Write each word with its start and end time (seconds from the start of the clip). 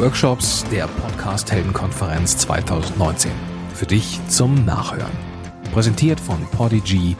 Workshops 0.00 0.64
der 0.70 0.86
Podcast 0.86 1.52
Heldenkonferenz 1.52 2.38
2019. 2.38 3.30
Für 3.74 3.84
dich 3.84 4.18
zum 4.28 4.64
Nachhören. 4.64 5.12
Präsentiert 5.74 6.18
von 6.18 6.38
Podigy, 6.56 7.16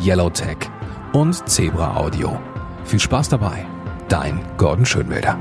Yellowtech 0.00 0.56
und 1.12 1.48
Zebra 1.48 1.96
Audio. 1.96 2.36
Viel 2.86 2.98
Spaß 2.98 3.28
dabei. 3.28 3.64
Dein 4.08 4.40
Gordon 4.56 4.84
Schönwälder. 4.84 5.38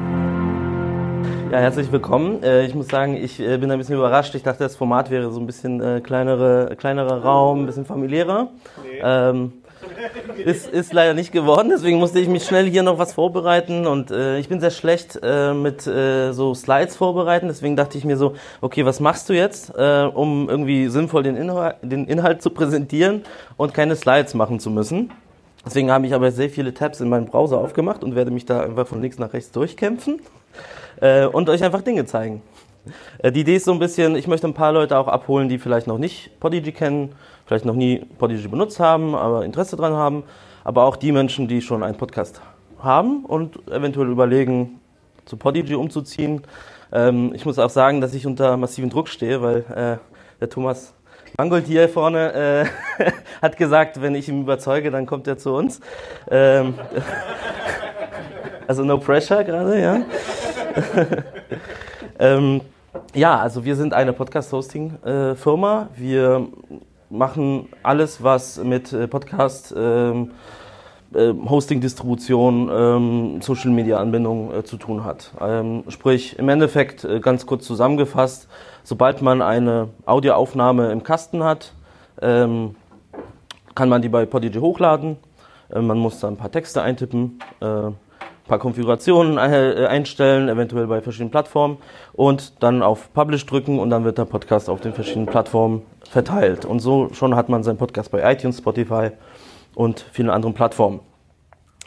Ja, 1.52 1.58
herzlich 1.58 1.92
willkommen. 1.92 2.44
Äh, 2.44 2.68
ich 2.68 2.76
muss 2.76 2.90
sagen, 2.90 3.16
ich 3.16 3.40
äh, 3.40 3.58
bin 3.58 3.72
ein 3.72 3.80
bisschen 3.80 3.96
überrascht. 3.96 4.36
Ich 4.36 4.44
dachte, 4.44 4.60
das 4.64 4.76
Format 4.76 5.10
wäre 5.10 5.32
so 5.32 5.40
ein 5.40 5.48
bisschen 5.48 5.82
äh, 5.82 6.00
kleinere, 6.00 6.76
kleinerer 6.78 7.24
Raum, 7.24 7.62
ein 7.62 7.66
bisschen 7.66 7.86
familiärer. 7.86 8.50
Nee. 8.84 9.02
Ähm, 9.04 9.54
ist, 10.38 10.70
ist 10.70 10.94
leider 10.94 11.14
nicht 11.14 11.32
geworden, 11.32 11.70
deswegen 11.70 11.98
musste 12.00 12.20
ich 12.20 12.28
mich 12.28 12.46
schnell 12.46 12.66
hier 12.66 12.84
noch 12.84 12.98
was 12.98 13.14
vorbereiten 13.14 13.88
und 13.88 14.12
äh, 14.12 14.38
ich 14.40 14.50
bin 14.50 14.60
sehr 14.60 14.72
schlecht 14.72 15.20
äh, 15.22 15.54
mit 15.54 15.86
äh, 15.88 16.32
so 16.32 16.54
Slides 16.54 16.96
vorbereiten, 16.96 17.48
deswegen 17.48 17.76
dachte 17.76 17.98
ich 17.98 18.06
mir 18.06 18.18
so, 18.18 18.34
okay, 18.62 18.86
was 18.86 19.00
machst 19.00 19.30
du 19.30 19.34
jetzt, 19.34 19.74
äh, 19.76 20.04
um 20.04 20.50
irgendwie 20.50 20.88
sinnvoll 20.88 21.24
den 21.24 21.36
Inhalt, 21.36 21.76
den 21.82 22.06
Inhalt 22.08 22.42
zu 22.42 22.50
präsentieren 22.50 23.24
und 23.58 23.74
keine 23.74 23.96
Slides 23.96 24.34
machen 24.34 24.60
zu 24.60 24.70
müssen. 24.70 25.12
Deswegen 25.66 25.92
habe 25.92 26.06
ich 26.06 26.14
aber 26.14 26.32
sehr 26.32 26.50
viele 26.50 26.74
Tabs 26.74 27.00
in 27.00 27.08
meinem 27.08 27.26
Browser 27.26 27.58
aufgemacht 27.58 28.04
und 28.04 28.16
werde 28.16 28.32
mich 28.32 28.46
da 28.46 28.62
einfach 28.62 28.88
von 28.88 29.02
links 29.02 29.18
nach 29.18 29.32
rechts 29.32 29.52
durchkämpfen 29.52 30.20
äh, 31.00 31.26
und 31.26 31.50
euch 31.50 31.64
einfach 31.64 31.82
Dinge 31.82 32.06
zeigen. 32.06 32.42
Äh, 33.20 33.32
die 33.32 33.42
Idee 33.42 33.56
ist 33.56 33.66
so 33.66 33.72
ein 33.72 33.80
bisschen, 33.80 34.16
ich 34.16 34.28
möchte 34.28 34.48
ein 34.48 34.54
paar 34.54 34.74
Leute 34.74 34.98
auch 34.98 35.08
abholen, 35.08 35.50
die 35.50 35.58
vielleicht 35.58 35.88
noch 35.88 35.98
nicht 35.98 36.40
Podigy 36.40 36.72
kennen, 36.72 37.16
vielleicht 37.46 37.66
noch 37.66 37.76
nie 37.76 38.06
Podigy 38.18 38.48
benutzt 38.48 38.80
haben, 38.80 39.16
aber 39.16 39.46
Interesse 39.46 39.76
dran 39.76 39.94
haben, 39.94 40.24
aber 40.64 40.84
auch 40.84 40.96
die 40.96 41.12
Menschen, 41.12 41.48
die 41.48 41.62
schon 41.62 41.84
einen 41.84 41.98
Podcast 41.98 42.42
haben 42.80 43.26
und 43.26 43.68
eventuell 43.70 44.08
überlegen, 44.10 44.80
zu 45.26 45.38
Podigy 45.38 45.76
umzuziehen. 45.76 46.42
Ähm, 46.92 47.32
ich 47.34 47.46
muss 47.46 47.60
auch 47.60 47.70
sagen, 47.70 48.02
dass 48.02 48.14
ich 48.14 48.28
unter 48.28 48.58
massiven 48.58 48.90
Druck 48.90 49.08
stehe, 49.08 49.42
weil 49.42 49.58
äh, 49.74 49.98
der 50.40 50.50
Thomas 50.50 50.94
Mangold 51.38 51.66
hier 51.66 51.90
vorne 51.90 52.68
äh, 53.00 53.12
hat 53.42 53.58
gesagt, 53.58 54.02
wenn 54.02 54.14
ich 54.14 54.30
ihn 54.30 54.42
überzeuge, 54.42 54.92
dann 54.92 55.06
kommt 55.06 55.28
er 55.28 55.38
zu 55.38 55.54
uns. 55.54 55.80
Ähm, 56.30 56.76
also 58.68 58.84
no 58.84 59.00
pressure 59.00 59.44
gerade, 59.44 59.82
ja. 59.82 60.02
ähm, 62.20 62.62
ja, 63.16 63.40
also 63.40 63.66
wir 63.66 63.76
sind 63.76 63.94
eine 63.94 64.14
Podcast-Hosting-Firma. 64.14 65.90
Äh, 65.96 66.00
wir 66.00 66.48
machen 67.10 67.70
alles, 67.84 68.24
was 68.24 68.64
mit 68.64 68.94
äh, 68.94 69.08
Podcast, 69.08 69.74
ähm, 69.78 70.32
äh, 71.14 71.34
Hosting, 71.48 71.82
Distribution, 71.82 72.70
ähm, 72.72 73.42
Social 73.42 73.72
Media 73.72 74.00
Anbindung 74.00 74.54
äh, 74.54 74.64
zu 74.64 74.78
tun 74.78 75.04
hat. 75.04 75.32
Ähm, 75.40 75.84
sprich, 75.90 76.38
im 76.40 76.50
Endeffekt 76.50 77.04
äh, 77.04 77.20
ganz 77.20 77.46
kurz 77.46 77.66
zusammengefasst, 77.66 78.48
sobald 78.84 79.22
man 79.22 79.42
eine 79.42 79.90
Audioaufnahme 80.06 80.92
im 80.92 81.04
Kasten 81.04 81.44
hat, 81.44 81.74
ähm, 82.22 82.76
kann 83.76 83.90
man 83.90 84.02
die 84.02 84.10
bei 84.10 84.26
Podigy 84.26 84.60
hochladen. 84.60 85.18
Äh, 85.70 85.82
man 85.82 85.98
muss 85.98 86.20
da 86.20 86.28
ein 86.28 86.38
paar 86.38 86.52
Texte 86.52 86.82
eintippen 86.82 87.40
ein 88.44 88.48
paar 88.48 88.60
Konfigurationen 88.60 89.38
äh, 89.38 89.88
einstellen, 89.88 90.50
eventuell 90.50 90.88
bei 90.88 91.02
verschiedenen 91.02 91.32
Plattformen 91.32 91.78
und 92.12 92.62
dann 92.62 92.84
auf 92.84 93.14
Publish 93.14 93.46
drücken 93.46 93.80
und 93.80 93.90
dann 93.90 94.04
wird 94.04 94.18
der 94.18 94.26
Podcast 94.26 94.70
auf 94.70 94.82
den 94.82 94.94
verschiedenen 94.94 95.28
Plattformen 95.28 95.84
verteilt. 96.10 96.66
Und 96.66 96.80
so 96.80 97.10
schon 97.14 97.36
hat 97.36 97.48
man 97.48 97.64
seinen 97.64 97.78
Podcast 97.78 98.12
bei 98.12 98.32
iTunes, 98.32 98.58
Spotify 98.58 99.12
und 99.76 100.06
vielen 100.12 100.30
anderen 100.30 100.54
Plattformen. 100.54 101.00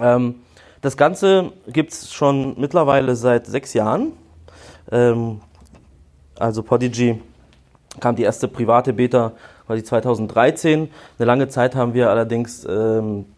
Ähm, 0.01 0.37
das 0.81 0.97
Ganze 0.97 1.53
gibt 1.67 1.93
es 1.93 2.13
schon 2.13 2.59
mittlerweile 2.59 3.17
seit 3.17 3.47
sechs 3.47 3.75
Jahren. 3.75 4.13
Ähm, 4.91 5.41
also 6.39 6.63
Podigy 6.63 7.21
kam 8.01 8.17
die 8.17 8.23
erste 8.23 8.49
private 8.49 8.93
Beta 8.93 9.33
quasi 9.67 9.83
2013. 9.83 10.91
Eine 11.19 11.27
lange 11.27 11.49
Zeit 11.49 11.75
haben 11.75 11.93
wir 11.93 12.11
allerdings 12.11 12.65
ähm, 12.65 13.21
äh, 13.21 13.36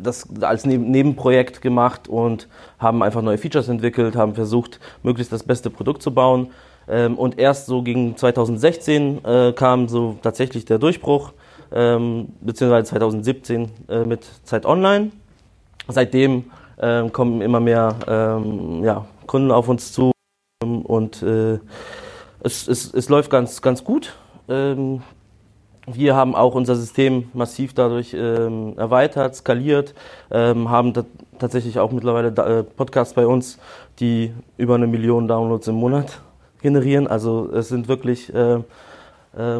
das 0.00 0.26
als 0.40 0.64
Nebenprojekt 0.64 1.60
gemacht 1.60 2.08
und 2.08 2.48
haben 2.78 3.02
einfach 3.02 3.22
neue 3.22 3.38
Features 3.38 3.68
entwickelt, 3.68 4.16
haben 4.16 4.34
versucht, 4.34 4.80
möglichst 5.02 5.32
das 5.32 5.42
beste 5.42 5.70
Produkt 5.70 6.02
zu 6.02 6.12
bauen. 6.14 6.50
Ähm, 6.88 7.18
und 7.18 7.38
erst 7.38 7.66
so 7.66 7.82
gegen 7.82 8.16
2016 8.16 9.24
äh, 9.24 9.52
kam 9.52 9.88
so 9.88 10.18
tatsächlich 10.22 10.64
der 10.64 10.78
Durchbruch, 10.78 11.32
ähm, 11.70 12.28
beziehungsweise 12.40 12.88
2017 12.90 13.70
äh, 13.88 14.04
mit 14.04 14.24
Zeit 14.44 14.64
Online. 14.64 15.10
Seitdem 15.86 16.44
ähm, 16.80 17.12
kommen 17.12 17.40
immer 17.42 17.60
mehr 17.60 19.06
Kunden 19.26 19.50
auf 19.50 19.68
uns 19.68 19.92
zu 19.92 20.12
und 20.60 21.22
es, 21.22 22.68
es, 22.68 22.94
es 22.94 23.08
läuft 23.08 23.30
ganz, 23.30 23.62
ganz 23.62 23.84
gut. 23.84 24.14
Wir 25.92 26.14
haben 26.14 26.34
auch 26.34 26.54
unser 26.54 26.76
System 26.76 27.30
massiv 27.32 27.74
dadurch 27.74 28.14
ähm, 28.14 28.74
erweitert, 28.76 29.36
skaliert, 29.36 29.94
ähm, 30.30 30.70
haben 30.70 30.92
tatsächlich 31.38 31.78
auch 31.78 31.92
mittlerweile 31.92 32.28
äh, 32.28 32.62
Podcasts 32.62 33.14
bei 33.14 33.26
uns, 33.26 33.58
die 34.00 34.32
über 34.56 34.74
eine 34.74 34.86
Million 34.86 35.28
Downloads 35.28 35.68
im 35.68 35.76
Monat 35.76 36.20
generieren. 36.60 37.06
Also 37.06 37.50
es 37.52 37.68
sind 37.68 37.88
wirklich 37.88 38.32
äh, 38.34 38.56
äh, 38.56 38.60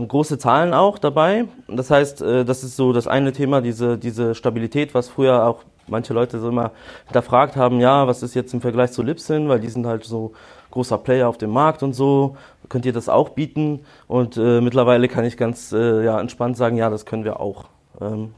große 0.07 0.39
Zahlen 0.39 0.75
auch 0.75 0.99
dabei. 0.99 1.47
Das 1.69 1.91
heißt, 1.91 2.23
äh, 2.23 2.45
das 2.45 2.65
ist 2.65 2.77
so 2.77 2.93
das 2.93 3.07
eine 3.07 3.33
Thema, 3.33 3.61
diese, 3.61 3.97
diese 3.97 4.35
Stabilität, 4.35 4.95
was 4.95 5.09
früher 5.09 5.47
auch 5.47 5.63
manche 5.87 6.13
Leute 6.13 6.39
so 6.41 6.49
immer 6.49 6.73
hinterfragt 7.07 7.57
haben, 7.57 7.81
ja, 7.81 8.07
was 8.07 8.23
ist 8.23 8.35
jetzt 8.35 8.53
im 8.53 8.61
Vergleich 8.61 8.93
zu 8.93 9.03
Libsyn, 9.03 9.49
weil 9.49 9.61
die 9.61 9.69
sind 9.69 9.87
halt 9.87 10.05
so 10.05 10.33
großer 10.71 10.99
Player 10.99 11.29
auf 11.29 11.39
dem 11.39 11.51
Markt 11.51 11.83
und 11.83 11.95
so. 11.95 12.37
Könnt 12.69 12.87
ihr 12.87 12.93
das 12.93 13.09
auch 13.09 13.31
bieten? 13.31 13.81
Und 14.07 14.37
äh, 14.37 14.61
mittlerweile 14.61 15.09
kann 15.09 15.25
ich 15.25 15.37
ganz 15.37 15.73
äh, 15.73 16.05
ja, 16.05 16.21
entspannt 16.21 16.57
sagen, 16.57 16.77
ja, 16.77 16.91
das 16.91 17.07
können 17.07 17.25
wir 17.25 17.41
auch. 17.41 17.67
Ähm, 18.01 18.35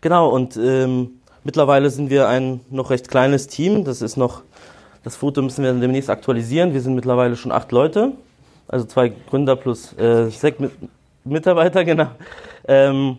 genau, 0.00 0.28
und 0.28 0.56
ähm, 0.56 1.20
mittlerweile 1.44 1.90
sind 1.90 2.10
wir 2.10 2.28
ein 2.28 2.60
noch 2.70 2.90
recht 2.90 3.08
kleines 3.08 3.46
Team. 3.46 3.84
Das 3.84 4.02
ist 4.02 4.16
noch, 4.16 4.42
das 5.02 5.16
Foto 5.16 5.42
müssen 5.42 5.64
wir 5.64 5.72
demnächst 5.72 6.10
aktualisieren. 6.10 6.74
Wir 6.74 6.80
sind 6.80 6.94
mittlerweile 6.94 7.36
schon 7.36 7.52
acht 7.52 7.72
Leute, 7.72 8.12
also 8.68 8.84
zwei 8.86 9.12
Gründer 9.30 9.56
plus 9.56 9.96
äh, 9.98 10.28
sechs 10.30 10.62
Mitarbeiter, 11.24 11.84
genau. 11.86 12.08
Ähm, 12.68 13.18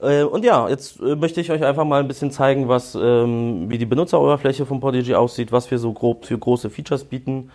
äh, 0.00 0.22
und 0.22 0.44
ja, 0.44 0.68
jetzt 0.68 1.00
äh, 1.00 1.16
möchte 1.16 1.40
ich 1.40 1.50
euch 1.50 1.64
einfach 1.64 1.84
mal 1.84 2.00
ein 2.00 2.08
bisschen 2.08 2.30
zeigen, 2.30 2.68
was, 2.68 2.94
ähm, 2.94 3.70
wie 3.70 3.78
die 3.78 3.86
Benutzeroberfläche 3.86 4.66
von 4.66 4.80
Podigy 4.80 5.14
aussieht, 5.14 5.52
was 5.52 5.70
wir 5.70 5.78
so 5.78 5.92
grob 5.92 6.26
für 6.26 6.38
große 6.38 6.70
Features 6.70 7.04
bieten. 7.04 7.50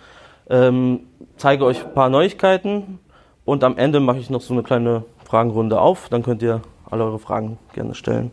Ähm, 0.49 1.01
zeige 1.37 1.65
euch 1.65 1.85
ein 1.85 1.93
paar 1.93 2.09
Neuigkeiten 2.09 2.99
und 3.45 3.63
am 3.63 3.77
Ende 3.77 3.99
mache 3.99 4.19
ich 4.19 4.29
noch 4.29 4.41
so 4.41 4.53
eine 4.53 4.63
kleine 4.63 5.03
Fragenrunde 5.25 5.79
auf. 5.79 6.09
Dann 6.09 6.23
könnt 6.23 6.41
ihr 6.41 6.61
alle 6.89 7.03
eure 7.03 7.19
Fragen 7.19 7.57
gerne 7.73 7.95
stellen. 7.95 8.31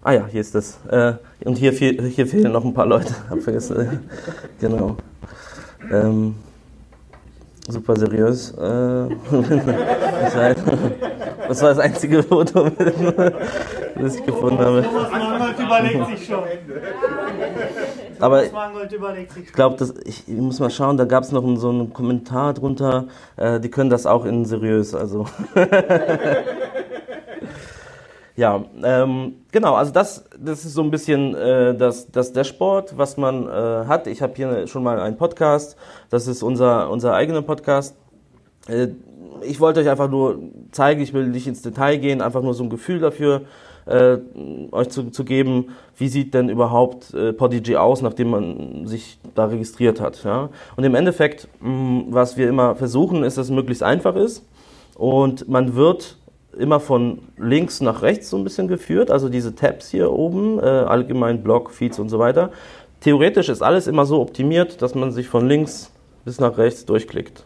Ah 0.00 0.12
ja, 0.12 0.26
hier 0.26 0.40
ist 0.40 0.54
das. 0.54 0.78
Äh, 0.88 1.14
und 1.44 1.58
hier, 1.58 1.72
hier 1.72 2.26
fehlen 2.26 2.52
noch 2.52 2.64
ein 2.64 2.72
paar 2.72 2.86
Leute. 2.86 3.14
Hab 3.28 3.42
vergessen. 3.42 4.08
genau. 4.58 4.96
Ähm, 5.92 6.36
super 7.68 7.96
seriös. 7.96 8.50
Äh, 8.52 9.08
das 11.48 11.62
war 11.62 11.68
das 11.68 11.78
einzige 11.78 12.22
Foto, 12.22 12.70
das 13.94 14.16
ich 14.16 14.24
gefunden 14.24 14.58
habe. 14.58 14.84
Mangold 15.10 15.58
überlegt 15.58 16.06
sich 16.06 16.26
schon. 16.26 16.42
Aber 18.20 18.44
ich 18.44 19.52
glaube, 19.52 19.94
ich, 20.04 20.28
ich 20.28 20.36
muss 20.36 20.58
mal 20.58 20.70
schauen, 20.70 20.96
da 20.96 21.04
gab 21.04 21.22
es 21.22 21.30
noch 21.30 21.44
so 21.56 21.68
einen 21.68 21.92
Kommentar 21.92 22.54
drunter, 22.54 23.06
äh, 23.36 23.60
die 23.60 23.70
können 23.70 23.90
das 23.90 24.06
auch 24.06 24.24
in 24.24 24.44
seriös, 24.44 24.94
also. 24.94 25.26
Ja, 28.38 28.64
ähm, 28.84 29.34
genau, 29.50 29.74
also 29.74 29.90
das, 29.90 30.24
das 30.38 30.64
ist 30.64 30.74
so 30.74 30.82
ein 30.84 30.92
bisschen 30.92 31.34
äh, 31.34 31.74
das, 31.76 32.08
das 32.12 32.32
Dashboard, 32.32 32.96
was 32.96 33.16
man 33.16 33.48
äh, 33.48 33.50
hat. 33.88 34.06
Ich 34.06 34.22
habe 34.22 34.32
hier 34.36 34.68
schon 34.68 34.84
mal 34.84 35.00
einen 35.00 35.16
Podcast, 35.16 35.76
das 36.08 36.28
ist 36.28 36.44
unser, 36.44 36.88
unser 36.88 37.14
eigener 37.14 37.42
Podcast. 37.42 37.96
Äh, 38.68 38.90
ich 39.42 39.58
wollte 39.58 39.80
euch 39.80 39.88
einfach 39.88 40.08
nur 40.08 40.38
zeigen, 40.70 41.00
ich 41.00 41.12
will 41.12 41.26
nicht 41.26 41.48
ins 41.48 41.62
Detail 41.62 41.96
gehen, 41.96 42.22
einfach 42.22 42.40
nur 42.40 42.54
so 42.54 42.62
ein 42.62 42.70
Gefühl 42.70 43.00
dafür 43.00 43.40
äh, 43.86 44.18
euch 44.70 44.90
zu, 44.90 45.10
zu 45.10 45.24
geben, 45.24 45.70
wie 45.96 46.06
sieht 46.06 46.32
denn 46.32 46.48
überhaupt 46.48 47.12
äh, 47.14 47.32
Podigy 47.32 47.74
aus, 47.74 48.02
nachdem 48.02 48.30
man 48.30 48.86
sich 48.86 49.18
da 49.34 49.46
registriert 49.46 50.00
hat. 50.00 50.22
Ja? 50.22 50.50
Und 50.76 50.84
im 50.84 50.94
Endeffekt, 50.94 51.48
mh, 51.60 52.04
was 52.10 52.36
wir 52.36 52.48
immer 52.48 52.76
versuchen, 52.76 53.24
ist, 53.24 53.36
dass 53.36 53.46
es 53.46 53.52
möglichst 53.52 53.82
einfach 53.82 54.14
ist 54.14 54.46
und 54.94 55.48
man 55.48 55.74
wird 55.74 56.17
immer 56.58 56.80
von 56.80 57.20
links 57.36 57.80
nach 57.80 58.02
rechts 58.02 58.30
so 58.30 58.36
ein 58.36 58.44
bisschen 58.44 58.68
geführt, 58.68 59.10
also 59.10 59.28
diese 59.28 59.54
Tabs 59.54 59.88
hier 59.90 60.12
oben, 60.12 60.58
äh, 60.58 60.62
allgemein 60.62 61.42
Blog, 61.42 61.70
Feeds 61.70 61.98
und 61.98 62.08
so 62.08 62.18
weiter. 62.18 62.50
Theoretisch 63.00 63.48
ist 63.48 63.62
alles 63.62 63.86
immer 63.86 64.06
so 64.06 64.20
optimiert, 64.20 64.82
dass 64.82 64.94
man 64.94 65.12
sich 65.12 65.28
von 65.28 65.46
links 65.48 65.92
bis 66.24 66.40
nach 66.40 66.58
rechts 66.58 66.84
durchklickt. 66.84 67.44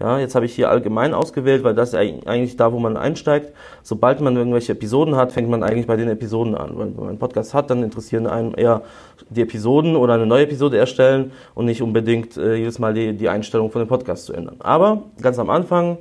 Ja, 0.00 0.18
jetzt 0.18 0.34
habe 0.34 0.46
ich 0.46 0.54
hier 0.54 0.68
allgemein 0.68 1.14
ausgewählt, 1.14 1.62
weil 1.62 1.74
das 1.74 1.90
ist 1.90 1.94
eigentlich 1.94 2.56
da, 2.56 2.72
wo 2.72 2.80
man 2.80 2.96
einsteigt. 2.96 3.52
Sobald 3.84 4.20
man 4.20 4.34
irgendwelche 4.36 4.72
Episoden 4.72 5.14
hat, 5.14 5.30
fängt 5.30 5.48
man 5.48 5.62
eigentlich 5.62 5.86
bei 5.86 5.94
den 5.94 6.08
Episoden 6.08 6.56
an. 6.56 6.76
Wenn 6.76 6.96
man 6.96 7.08
einen 7.10 7.18
Podcast 7.18 7.54
hat, 7.54 7.70
dann 7.70 7.84
interessieren 7.84 8.26
einen 8.26 8.54
eher 8.54 8.82
die 9.30 9.42
Episoden 9.42 9.94
oder 9.94 10.14
eine 10.14 10.26
neue 10.26 10.42
Episode 10.42 10.76
erstellen 10.76 11.30
und 11.54 11.66
nicht 11.66 11.82
unbedingt 11.82 12.36
äh, 12.36 12.56
jedes 12.56 12.80
Mal 12.80 12.94
die, 12.94 13.12
die 13.12 13.28
Einstellung 13.28 13.70
von 13.70 13.80
dem 13.80 13.88
Podcast 13.88 14.26
zu 14.26 14.32
ändern. 14.32 14.56
Aber 14.58 15.04
ganz 15.20 15.38
am 15.38 15.50
Anfang, 15.50 15.98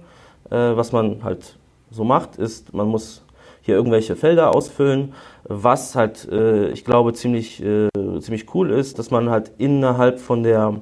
äh, 0.49 0.55
was 0.55 0.91
man 0.91 1.23
halt 1.23 1.59
so 1.91 2.03
macht, 2.03 2.37
ist, 2.37 2.73
man 2.73 2.87
muss 2.87 3.23
hier 3.61 3.75
irgendwelche 3.75 4.15
Felder 4.15 4.55
ausfüllen, 4.55 5.13
was 5.43 5.95
halt, 5.95 6.27
äh, 6.31 6.69
ich 6.69 6.83
glaube, 6.83 7.13
ziemlich, 7.13 7.63
äh, 7.63 7.89
ziemlich 8.19 8.55
cool 8.55 8.71
ist, 8.71 8.97
dass 8.97 9.11
man 9.11 9.29
halt 9.29 9.51
innerhalb 9.57 10.19
von 10.19 10.41
der 10.43 10.81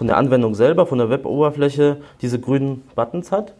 von 0.00 0.06
der 0.06 0.16
Anwendung 0.16 0.54
selber, 0.54 0.86
von 0.86 0.96
der 0.96 1.10
Web-Oberfläche, 1.10 1.98
diese 2.22 2.40
grünen 2.40 2.84
Buttons 2.94 3.30
hat, 3.30 3.52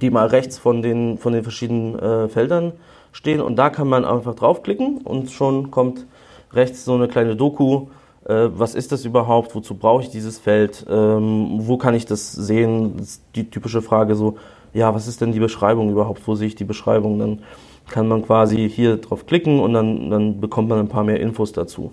die 0.00 0.08
mal 0.08 0.26
rechts 0.26 0.56
von 0.56 0.80
den, 0.80 1.18
von 1.18 1.34
den 1.34 1.42
verschiedenen 1.42 1.98
äh, 1.98 2.28
Feldern 2.30 2.72
stehen. 3.12 3.42
Und 3.42 3.56
da 3.56 3.68
kann 3.68 3.86
man 3.86 4.06
einfach 4.06 4.34
draufklicken 4.34 5.02
und 5.04 5.30
schon 5.30 5.70
kommt 5.70 6.06
rechts 6.54 6.86
so 6.86 6.94
eine 6.94 7.08
kleine 7.08 7.36
Doku. 7.36 7.88
Äh, 8.24 8.48
was 8.54 8.74
ist 8.74 8.90
das 8.90 9.04
überhaupt? 9.04 9.54
Wozu 9.54 9.74
brauche 9.74 10.02
ich 10.02 10.08
dieses 10.08 10.38
Feld? 10.38 10.86
Ähm, 10.88 11.58
wo 11.58 11.76
kann 11.76 11.92
ich 11.92 12.06
das 12.06 12.32
sehen? 12.32 12.96
Das 12.96 13.08
ist 13.08 13.22
die 13.34 13.50
typische 13.50 13.82
Frage 13.82 14.14
so, 14.14 14.38
ja, 14.72 14.94
was 14.94 15.06
ist 15.06 15.20
denn 15.20 15.32
die 15.32 15.40
Beschreibung 15.40 15.90
überhaupt? 15.90 16.26
Wo 16.26 16.34
sehe 16.34 16.48
ich 16.48 16.54
die 16.54 16.64
Beschreibung? 16.64 17.18
Dann 17.18 17.40
kann 17.88 18.08
man 18.08 18.22
quasi 18.22 18.68
hier 18.68 18.96
drauf 18.96 19.26
klicken 19.26 19.60
und 19.60 19.72
dann, 19.72 20.10
dann 20.10 20.40
bekommt 20.40 20.68
man 20.68 20.78
ein 20.78 20.88
paar 20.88 21.04
mehr 21.04 21.20
Infos 21.20 21.52
dazu. 21.52 21.92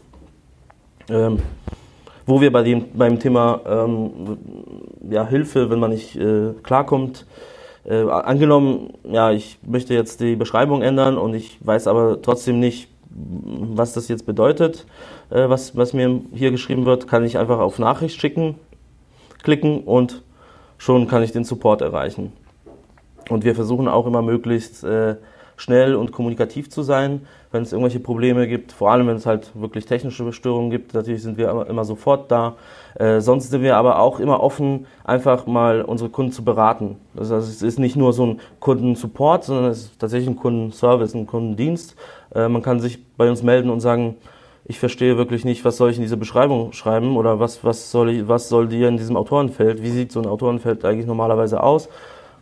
Ähm, 1.10 1.40
wo 2.26 2.42
wir 2.42 2.52
bei 2.52 2.62
dem, 2.62 2.86
beim 2.94 3.20
Thema 3.20 3.62
ähm, 3.66 4.38
ja, 5.10 5.26
Hilfe, 5.26 5.70
wenn 5.70 5.80
man 5.80 5.92
nicht 5.92 6.16
äh, 6.18 6.52
klarkommt, 6.62 7.26
äh, 7.86 8.02
angenommen, 8.02 8.94
ja, 9.04 9.32
ich 9.32 9.58
möchte 9.66 9.94
jetzt 9.94 10.20
die 10.20 10.36
Beschreibung 10.36 10.82
ändern 10.82 11.18
und 11.18 11.34
ich 11.34 11.58
weiß 11.66 11.88
aber 11.88 12.22
trotzdem 12.22 12.60
nicht, 12.60 12.90
was 13.10 13.94
das 13.94 14.10
jetzt 14.10 14.26
bedeutet, 14.26 14.86
äh, 15.30 15.48
was, 15.48 15.76
was 15.78 15.94
mir 15.94 16.22
hier 16.34 16.52
geschrieben 16.52 16.86
wird, 16.86 17.08
kann 17.08 17.24
ich 17.24 17.38
einfach 17.38 17.60
auf 17.60 17.80
Nachricht 17.80 18.20
schicken, 18.20 18.56
klicken 19.42 19.84
und 19.84 20.24
schon 20.78 21.08
kann 21.08 21.24
ich 21.24 21.32
den 21.32 21.46
Support 21.46 21.82
erreichen. 21.82 22.34
Und 23.30 23.44
wir 23.44 23.56
versuchen 23.56 23.88
auch 23.88 24.08
immer 24.08 24.22
möglichst 24.22 24.84
äh, 24.84 25.16
schnell 25.58 25.96
und 25.96 26.12
kommunikativ 26.12 26.70
zu 26.70 26.84
sein, 26.84 27.28
wenn 27.52 27.64
es 27.64 27.72
irgendwelche 27.72 28.00
Probleme 28.00 28.48
gibt, 28.48 28.72
vor 28.72 28.92
allem 28.92 29.08
wenn 29.08 29.16
es 29.16 29.26
halt 29.26 29.52
wirklich 29.56 29.86
technische 29.86 30.32
Störungen 30.32 30.70
gibt, 30.70 30.94
natürlich 30.94 31.24
sind 31.24 31.38
wir 31.38 31.66
immer, 31.68 31.86
sofort 31.86 32.32
da. 32.32 32.56
Äh, 32.96 33.22
sonst 33.22 33.50
sind 33.50 33.64
wir 33.64 33.76
aber 33.76 34.00
auch 34.00 34.20
immer 34.20 34.42
offen, 34.42 34.86
einfach 35.04 35.48
mal 35.48 35.82
unsere 35.82 36.10
Kunden 36.10 36.32
zu 36.32 36.44
beraten. 36.44 36.98
Das 37.16 37.32
heißt, 37.32 37.48
es 37.48 37.62
ist 37.62 37.80
nicht 37.80 37.96
nur 37.96 38.14
so 38.14 38.26
ein 38.26 38.40
Kundensupport, 38.60 39.46
sondern 39.46 39.72
es 39.72 39.86
ist 39.86 40.00
tatsächlich 40.00 40.30
ein 40.30 40.36
Kundenservice, 40.36 41.16
ein 41.16 41.26
Kundendienst. 41.26 41.96
Äh, 42.36 42.50
man 42.50 42.62
kann 42.62 42.80
sich 42.80 43.04
bei 43.16 43.30
uns 43.30 43.42
melden 43.44 43.70
und 43.70 43.80
sagen, 43.80 44.18
ich 44.66 44.80
verstehe 44.80 45.18
wirklich 45.18 45.46
nicht, 45.46 45.64
was 45.64 45.78
soll 45.78 45.90
ich 45.90 45.96
in 45.96 46.04
diese 46.04 46.18
Beschreibung 46.18 46.74
schreiben 46.74 47.16
oder 47.16 47.40
was, 47.40 47.64
was, 47.64 47.90
soll, 47.90 48.10
ich, 48.10 48.28
was 48.28 48.50
soll 48.50 48.68
dir 48.68 48.90
in 48.90 48.98
diesem 48.98 49.16
Autorenfeld, 49.16 49.82
wie 49.82 49.92
sieht 49.92 50.12
so 50.12 50.20
ein 50.20 50.28
Autorenfeld 50.28 50.84
eigentlich 50.84 51.08
normalerweise 51.08 51.64
aus? 51.64 51.88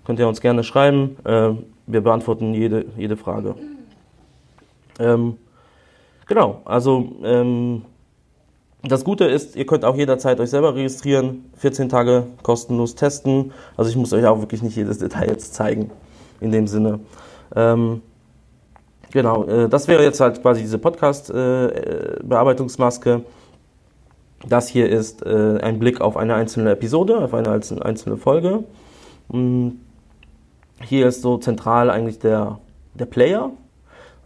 Könnt 0.05 0.19
ihr 0.19 0.27
uns 0.27 0.41
gerne 0.41 0.63
schreiben. 0.63 1.17
Äh, 1.25 1.53
wir 1.87 2.01
beantworten 2.01 2.53
jede, 2.53 2.85
jede 2.97 3.17
Frage. 3.17 3.55
Ähm, 4.99 5.37
genau, 6.27 6.61
also 6.65 7.15
ähm, 7.23 7.81
das 8.83 9.03
Gute 9.03 9.25
ist, 9.25 9.55
ihr 9.55 9.65
könnt 9.65 9.83
auch 9.83 9.95
jederzeit 9.95 10.39
euch 10.39 10.51
selber 10.51 10.75
registrieren, 10.75 11.45
14 11.57 11.89
Tage 11.89 12.27
kostenlos 12.43 12.93
testen. 12.95 13.51
Also 13.77 13.89
ich 13.89 13.97
muss 13.97 14.13
euch 14.13 14.25
auch 14.25 14.41
wirklich 14.41 14.61
nicht 14.61 14.75
jedes 14.75 14.99
Detail 14.99 15.29
jetzt 15.29 15.55
zeigen 15.55 15.89
in 16.39 16.51
dem 16.51 16.67
Sinne. 16.67 16.99
Ähm, 17.55 18.03
genau, 19.11 19.45
äh, 19.45 19.67
das 19.69 19.87
wäre 19.87 20.03
jetzt 20.03 20.19
halt 20.19 20.39
quasi 20.41 20.61
diese 20.61 20.77
Podcast-Bearbeitungsmaske. 20.77 23.11
Äh, 23.11 23.21
das 24.47 24.67
hier 24.67 24.87
ist 24.89 25.25
äh, 25.25 25.57
ein 25.61 25.79
Blick 25.79 26.01
auf 26.01 26.17
eine 26.17 26.35
einzelne 26.35 26.69
Episode, 26.71 27.17
auf 27.17 27.33
eine 27.33 27.49
einzelne 27.49 28.17
Folge. 28.17 28.63
Und 29.27 29.79
hier 30.81 31.07
ist 31.07 31.21
so 31.21 31.37
zentral 31.37 31.89
eigentlich 31.89 32.19
der, 32.19 32.59
der 32.93 33.05
Player. 33.05 33.51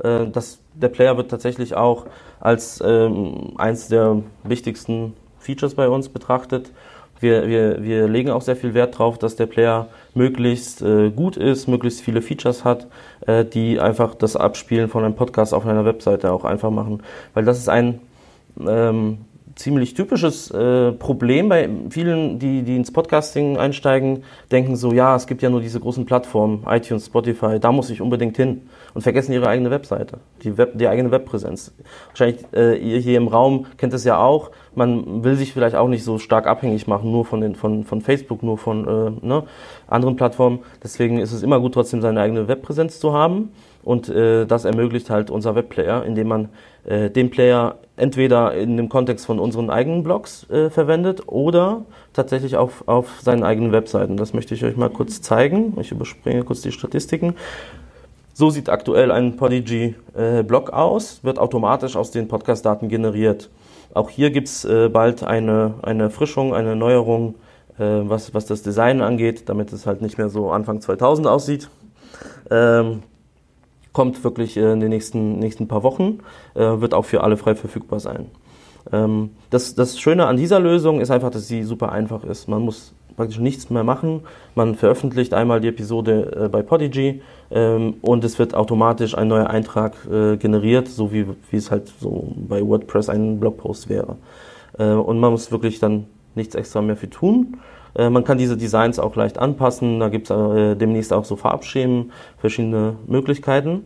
Äh, 0.03 0.27
das, 0.27 0.59
der 0.73 0.89
Player 0.89 1.17
wird 1.17 1.31
tatsächlich 1.31 1.75
auch 1.75 2.05
als 2.39 2.81
ähm, 2.85 3.53
eins 3.57 3.87
der 3.87 4.21
wichtigsten 4.43 5.13
Features 5.39 5.75
bei 5.75 5.89
uns 5.89 6.09
betrachtet. 6.09 6.71
Wir, 7.19 7.47
wir, 7.47 7.83
wir 7.83 8.07
legen 8.07 8.29
auch 8.29 8.41
sehr 8.41 8.55
viel 8.55 8.73
Wert 8.73 8.95
darauf, 8.95 9.17
dass 9.17 9.35
der 9.35 9.45
Player 9.45 9.87
möglichst 10.13 10.81
äh, 10.81 11.09
gut 11.09 11.35
ist, 11.35 11.67
möglichst 11.67 12.01
viele 12.01 12.21
Features 12.21 12.63
hat, 12.63 12.87
äh, 13.27 13.43
die 13.43 13.79
einfach 13.79 14.15
das 14.15 14.37
Abspielen 14.37 14.87
von 14.87 15.03
einem 15.03 15.15
Podcast 15.15 15.53
auf 15.53 15.65
einer 15.65 15.83
Webseite 15.83 16.31
auch 16.31 16.45
einfach 16.45 16.71
machen. 16.71 17.03
Weil 17.33 17.43
das 17.43 17.57
ist 17.57 17.67
ein 17.67 17.99
ähm, 18.65 19.19
ziemlich 19.59 19.93
typisches 19.93 20.49
äh, 20.51 20.93
Problem 20.93 21.49
bei 21.49 21.69
vielen, 21.89 22.39
die, 22.39 22.63
die 22.63 22.77
ins 22.77 22.93
Podcasting 22.93 23.57
einsteigen, 23.57 24.23
denken 24.53 24.77
so, 24.77 24.93
ja, 24.93 25.17
es 25.17 25.27
gibt 25.27 25.41
ja 25.41 25.49
nur 25.49 25.59
diese 25.59 25.81
großen 25.81 26.05
Plattformen, 26.05 26.63
iTunes, 26.65 27.07
Spotify, 27.07 27.59
da 27.59 27.73
muss 27.73 27.89
ich 27.89 27.99
unbedingt 27.99 28.37
hin 28.37 28.69
und 28.93 29.01
vergessen 29.01 29.33
ihre 29.33 29.49
eigene 29.49 29.69
Webseite, 29.69 30.19
die, 30.43 30.57
Web, 30.57 30.77
die 30.77 30.87
eigene 30.87 31.11
Webpräsenz. 31.11 31.73
Wahrscheinlich 32.07 32.45
äh, 32.53 32.77
ihr 32.77 32.99
hier 32.99 33.17
im 33.17 33.27
Raum 33.27 33.65
kennt 33.75 33.93
es 33.93 34.05
ja 34.05 34.17
auch, 34.17 34.51
man 34.75 35.25
will 35.25 35.35
sich 35.35 35.51
vielleicht 35.51 35.75
auch 35.75 35.89
nicht 35.89 36.05
so 36.05 36.19
stark 36.19 36.47
abhängig 36.47 36.87
machen, 36.87 37.11
nur 37.11 37.25
von, 37.25 37.41
den, 37.41 37.55
von, 37.55 37.83
von 37.83 37.99
Facebook, 37.99 38.41
nur 38.43 38.57
von 38.57 38.87
äh, 38.87 39.25
ne, 39.25 39.43
anderen 39.87 40.15
Plattformen. 40.15 40.59
Deswegen 40.81 41.19
ist 41.19 41.33
es 41.33 41.43
immer 41.43 41.59
gut, 41.59 41.73
trotzdem 41.73 42.01
seine 42.01 42.21
eigene 42.21 42.47
Webpräsenz 42.47 43.01
zu 43.01 43.11
haben 43.11 43.51
und 43.83 44.07
äh, 44.07 44.45
das 44.45 44.63
ermöglicht 44.63 45.09
halt 45.09 45.29
unser 45.29 45.55
Webplayer, 45.55 46.05
indem 46.05 46.29
man 46.29 46.49
äh, 46.85 47.09
den 47.09 47.29
Player 47.29 47.77
entweder 47.99 48.53
in 48.53 48.77
dem 48.77 48.89
Kontext 48.89 49.25
von 49.25 49.39
unseren 49.39 49.69
eigenen 49.69 50.03
Blogs 50.03 50.49
äh, 50.49 50.69
verwendet 50.69 51.23
oder 51.27 51.85
tatsächlich 52.13 52.57
auf, 52.57 52.87
auf 52.87 53.21
seinen 53.21 53.43
eigenen 53.43 53.71
Webseiten. 53.71 54.17
Das 54.17 54.33
möchte 54.33 54.55
ich 54.55 54.63
euch 54.63 54.77
mal 54.77 54.89
kurz 54.89 55.21
zeigen. 55.21 55.77
Ich 55.79 55.91
überspringe 55.91 56.43
kurz 56.43 56.61
die 56.61 56.71
Statistiken. 56.71 57.35
So 58.33 58.49
sieht 58.49 58.69
aktuell 58.69 59.11
ein 59.11 59.35
Podigy-Blog 59.35 60.69
äh, 60.69 60.71
aus, 60.71 61.23
wird 61.23 61.39
automatisch 61.39 61.95
aus 61.95 62.11
den 62.11 62.27
Podcast-Daten 62.27 62.87
generiert. 62.87 63.49
Auch 63.93 64.09
hier 64.09 64.31
gibt's 64.31 64.63
äh, 64.65 64.87
bald 64.87 65.23
eine, 65.23 65.73
eine 65.81 66.09
Frischung, 66.09 66.53
eine 66.53 66.75
Neuerung, 66.75 67.35
äh, 67.77 67.83
was, 67.83 68.33
was 68.33 68.45
das 68.45 68.61
Design 68.61 69.01
angeht, 69.01 69.49
damit 69.49 69.73
es 69.73 69.85
halt 69.85 70.01
nicht 70.01 70.17
mehr 70.17 70.29
so 70.29 70.51
Anfang 70.51 70.79
2000 70.79 71.27
aussieht. 71.27 71.69
Ähm, 72.49 73.03
kommt 73.93 74.23
wirklich 74.23 74.57
äh, 74.57 74.71
in 74.71 74.79
den 74.79 74.89
nächsten, 74.89 75.39
nächsten 75.39 75.67
paar 75.67 75.83
Wochen, 75.83 76.19
äh, 76.55 76.59
wird 76.59 76.93
auch 76.93 77.05
für 77.05 77.23
alle 77.23 77.37
frei 77.37 77.55
verfügbar 77.55 77.99
sein. 77.99 78.27
Ähm, 78.91 79.31
das, 79.49 79.75
das 79.75 79.99
Schöne 79.99 80.27
an 80.27 80.37
dieser 80.37 80.59
Lösung 80.59 81.01
ist 81.01 81.11
einfach, 81.11 81.31
dass 81.31 81.47
sie 81.47 81.63
super 81.63 81.91
einfach 81.91 82.23
ist. 82.23 82.47
Man 82.47 82.61
muss 82.61 82.93
praktisch 83.15 83.39
nichts 83.39 83.69
mehr 83.69 83.83
machen. 83.83 84.21
Man 84.55 84.75
veröffentlicht 84.75 85.33
einmal 85.33 85.59
die 85.59 85.67
Episode 85.67 86.45
äh, 86.45 86.49
bei 86.49 86.61
Podigy 86.61 87.21
ähm, 87.51 87.95
und 88.01 88.23
es 88.23 88.39
wird 88.39 88.55
automatisch 88.55 89.17
ein 89.17 89.27
neuer 89.27 89.49
Eintrag 89.49 89.93
generiert, 90.39 90.87
so 90.87 91.11
wie, 91.11 91.25
wie 91.49 91.57
es 91.57 91.71
halt 91.71 91.91
so 91.99 92.31
bei 92.35 92.65
WordPress 92.65 93.09
ein 93.09 93.39
Blogpost 93.39 93.89
wäre. 93.89 94.17
Und 94.77 95.19
man 95.19 95.31
muss 95.31 95.51
wirklich 95.51 95.79
dann 95.79 96.05
nichts 96.35 96.55
extra 96.55 96.81
mehr 96.81 96.95
für 96.95 97.09
tun. 97.09 97.57
Äh, 97.95 98.09
man 98.09 98.23
kann 98.23 98.37
diese 98.37 98.57
Designs 98.57 98.99
auch 98.99 99.15
leicht 99.15 99.37
anpassen. 99.37 99.99
Da 99.99 100.09
gibt 100.09 100.29
es 100.29 100.35
äh, 100.35 100.75
demnächst 100.75 101.13
auch 101.13 101.25
so 101.25 101.35
Farbschemen, 101.35 102.11
verschiedene 102.37 102.95
Möglichkeiten. 103.07 103.85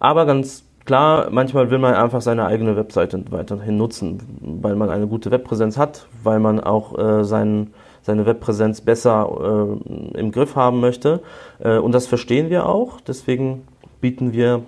Aber 0.00 0.26
ganz 0.26 0.64
klar, 0.84 1.28
manchmal 1.30 1.70
will 1.70 1.78
man 1.78 1.94
einfach 1.94 2.20
seine 2.20 2.46
eigene 2.46 2.76
Webseite 2.76 3.24
weiterhin 3.30 3.76
nutzen, 3.76 4.20
weil 4.62 4.76
man 4.76 4.90
eine 4.90 5.06
gute 5.06 5.30
Webpräsenz 5.30 5.76
hat, 5.78 6.06
weil 6.22 6.40
man 6.40 6.60
auch 6.60 6.98
äh, 6.98 7.24
seinen, 7.24 7.72
seine 8.02 8.26
Webpräsenz 8.26 8.80
besser 8.80 9.78
äh, 10.14 10.18
im 10.18 10.32
Griff 10.32 10.56
haben 10.56 10.80
möchte. 10.80 11.20
Äh, 11.58 11.78
und 11.78 11.92
das 11.92 12.06
verstehen 12.06 12.50
wir 12.50 12.66
auch. 12.66 13.00
Deswegen 13.00 13.66
bieten 14.00 14.32
wir 14.32 14.62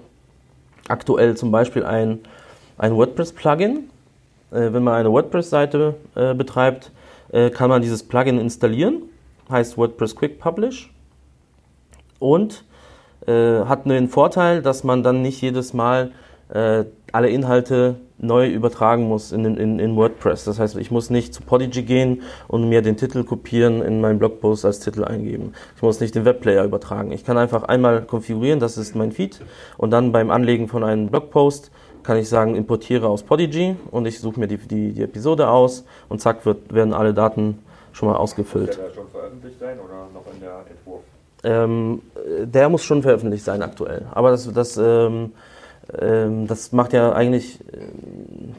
aktuell 0.88 1.37
zum 1.37 1.50
Beispiel 1.50 1.85
ein, 1.85 2.20
ein 2.78 2.96
WordPress-Plugin. 2.96 3.90
Äh, 4.50 4.73
wenn 4.73 4.82
man 4.82 4.94
eine 4.94 5.11
WordPress-Seite 5.11 5.94
betreibt, 6.14 6.92
äh, 7.33 7.50
kann 7.50 7.68
man 7.68 7.83
dieses 7.83 8.02
Plugin 8.02 8.38
installieren, 8.38 9.02
heißt 9.50 9.76
WordPress 9.76 10.16
Quick 10.16 10.38
Publish 10.38 10.92
und 12.18 12.64
äh, 13.26 13.64
hat 13.64 13.87
den 13.87 14.09
Vorteil, 14.09 14.62
dass 14.62 14.85
man 14.85 15.02
dann 15.02 15.23
nicht 15.23 15.40
jedes 15.40 15.73
Mal 15.73 16.12
äh, 16.52 16.85
alle 17.12 17.28
Inhalte 17.28 17.97
neu 18.18 18.49
übertragen 18.49 19.04
muss 19.09 19.33
in, 19.33 19.45
in, 19.45 19.78
in 19.78 19.97
WordPress. 19.97 20.45
Das 20.45 20.59
heißt, 20.59 20.76
ich 20.76 20.90
muss 20.90 21.11
nicht 21.11 21.35
zu 21.35 21.42
Podigy 21.42 21.83
gehen 21.83 22.23
und 22.49 22.68
mir 22.68 22.83
den 22.83 22.97
Titel 22.97 23.25
kopieren, 23.25 23.83
in 23.83 24.00
meinen 24.00 24.18
Blogpost 24.18 24.64
als 24.64 24.80
Titel 24.80 25.04
eingeben. 25.04 25.52
Ich 25.76 25.83
muss 25.83 26.00
nicht 26.00 26.14
den 26.14 26.25
Webplayer 26.25 26.64
übertragen. 26.64 27.12
Ich 27.12 27.25
kann 27.25 27.37
einfach 27.37 27.64
einmal 27.64 28.02
konfigurieren, 28.02 28.61
das 28.61 28.78
ist 28.78 28.95
mein 28.95 29.12
Feed, 29.12 29.40
und 29.76 29.90
dann 29.90 30.12
beim 30.12 30.30
Anlegen 30.30 30.68
von 30.68 30.83
einem 30.83 31.09
Blogpost 31.09 31.71
kann 32.06 32.16
ich 32.16 32.28
sagen, 32.28 32.54
importiere 32.54 33.08
aus 33.08 33.22
Podigy 33.22 33.76
und 33.90 34.06
ich 34.06 34.20
suche 34.20 34.38
mir 34.38 34.46
die, 34.46 34.58
die, 34.58 34.92
die, 34.92 35.02
Episode 35.02 35.48
aus 35.48 35.84
und 36.08 36.20
zack 36.20 36.46
wird, 36.46 36.72
werden 36.72 36.94
alle 36.94 37.12
Daten 37.12 37.58
schon 37.92 38.08
mal 38.08 38.16
ausgefüllt. 38.16 38.75
Soll 38.75 38.84
der 38.84 38.94
schon 38.94 39.08
veröffentlicht 39.08 39.58
sein 39.58 39.78
oder 39.80 40.06
noch 40.14 40.25
in 40.32 40.40
der 40.40 40.64
Entwurf? 40.70 41.02
Ähm, 41.42 42.02
äh, 42.14 42.46
der 42.46 42.68
muss 42.68 42.84
schon 42.84 43.02
veröffentlicht 43.02 43.44
sein 43.44 43.60
aktuell. 43.62 44.06
Aber 44.12 44.30
das, 44.30 44.50
das, 44.52 44.76
ähm, 44.76 45.32
ähm, 46.00 46.46
das 46.46 46.72
macht 46.72 46.92
ja 46.92 47.12
eigentlich 47.12 47.58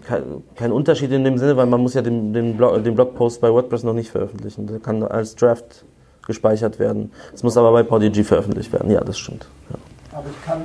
kein, 0.06 0.44
keinen 0.56 0.72
Unterschied 0.74 1.12
in 1.12 1.24
dem 1.24 1.38
Sinne, 1.38 1.58
weil 1.58 1.66
man 1.66 1.82
muss 1.82 1.94
ja 1.94 2.02
den, 2.02 2.34
den, 2.34 2.58
Blog, 2.58 2.84
den 2.84 2.96
Blogpost 2.96 3.42
bei 3.42 3.52
WordPress 3.52 3.84
noch 3.84 3.94
nicht 3.94 4.12
veröffentlichen. 4.12 4.68
Der 4.68 4.80
kann 4.80 5.04
als 5.04 5.36
Draft 5.36 5.86
gespeichert 6.26 6.80
werden. 6.80 7.12
Es 7.34 7.44
muss 7.44 7.58
aber 7.58 7.72
bei 7.72 7.84
Podigy 7.84 8.24
veröffentlicht 8.24 8.72
werden. 8.74 8.92
Ja, 8.92 9.02
das 9.02 9.18
stimmt. 9.18 9.48
Ja. 9.70 10.18
Aber 10.18 10.28
ich 10.30 10.46
kann, 10.46 10.64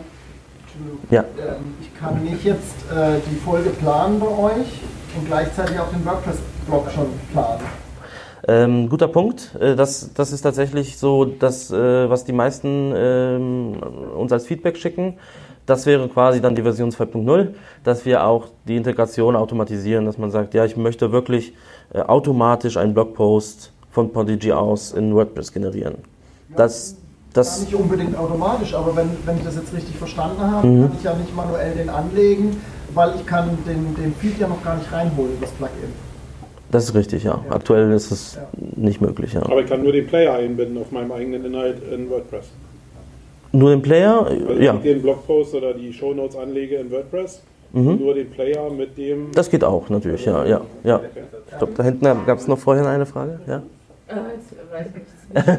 Ja. 1.10 1.20
ähm, 1.20 1.74
ich 1.80 1.94
kann 1.98 2.22
nicht 2.22 2.44
jetzt 2.44 2.90
äh, 2.90 3.18
die 3.30 3.36
Folge 3.36 3.70
planen 3.70 4.18
bei 4.20 4.26
euch 4.26 4.80
und 5.16 5.26
gleichzeitig 5.26 5.78
auch 5.78 5.90
den 5.90 6.04
WordPress-Blog 6.04 6.90
schon 6.90 7.06
planen. 7.32 7.60
Ähm, 8.48 8.88
guter 8.88 9.08
Punkt. 9.08 9.54
Äh, 9.60 9.76
Das, 9.76 10.10
das 10.14 10.32
ist 10.32 10.42
tatsächlich 10.42 10.98
so, 10.98 11.24
dass, 11.24 11.70
äh, 11.70 12.10
was 12.10 12.24
die 12.24 12.32
meisten 12.32 12.92
ähm, 12.96 13.76
uns 14.16 14.32
als 14.32 14.46
Feedback 14.46 14.76
schicken. 14.76 15.14
Das 15.64 15.86
wäre 15.86 16.08
quasi 16.08 16.40
dann 16.40 16.56
die 16.56 16.62
Version 16.62 16.90
2.0, 16.90 17.54
dass 17.84 18.04
wir 18.04 18.24
auch 18.24 18.48
die 18.66 18.76
Integration 18.76 19.36
automatisieren, 19.36 20.06
dass 20.06 20.18
man 20.18 20.32
sagt, 20.32 20.54
ja, 20.54 20.64
ich 20.64 20.76
möchte 20.76 21.12
wirklich 21.12 21.54
äh, 21.94 22.00
automatisch 22.00 22.76
einen 22.76 22.94
Blogpost 22.94 23.72
von 23.92 24.12
Podigy 24.12 24.52
aus 24.52 24.90
in 24.92 25.14
WordPress 25.14 25.52
generieren. 25.52 25.98
Das, 26.56 26.96
Gar 27.34 27.44
das, 27.44 27.60
nicht 27.60 27.74
unbedingt 27.74 28.16
automatisch, 28.16 28.74
aber 28.74 28.94
wenn, 28.96 29.08
wenn 29.24 29.36
ich 29.38 29.44
das 29.44 29.56
jetzt 29.56 29.72
richtig 29.72 29.96
verstanden 29.96 30.40
habe, 30.42 30.66
Mhm. 30.66 30.82
kann 30.82 30.92
ich 30.98 31.04
ja 31.04 31.14
nicht 31.14 31.34
manuell 31.34 31.74
den 31.74 31.88
anlegen, 31.88 32.60
weil 32.94 33.14
ich 33.16 33.24
kann 33.26 33.56
den, 33.66 33.94
den 33.94 34.14
Feed 34.14 34.38
ja 34.38 34.48
noch 34.48 34.62
gar 34.62 34.76
nicht 34.76 34.92
reinholen, 34.92 35.32
das 35.40 35.50
Plugin. 35.50 35.92
das 36.70 36.84
ist 36.84 36.94
richtig, 36.94 37.24
ja. 37.24 37.38
Aktuell 37.50 37.90
ist 37.92 38.10
es 38.10 38.34
Ja. 38.36 38.42
nicht 38.76 39.00
möglich, 39.00 39.32
ja. 39.34 39.42
Aber 39.42 39.60
ich 39.60 39.66
kann 39.66 39.82
nur 39.82 39.92
den 39.92 40.06
Player 40.06 40.34
einbinden 40.34 40.78
auf 40.78 40.90
meinem 40.90 41.12
eigenen 41.12 41.44
Inhalt 41.44 41.78
in 41.92 42.08
WordPress. 42.10 42.46
Nur 43.52 43.70
den 43.70 43.82
Player, 43.82 44.26
Also 44.26 44.52
ja, 44.54 44.72
wenn 44.72 44.76
ich 44.78 44.82
den 44.82 45.02
Blogpost 45.02 45.54
oder 45.54 45.74
die 45.74 45.92
Shownotes 45.92 46.36
anlege 46.36 46.76
in 46.76 46.90
WordPress, 46.90 47.42
nur 47.74 48.14
den 48.14 48.30
Player 48.30 48.70
mit 48.70 48.96
dem. 48.98 49.30
das 49.32 49.48
geht 49.50 49.64
auch 49.64 49.88
natürlich, 49.88 50.24
ja, 50.26 50.44
ja, 50.44 50.60
ja. 50.84 51.00
Ich 51.50 51.56
glaube, 51.58 51.72
da 51.76 51.82
hinten 51.82 52.04
gab 52.26 52.38
es 52.38 52.46
noch 52.48 52.58
vorhin 52.58 52.84
eine 52.86 53.04
Frage, 53.06 53.40
ja? 53.46 53.56
Äh, 54.08 54.14
jetzt 54.36 54.72
weiß 54.72 54.86
ich 54.88 54.94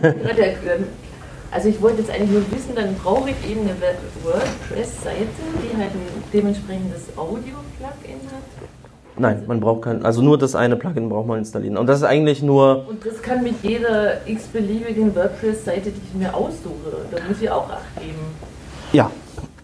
nicht. 0.05 0.87
Also 1.53 1.69
ich 1.69 1.79
wollte 1.81 1.99
jetzt 1.99 2.09
eigentlich 2.09 2.31
nur 2.31 2.41
wissen, 2.51 2.73
dann 2.75 2.95
brauche 2.95 3.29
ich 3.29 3.49
eben 3.49 3.61
eine 3.61 3.75
WordPress-Seite, 4.23 5.27
die 5.61 5.77
halt 5.77 5.91
ein 5.91 6.23
dementsprechendes 6.33 7.15
Audio-Plugin 7.15 8.21
hat. 8.31 8.69
Nein, 9.15 9.43
man 9.45 9.59
braucht 9.59 9.83
kein, 9.83 10.03
also 10.03 10.23
nur 10.23 10.39
das 10.39 10.55
eine 10.55 10.75
Plugin 10.75 11.09
braucht 11.09 11.27
man 11.27 11.37
installieren. 11.37 11.77
Und 11.77 11.85
das 11.85 11.99
ist 11.99 12.05
eigentlich 12.05 12.41
nur, 12.41 12.87
Und 12.89 13.05
das 13.05 13.21
kann 13.21 13.43
mit 13.43 13.61
jeder 13.61 14.27
x-beliebigen 14.27 15.15
WordPress-Seite, 15.15 15.91
die 15.91 16.01
ich 16.09 16.15
mir 16.15 16.33
aussuche, 16.33 17.05
da 17.11 17.17
muss 17.27 17.39
ich 17.39 17.49
auch 17.51 17.69
Acht 17.69 17.99
geben. 17.99 18.17
ja, 18.91 19.11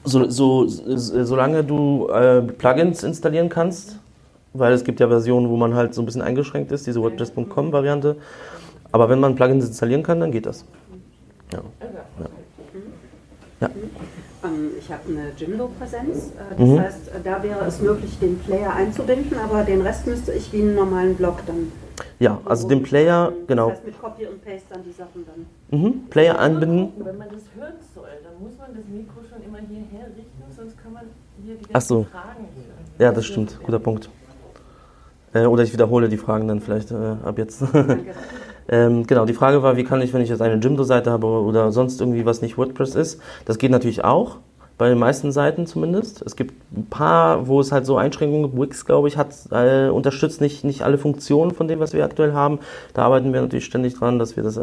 so, 0.04 0.30
so, 0.30 0.68
so, 0.68 1.24
solange 1.26 1.64
du 1.64 2.08
äh, 2.10 2.42
Plugins 2.44 3.02
installieren 3.04 3.50
kannst, 3.50 3.98
weil 4.54 4.74
es 4.74 4.84
gibt 4.84 5.00
ja 5.00 5.08
Versionen, 5.08 5.50
wo 5.50 5.58
man 5.58 5.74
halt 5.74 5.96
so 5.96 6.04
ein 6.04 6.06
bisschen 6.06 6.22
eingeschränkt 6.22 6.72
ist, 6.72 6.86
diese 6.86 7.02
WordPress.com-Variante. 7.02 8.16
Aber 8.92 9.10
wenn 9.10 9.20
man 9.20 9.36
Plugins 9.36 9.66
installieren 9.66 10.04
kann, 10.04 10.20
dann 10.20 10.32
geht 10.32 10.46
das. 10.46 10.66
Ja. 13.62 13.70
Ähm, 14.44 14.72
Ich 14.80 14.90
habe 14.92 15.02
eine 15.10 15.32
Jimdo-Präsenz. 15.38 16.28
äh, 16.30 16.56
Das 16.58 16.60
Mhm. 16.68 16.80
heißt, 16.80 17.08
äh, 17.10 17.12
da 17.24 17.44
wäre 17.44 17.66
es 17.66 17.82
möglich, 17.82 18.18
den 18.20 18.40
Player 18.40 18.74
einzubinden, 18.74 19.38
aber 19.38 19.64
den 19.64 19.82
Rest 19.82 20.08
müsste 20.08 20.32
ich 20.34 20.52
wie 20.54 20.62
einen 20.62 20.76
normalen 20.76 21.16
Blog 21.16 21.40
dann. 21.46 21.72
ja, 22.20 22.40
also 22.46 22.68
den 22.68 22.82
Player, 22.84 23.34
genau, 23.48 23.70
Das 23.70 23.78
heißt, 23.78 23.86
mit 23.86 24.00
Copy 24.02 24.26
und 24.28 24.44
Paste 24.44 24.68
dann 24.74 24.84
die 24.84 24.92
Sachen 24.94 25.26
dann. 25.26 25.80
mhm, 25.80 26.08
Player 26.10 26.40
anbinden. 26.40 26.94
Wenn 27.06 27.18
man 27.18 27.28
das 27.30 27.44
hören 27.58 27.74
soll, 27.94 28.08
dann 28.24 28.34
muss 28.42 28.58
man 28.58 28.74
das 28.76 28.86
Mikro 28.88 29.20
schon 29.30 29.44
immer 29.44 29.58
hierher 29.60 30.08
richten, 30.08 30.44
sonst 30.56 30.78
kann 30.82 30.94
man 30.94 31.04
hier 31.44 31.56
die 31.56 31.66
Ach 31.70 31.74
ganzen 31.74 31.88
so. 31.88 32.04
Fragen 32.10 32.44
nicht 32.44 32.56
hören. 32.68 32.86
Ja, 33.00 33.12
das 33.12 33.26
stimmt, 33.26 33.60
guter 33.64 33.80
Punkt. 33.80 34.10
Äh, 35.34 35.46
oder 35.46 35.64
ich 35.64 35.74
wiederhole 35.74 36.08
die 36.10 36.18
Fragen 36.18 36.48
dann 36.48 36.60
vielleicht 36.62 36.92
äh, 36.92 36.96
ab 36.96 37.38
jetzt. 37.38 37.62
Danke. 37.62 38.14
Ähm, 38.70 39.06
genau, 39.08 39.26
die 39.26 39.34
Frage 39.34 39.64
war, 39.64 39.78
wie 39.78 39.84
kann 39.84 40.02
ich, 40.02 40.14
wenn 40.14 40.22
ich 40.22 40.30
jetzt 40.30 40.42
eine 40.42 40.62
Jimdo-Seite 40.62 41.12
habe 41.12 41.28
oder 41.28 41.72
sonst 41.72 42.00
irgendwie 42.00 42.26
was 42.26 42.42
nicht 42.42 42.58
WordPress 42.58 42.96
ist, 42.96 43.20
das 43.46 43.58
geht 43.58 43.72
natürlich 43.72 44.04
auch, 44.04 44.38
bei 44.80 44.88
den 44.88 44.98
meisten 44.98 45.34
Seiten 45.34 45.68
zumindest. 45.68 46.22
Es 46.22 46.38
gibt 46.38 46.54
ein 46.72 46.86
paar, 46.90 47.48
wo 47.48 47.60
es 47.60 47.74
halt 47.74 47.86
so 47.86 47.98
Einschränkungen 47.98 48.44
gibt. 48.44 48.62
Wix, 48.62 48.86
glaube 48.86 49.10
ich, 49.10 49.18
hat 49.18 49.34
äh, 49.52 49.90
unterstützt 49.90 50.40
nicht, 50.40 50.64
nicht 50.64 50.84
alle 50.84 50.98
Funktionen 50.98 51.52
von 51.52 51.68
dem, 51.68 51.80
was 51.80 51.92
wir 51.92 52.06
aktuell 52.06 52.32
haben. 52.32 52.60
Da 52.94 53.04
arbeiten 53.04 53.34
wir 53.34 53.42
natürlich 53.42 53.66
ständig 53.66 53.96
dran, 53.96 54.20
dass 54.20 54.38
wir 54.38 54.44
das 54.44 54.58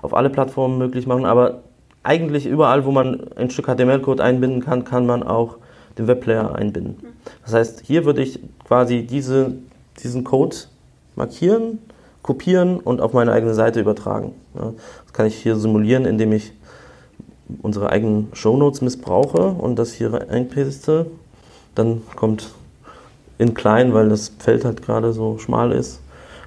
auf 0.00 0.14
alle 0.14 0.30
Plattformen 0.30 0.78
möglich 0.78 1.06
machen. 1.06 1.26
Aber 1.26 1.60
eigentlich 2.02 2.46
überall, 2.46 2.86
wo 2.86 2.90
man 2.90 3.20
ein 3.36 3.50
Stück 3.50 3.66
HTML-Code 3.66 4.22
einbinden 4.22 4.62
kann, 4.62 4.84
kann 4.84 5.04
man 5.04 5.22
auch 5.22 5.58
den 5.98 6.08
Webplayer 6.08 6.54
einbinden. 6.54 6.96
Das 7.44 7.52
heißt, 7.52 7.82
hier 7.84 8.06
würde 8.06 8.22
ich 8.22 8.40
quasi 8.66 9.02
diese, 9.02 9.52
diesen 10.02 10.24
Code 10.24 10.56
markieren, 11.16 11.80
kopieren 12.24 12.78
und 12.78 13.02
auf 13.02 13.12
meine 13.12 13.32
eigene 13.32 13.54
Seite 13.54 13.80
übertragen. 13.80 14.32
Ja, 14.54 14.72
das 15.04 15.12
kann 15.12 15.26
ich 15.26 15.36
hier 15.36 15.56
simulieren, 15.56 16.06
indem 16.06 16.32
ich 16.32 16.52
unsere 17.60 17.90
eigenen 17.90 18.28
Shownotes 18.32 18.80
missbrauche 18.80 19.48
und 19.48 19.78
das 19.78 19.92
hier 19.92 20.26
einpaste. 20.30 21.06
Dann 21.74 22.00
kommt 22.16 22.50
in 23.36 23.52
klein, 23.52 23.92
weil 23.92 24.08
das 24.08 24.32
Feld 24.38 24.64
halt 24.64 24.82
gerade 24.82 25.12
so 25.12 25.36
schmal 25.38 25.70
ist. 25.72 26.00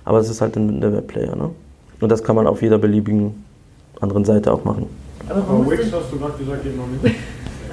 Aber 0.04 0.18
es 0.18 0.30
ist 0.30 0.42
halt 0.42 0.56
in 0.56 0.82
der 0.82 0.94
Webplayer. 0.94 1.36
Ne? 1.36 1.52
Und 2.00 2.10
das 2.12 2.24
kann 2.24 2.36
man 2.36 2.48
auf 2.48 2.64
jeder 2.64 2.80
beliebigen 2.80 3.46
anderen 4.02 4.26
Seite 4.26 4.52
auch 4.52 4.64
machen. 4.64 4.88
Aber 5.30 5.42
Aber 5.42 5.70
Wix 5.70 5.92
hast 5.94 6.12
du 6.12 6.18
gerade 6.18 6.38
gesagt, 6.40 6.64
geht 6.64 6.76
noch 6.76 6.88
nicht. 6.88 7.16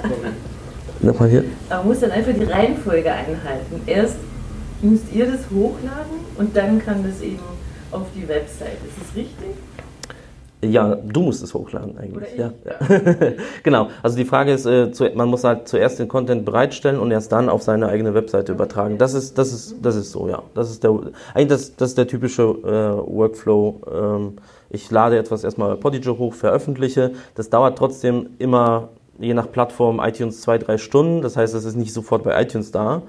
Nochmal 1.01 1.29
hier. 1.29 1.43
man 1.69 1.87
muss 1.87 1.99
dann 2.01 2.11
einfach 2.11 2.33
die 2.33 2.43
Reihenfolge 2.43 3.11
einhalten. 3.11 3.81
Erst 3.87 4.17
müsst 4.81 5.11
ihr 5.11 5.25
das 5.25 5.41
hochladen 5.49 6.19
und 6.37 6.55
dann 6.55 6.77
kann 6.79 7.03
das 7.03 7.21
eben 7.21 7.39
auf 7.95 8.07
die 8.15 8.27
Website. 8.27 8.77
Ist 8.85 8.97
das 8.99 9.15
richtig? 9.15 9.55
Ja, 10.63 10.95
du 10.95 11.21
musst 11.21 11.43
es 11.43 11.53
hochladen 11.53 11.97
eigentlich. 11.97 12.35
Ja, 12.37 12.51
ja. 12.65 13.31
genau. 13.63 13.89
Also 14.01 14.17
die 14.17 14.25
Frage 14.25 14.53
ist, 14.53 14.65
äh, 14.65 14.91
zu, 14.91 15.09
man 15.13 15.27
muss 15.29 15.43
halt 15.43 15.67
zuerst 15.67 15.99
den 15.99 16.07
Content 16.07 16.45
bereitstellen 16.45 16.99
und 16.99 17.11
erst 17.11 17.31
dann 17.31 17.49
auf 17.49 17.61
seine 17.61 17.87
eigene 17.87 18.13
Webseite 18.13 18.53
übertragen. 18.53 18.97
Das 18.97 19.13
ist, 19.13 19.37
das 19.37 19.53
ist, 19.53 19.75
das 19.81 19.95
ist 19.95 20.11
so, 20.11 20.27
ja. 20.27 20.41
Das 20.53 20.71
ist 20.71 20.83
der, 20.83 20.91
eigentlich 21.33 21.47
das, 21.49 21.75
das 21.75 21.89
ist 21.89 21.97
der 21.97 22.07
typische 22.07 22.43
äh, 22.43 23.15
Workflow. 23.15 23.81
Ähm, 23.93 24.33
ich 24.69 24.89
lade 24.89 25.17
etwas 25.17 25.43
erstmal 25.43 25.75
bei 25.75 25.81
Podigy 25.81 26.09
hoch, 26.09 26.33
veröffentliche. 26.33 27.11
Das 27.35 27.49
dauert 27.49 27.77
trotzdem 27.77 28.29
immer, 28.39 28.89
je 29.19 29.33
nach 29.33 29.51
Plattform, 29.51 29.99
iTunes 30.03 30.41
zwei, 30.41 30.57
drei 30.57 30.77
Stunden. 30.77 31.21
Das 31.21 31.37
heißt, 31.37 31.53
es 31.53 31.65
ist 31.65 31.75
nicht 31.75 31.93
sofort 31.93 32.23
bei 32.23 32.41
iTunes 32.41 32.71
da. 32.71 33.03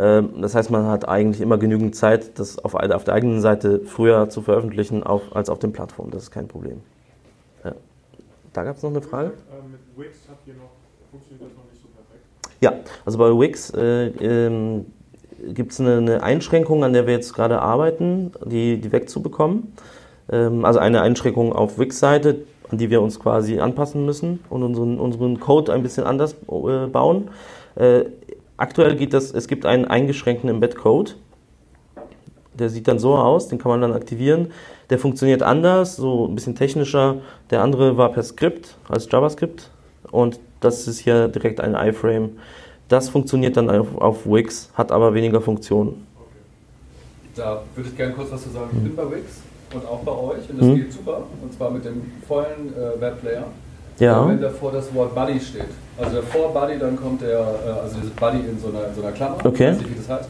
Ähm, 0.00 0.40
Das 0.40 0.54
heißt, 0.54 0.70
man 0.70 0.86
hat 0.86 1.06
eigentlich 1.06 1.42
immer 1.42 1.58
genügend 1.58 1.94
Zeit, 1.94 2.38
das 2.38 2.58
auf, 2.58 2.74
auf 2.74 3.04
der 3.04 3.14
eigenen 3.14 3.40
Seite 3.40 3.80
früher 3.80 4.30
zu 4.30 4.40
veröffentlichen 4.40 5.02
auf, 5.02 5.36
als 5.36 5.50
auf 5.50 5.58
den 5.58 5.72
Plattformen. 5.72 6.10
Das 6.10 6.22
ist 6.24 6.30
kein 6.30 6.48
Problem. 6.48 6.80
Ja. 7.62 7.72
Da 8.54 8.64
gab 8.64 8.76
es 8.76 8.82
noch 8.82 8.90
eine 8.90 9.02
Frage? 9.02 9.32
Ähm, 9.52 9.72
Mit 9.72 9.80
Wix 10.06 10.18
habt 10.28 10.46
ihr 10.48 10.54
noch, 10.54 10.70
funktioniert 11.10 11.50
das 11.50 11.56
noch 11.56 11.70
nicht 11.70 11.82
so 11.82 11.88
perfekt. 11.88 12.24
Ja, 12.60 12.72
also 13.04 13.18
bei 13.18 13.28
Wix 13.38 13.70
äh, 13.74 14.06
ähm, 14.06 14.86
gibt 15.54 15.72
es 15.72 15.80
eine, 15.80 15.98
eine 15.98 16.22
Einschränkung, 16.22 16.82
an 16.82 16.94
der 16.94 17.06
wir 17.06 17.14
jetzt 17.14 17.34
gerade 17.34 17.60
arbeiten, 17.60 18.32
die, 18.44 18.80
die 18.80 18.92
wegzubekommen. 18.92 19.74
Ähm, 20.32 20.64
also 20.64 20.78
eine 20.78 21.02
Einschränkung 21.02 21.52
auf 21.52 21.78
Wix-Seite, 21.78 22.46
an 22.70 22.78
die 22.78 22.88
wir 22.88 23.02
uns 23.02 23.18
quasi 23.20 23.58
anpassen 23.58 24.06
müssen 24.06 24.40
und 24.48 24.62
unseren, 24.62 24.98
unseren 24.98 25.40
Code 25.40 25.72
ein 25.72 25.82
bisschen 25.82 26.04
anders 26.04 26.34
äh, 26.48 26.86
bauen. 26.86 27.28
Äh, 27.74 28.04
aktuell 28.60 28.96
geht 28.96 29.12
das, 29.14 29.32
es 29.32 29.48
gibt 29.48 29.66
einen 29.66 29.84
eingeschränkten 29.86 30.48
Embed-Code. 30.50 31.12
Der 32.54 32.68
sieht 32.68 32.88
dann 32.88 32.98
so 32.98 33.16
aus, 33.16 33.48
den 33.48 33.58
kann 33.58 33.70
man 33.70 33.80
dann 33.80 33.92
aktivieren. 33.92 34.52
Der 34.90 34.98
funktioniert 34.98 35.42
anders, 35.42 35.96
so 35.96 36.26
ein 36.26 36.34
bisschen 36.34 36.54
technischer. 36.56 37.16
Der 37.50 37.62
andere 37.62 37.96
war 37.96 38.10
per 38.12 38.22
Skript, 38.22 38.76
als 38.88 39.10
JavaScript. 39.10 39.70
Und 40.10 40.40
das 40.60 40.86
ist 40.88 40.98
hier 40.98 41.28
direkt 41.28 41.60
ein 41.60 41.74
iframe. 41.74 42.30
Das 42.88 43.08
funktioniert 43.08 43.56
dann 43.56 43.70
auf, 43.70 43.96
auf 43.96 44.26
Wix, 44.26 44.70
hat 44.74 44.90
aber 44.92 45.14
weniger 45.14 45.40
Funktionen. 45.40 46.06
Da 47.36 47.62
würde 47.74 47.88
ich 47.88 47.96
gerne 47.96 48.12
kurz 48.12 48.30
was 48.32 48.42
zu 48.42 48.50
sagen. 48.50 48.68
Ich 48.72 48.82
bin 48.82 48.96
bei 48.96 49.04
Wix 49.16 49.40
und 49.72 49.86
auch 49.86 50.00
bei 50.00 50.12
euch 50.12 50.50
und 50.50 50.58
das 50.60 50.66
Mhm. 50.66 50.74
geht 50.76 50.92
super. 50.92 51.22
Und 51.40 51.52
zwar 51.54 51.70
mit 51.70 51.84
dem 51.84 52.02
vollen 52.26 52.74
äh, 52.76 53.00
Webplayer. 53.00 53.44
Ja. 54.00 54.26
Wenn 54.26 54.40
davor 54.40 54.72
das 54.72 54.92
Wort 54.94 55.14
Buddy 55.14 55.38
steht. 55.38 55.66
Also 55.98 56.16
davor 56.16 56.52
Buddy, 56.54 56.78
dann 56.78 56.96
kommt 56.96 57.20
der, 57.20 57.38
äh, 57.38 57.80
also 57.82 57.96
dieses 57.96 58.10
Buddy 58.12 58.38
in 58.38 58.58
so 58.58 58.68
einer, 58.68 58.88
in 58.88 58.94
so 58.94 59.02
einer 59.02 59.12
Klammer. 59.12 59.36
Okay. 59.44 59.68
Weiß 59.68 59.78
nicht, 59.78 59.90
wie 59.90 59.94
das 59.94 60.08
heißt. 60.08 60.28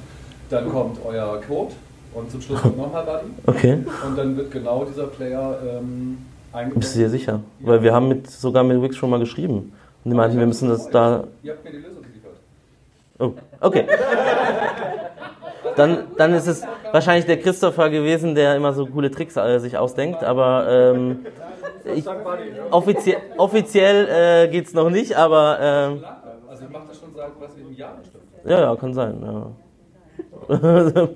Dann 0.50 0.68
kommt 0.68 0.98
euer 1.06 1.40
Code 1.46 1.72
und 2.12 2.30
zum 2.30 2.40
Schluss 2.40 2.60
kommt 2.60 2.76
nochmal 2.76 3.04
Buddy. 3.04 3.30
Okay. 3.46 3.78
Und 4.06 4.18
dann 4.18 4.36
wird 4.36 4.50
genau 4.50 4.84
dieser 4.84 5.06
Player 5.06 5.56
ähm, 5.64 6.18
eingebaut. 6.52 6.80
Bist 6.80 6.96
du 6.96 6.98
dir 6.98 7.08
sicher? 7.08 7.40
Weil 7.60 7.82
wir 7.82 7.94
haben 7.94 8.08
mit, 8.08 8.28
sogar 8.28 8.64
mit 8.64 8.82
Wix 8.82 8.96
schon 8.96 9.08
mal 9.08 9.20
geschrieben. 9.20 9.72
Und 10.04 10.10
die 10.10 10.16
meinten, 10.16 10.38
wir 10.38 10.46
müssen 10.46 10.68
das 10.68 10.88
da. 10.90 11.24
Ihr 11.42 11.52
habt 11.52 11.64
mir 11.64 11.70
die 11.70 11.76
Lösung 11.76 12.02
geliefert. 12.02 12.32
Oh, 13.20 13.32
okay. 13.60 13.86
dann, 15.76 15.98
dann 16.16 16.34
ist 16.34 16.48
es 16.48 16.62
wahrscheinlich 16.90 17.26
der 17.26 17.38
Christopher 17.38 17.88
gewesen, 17.90 18.34
der 18.34 18.56
immer 18.56 18.72
so 18.72 18.86
coole 18.86 19.12
Tricks 19.12 19.36
äh, 19.36 19.58
sich 19.60 19.76
ausdenkt, 19.78 20.24
aber 20.24 20.66
ähm, 20.68 21.20
ich, 21.84 22.06
offizie 22.70 23.16
offiziell 23.36 24.08
äh, 24.08 24.48
geht's 24.48 24.72
noch 24.74 24.90
nicht, 24.90 25.16
aber 25.16 25.58
ähm, 25.60 26.04
Also 26.48 26.64
ich 26.64 26.70
mache 26.70 26.88
das 26.88 26.98
schon 26.98 27.14
seit 27.14 27.30
was 27.38 27.56
in 27.56 27.72
Jahren 27.74 28.04
stimmt. 28.04 28.24
ja, 28.44 28.60
ja, 28.60 28.76
kann 28.76 28.94
sein. 28.94 29.20
Ja. 29.22 29.46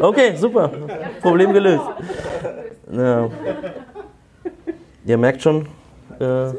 okay, 0.00 0.36
super. 0.36 0.70
Problem 1.20 1.52
gelöst. 1.52 1.84
Ja. 2.92 3.28
Ihr 5.04 5.18
merkt 5.18 5.42
schon. 5.42 5.66
Äh, 6.18 6.52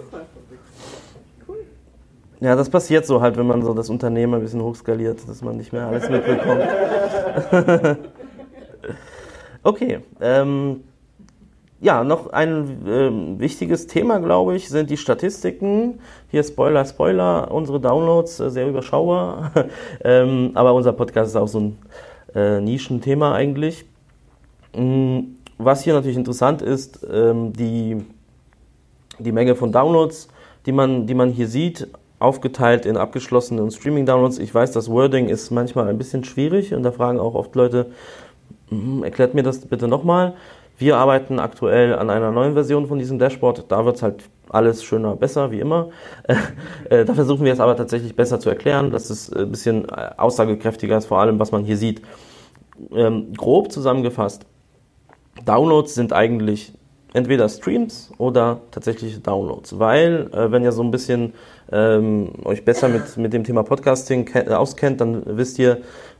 ja, 2.39 2.55
das 2.55 2.69
passiert 2.69 3.05
so 3.05 3.19
halt, 3.19 3.35
wenn 3.37 3.47
man 3.47 3.63
so 3.63 3.73
das 3.73 3.89
Unternehmen 3.89 4.35
ein 4.35 4.41
bisschen 4.41 4.61
hochskaliert, 4.61 5.27
dass 5.27 5.41
man 5.41 5.57
nicht 5.57 5.73
mehr 5.73 5.87
alles 5.87 6.07
mitbekommt. 6.09 6.61
okay. 9.63 9.99
Ähm, 10.21 10.83
ja, 11.79 12.03
noch 12.03 12.27
ein 12.31 12.81
ähm, 12.87 13.39
wichtiges 13.39 13.85
Thema, 13.87 14.19
glaube 14.19 14.55
ich, 14.55 14.67
sind 14.69 14.89
die 14.89 14.97
Statistiken. 14.97 15.99
Hier 16.29 16.43
Spoiler, 16.43 16.83
Spoiler, 16.85 17.51
unsere 17.51 17.79
Downloads 17.79 18.39
äh, 18.39 18.49
sehr 18.49 18.67
überschaubar. 18.67 19.51
ähm, 20.03 20.51
aber 20.55 20.73
unser 20.73 20.93
Podcast 20.93 21.29
ist 21.29 21.35
auch 21.35 21.47
so 21.47 21.59
ein 21.59 21.77
äh, 22.33 22.59
Nischenthema 22.61 23.33
eigentlich. 23.33 23.85
Mm, 24.75 25.19
Was 25.59 25.83
hier 25.83 25.93
natürlich 25.93 26.17
interessant 26.17 26.63
ist, 26.63 27.05
ähm, 27.11 27.53
die, 27.53 27.97
die 29.19 29.31
Menge 29.31 29.55
von 29.55 29.71
Downloads, 29.71 30.29
die 30.65 30.71
man, 30.71 31.05
die 31.05 31.13
man 31.13 31.29
hier 31.29 31.47
sieht, 31.47 31.87
aufgeteilt 32.19 32.87
in 32.87 32.97
abgeschlossene 32.97 33.61
und 33.61 33.71
Streaming-Downloads. 33.71 34.39
Ich 34.39 34.53
weiß, 34.53 34.71
das 34.71 34.89
Wording 34.89 35.29
ist 35.29 35.51
manchmal 35.51 35.87
ein 35.87 35.99
bisschen 35.99 36.23
schwierig 36.23 36.73
und 36.73 36.81
da 36.81 36.91
fragen 36.91 37.19
auch 37.19 37.35
oft 37.35 37.55
Leute, 37.55 37.91
"Mhm, 38.71 39.03
erklärt 39.03 39.35
mir 39.35 39.43
das 39.43 39.59
bitte 39.59 39.87
nochmal. 39.87 40.33
Wir 40.77 40.97
arbeiten 40.97 41.39
aktuell 41.39 41.95
an 41.95 42.09
einer 42.09 42.31
neuen 42.31 42.53
Version 42.53 42.87
von 42.87 42.99
diesem 42.99 43.17
Dashboard. 43.17 43.65
Da 43.71 43.83
wird 43.85 43.95
es 43.95 44.03
halt 44.03 44.23
alles 44.49 44.83
schöner, 44.83 45.15
besser, 45.15 45.51
wie 45.51 45.59
immer. 45.59 45.89
Äh, 46.89 47.03
da 47.03 47.13
versuchen 47.15 47.43
wir 47.43 47.51
es 47.51 47.59
aber 47.59 47.75
tatsächlich 47.75 48.15
besser 48.15 48.39
zu 48.39 48.47
erklären, 48.49 48.91
dass 48.91 49.09
es 49.09 49.33
ein 49.33 49.51
bisschen 49.51 49.89
äh, 49.89 50.11
aussagekräftiger 50.15 50.97
ist, 50.97 51.07
vor 51.07 51.19
allem 51.19 51.37
was 51.37 51.51
man 51.51 51.65
hier 51.65 51.75
sieht. 51.75 52.01
Ähm, 52.93 53.33
grob 53.33 53.73
zusammengefasst, 53.73 54.45
Downloads 55.43 55.93
sind 55.95 56.13
eigentlich 56.13 56.71
entweder 57.13 57.49
Streams 57.49 58.11
oder 58.17 58.61
tatsächliche 58.71 59.19
Downloads, 59.19 59.79
weil 59.79 60.29
äh, 60.31 60.49
wenn 60.51 60.63
ihr 60.63 60.71
so 60.71 60.81
ein 60.81 60.91
bisschen 60.91 61.33
ähm, 61.73 62.29
euch 62.45 62.63
besser 62.63 62.87
mit, 62.87 63.17
mit 63.17 63.33
dem 63.33 63.43
Thema 63.43 63.63
Podcasting 63.63 64.23
ke- 64.23 64.57
auskennt, 64.57 65.01
dann 65.01 65.23
wisst 65.25 65.59
ihr, 65.59 65.79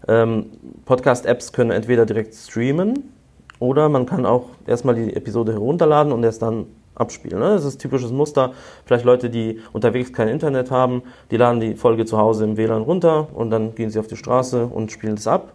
ähm, 0.10 0.48
Podcast-Apps 0.84 1.54
können 1.54 1.72
entweder 1.72 2.06
direkt 2.06 2.34
streamen 2.36 3.14
oder 3.60 3.90
man 3.90 4.06
kann 4.06 4.26
auch 4.26 4.46
erstmal 4.66 4.96
die 4.96 5.16
Episode 5.16 5.54
herunterladen 5.54 6.12
und 6.12 6.24
erst 6.24 6.42
dann 6.42 6.68
abspielen. 6.96 7.40
Ne? 7.40 7.50
Das 7.50 7.66
ist 7.66 7.80
typisches 7.80 8.12
Muster. 8.12 8.54
Vielleicht 8.86 9.06
Leute, 9.06 9.30
die 9.30 9.60
unterwegs 9.74 10.14
kein 10.14 10.28
Internet 10.28 10.72
haben, 10.72 11.04
die 11.32 11.38
laden 11.38 11.60
die 11.60 11.76
Folge 11.76 12.06
zu 12.06 12.18
Hause 12.18 12.44
im 12.44 12.58
WLAN 12.58 12.82
runter 12.82 13.28
und 13.34 13.50
dann 13.52 13.76
gehen 13.76 13.90
sie 13.90 14.00
auf 14.00 14.08
die 14.08 14.18
Straße 14.18 14.66
und 14.66 14.92
spielen 14.92 15.16
es 15.16 15.28
ab. 15.28 15.54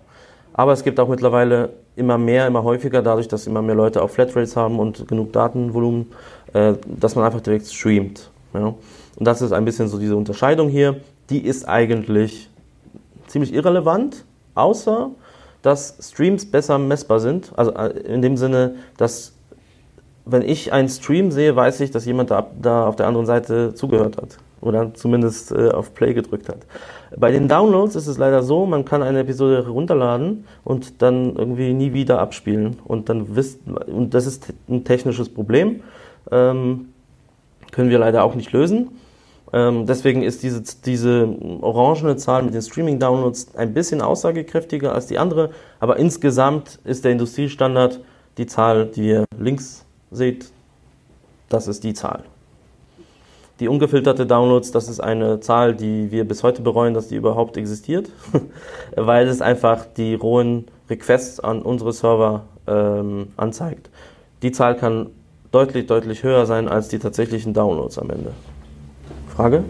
Aber 0.54 0.72
es 0.72 0.84
gibt 0.84 1.00
auch 1.00 1.08
mittlerweile 1.08 1.70
immer 1.96 2.18
mehr, 2.18 2.46
immer 2.46 2.62
häufiger, 2.62 3.02
dadurch, 3.02 3.28
dass 3.28 3.46
immer 3.46 3.62
mehr 3.62 3.74
Leute 3.74 4.02
auch 4.02 4.10
Flatrates 4.10 4.56
haben 4.56 4.78
und 4.78 5.08
genug 5.08 5.32
Datenvolumen, 5.32 6.12
äh, 6.52 6.74
dass 6.86 7.16
man 7.16 7.24
einfach 7.24 7.40
direkt 7.40 7.66
streamt. 7.66 8.30
Ja? 8.54 8.66
Und 9.16 9.26
das 9.26 9.42
ist 9.42 9.52
ein 9.52 9.64
bisschen 9.64 9.88
so 9.88 9.98
diese 9.98 10.16
Unterscheidung 10.16 10.68
hier. 10.68 11.00
Die 11.30 11.44
ist 11.44 11.68
eigentlich 11.68 12.50
ziemlich 13.26 13.54
irrelevant, 13.54 14.24
außer 14.54 15.10
dass 15.62 15.96
Streams 16.00 16.50
besser 16.50 16.78
messbar 16.78 17.20
sind. 17.20 17.52
Also 17.56 17.72
äh, 17.72 17.88
in 18.00 18.22
dem 18.22 18.36
Sinne, 18.36 18.74
dass 18.96 19.32
wenn 20.24 20.42
ich 20.42 20.72
einen 20.72 20.88
Stream 20.88 21.30
sehe, 21.32 21.56
weiß 21.56 21.80
ich, 21.80 21.90
dass 21.90 22.04
jemand 22.04 22.30
da, 22.30 22.46
da 22.60 22.86
auf 22.86 22.96
der 22.96 23.06
anderen 23.06 23.26
Seite 23.26 23.74
zugehört 23.74 24.16
hat 24.16 24.38
oder 24.60 24.94
zumindest 24.94 25.50
äh, 25.50 25.70
auf 25.70 25.94
Play 25.94 26.14
gedrückt 26.14 26.48
hat. 26.48 26.58
Bei 27.16 27.32
den 27.32 27.48
Downloads 27.48 27.96
ist 27.96 28.06
es 28.06 28.18
leider 28.18 28.42
so, 28.42 28.64
man 28.64 28.84
kann 28.84 29.02
eine 29.02 29.20
Episode 29.20 29.64
herunterladen 29.64 30.44
und 30.64 31.02
dann 31.02 31.36
irgendwie 31.36 31.72
nie 31.74 31.92
wieder 31.92 32.20
abspielen. 32.20 32.78
Und 32.84 33.08
dann 33.08 33.34
wisst, 33.34 33.60
und 33.86 34.14
das 34.14 34.26
ist 34.26 34.52
ein 34.68 34.84
technisches 34.84 35.28
Problem, 35.28 35.82
ähm, 36.30 36.88
können 37.72 37.90
wir 37.90 37.98
leider 37.98 38.22
auch 38.22 38.34
nicht 38.34 38.52
lösen. 38.52 38.90
Ähm, 39.52 39.86
deswegen 39.86 40.22
ist 40.22 40.42
diese, 40.42 40.62
diese 40.84 41.28
orangene 41.60 42.16
Zahl 42.16 42.42
mit 42.42 42.54
den 42.54 42.62
Streaming-Downloads 42.62 43.54
ein 43.56 43.74
bisschen 43.74 44.00
aussagekräftiger 44.00 44.94
als 44.94 45.06
die 45.06 45.18
andere, 45.18 45.50
aber 45.78 45.98
insgesamt 45.98 46.78
ist 46.84 47.04
der 47.04 47.12
Industriestandard 47.12 48.00
die 48.38 48.46
Zahl, 48.46 48.86
die 48.86 49.08
ihr 49.08 49.24
links 49.38 49.84
seht, 50.10 50.50
das 51.48 51.68
ist 51.68 51.84
die 51.84 51.92
Zahl. 51.92 52.24
Die 53.60 53.68
ungefilterte 53.68 54.26
Downloads, 54.26 54.72
das 54.72 54.88
ist 54.88 55.00
eine 55.00 55.40
Zahl, 55.40 55.74
die 55.74 56.10
wir 56.10 56.26
bis 56.26 56.42
heute 56.42 56.62
bereuen, 56.62 56.94
dass 56.94 57.08
die 57.08 57.16
überhaupt 57.16 57.56
existiert, 57.58 58.08
weil 58.96 59.28
es 59.28 59.42
einfach 59.42 59.84
die 59.84 60.14
rohen 60.14 60.66
Requests 60.88 61.40
an 61.40 61.60
unsere 61.62 61.92
Server 61.92 62.44
ähm, 62.66 63.28
anzeigt. 63.36 63.90
Die 64.42 64.50
Zahl 64.50 64.76
kann 64.76 65.10
deutlich, 65.52 65.86
deutlich 65.86 66.22
höher 66.22 66.46
sein 66.46 66.68
als 66.68 66.88
die 66.88 66.98
tatsächlichen 66.98 67.52
Downloads 67.52 67.98
am 67.98 68.10
Ende. 68.10 68.32
Frage? 69.32 69.64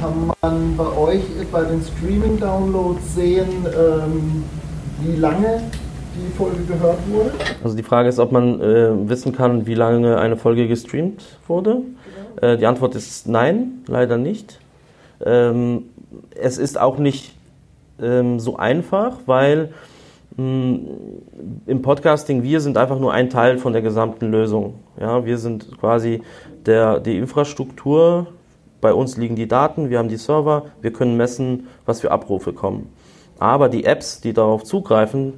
Kann 0.00 0.30
man 0.42 0.76
bei 0.76 0.96
euch 0.96 1.22
bei 1.50 1.64
den 1.64 1.82
Streaming-Downloads 1.82 3.16
sehen, 3.16 3.48
ähm, 3.66 4.44
wie 5.02 5.16
lange 5.16 5.62
die 6.14 6.32
Folge 6.36 6.62
gehört 6.68 6.98
wurde? 7.10 7.32
Also 7.64 7.76
die 7.76 7.82
Frage 7.82 8.08
ist, 8.08 8.20
ob 8.20 8.30
man 8.30 8.60
äh, 8.60 9.08
wissen 9.08 9.32
kann, 9.32 9.66
wie 9.66 9.74
lange 9.74 10.18
eine 10.18 10.36
Folge 10.36 10.68
gestreamt 10.68 11.24
wurde. 11.48 11.78
Äh, 12.40 12.58
die 12.58 12.66
Antwort 12.66 12.94
ist 12.94 13.26
nein, 13.26 13.82
leider 13.88 14.18
nicht. 14.18 14.60
Ähm, 15.24 15.86
es 16.40 16.58
ist 16.58 16.80
auch 16.80 16.98
nicht 16.98 17.34
ähm, 18.00 18.38
so 18.38 18.56
einfach, 18.56 19.16
weil 19.26 19.70
mh, 20.36 20.78
im 21.66 21.82
Podcasting 21.82 22.44
wir 22.44 22.60
sind 22.60 22.76
einfach 22.76 23.00
nur 23.00 23.12
ein 23.12 23.30
Teil 23.30 23.58
von 23.58 23.72
der 23.72 23.82
gesamten 23.82 24.30
Lösung. 24.30 24.74
Ja, 25.00 25.24
wir 25.24 25.38
sind 25.38 25.76
quasi 25.80 26.22
der, 26.66 27.00
die 27.00 27.18
Infrastruktur. 27.18 28.28
Bei 28.80 28.92
uns 28.92 29.16
liegen 29.16 29.36
die 29.36 29.48
Daten, 29.48 29.90
wir 29.90 29.98
haben 29.98 30.08
die 30.08 30.16
Server, 30.16 30.66
wir 30.80 30.92
können 30.92 31.16
messen, 31.16 31.66
was 31.84 32.00
für 32.00 32.10
Abrufe 32.10 32.52
kommen. 32.52 32.92
Aber 33.38 33.68
die 33.68 33.84
Apps, 33.84 34.20
die 34.20 34.32
darauf 34.32 34.64
zugreifen, 34.64 35.34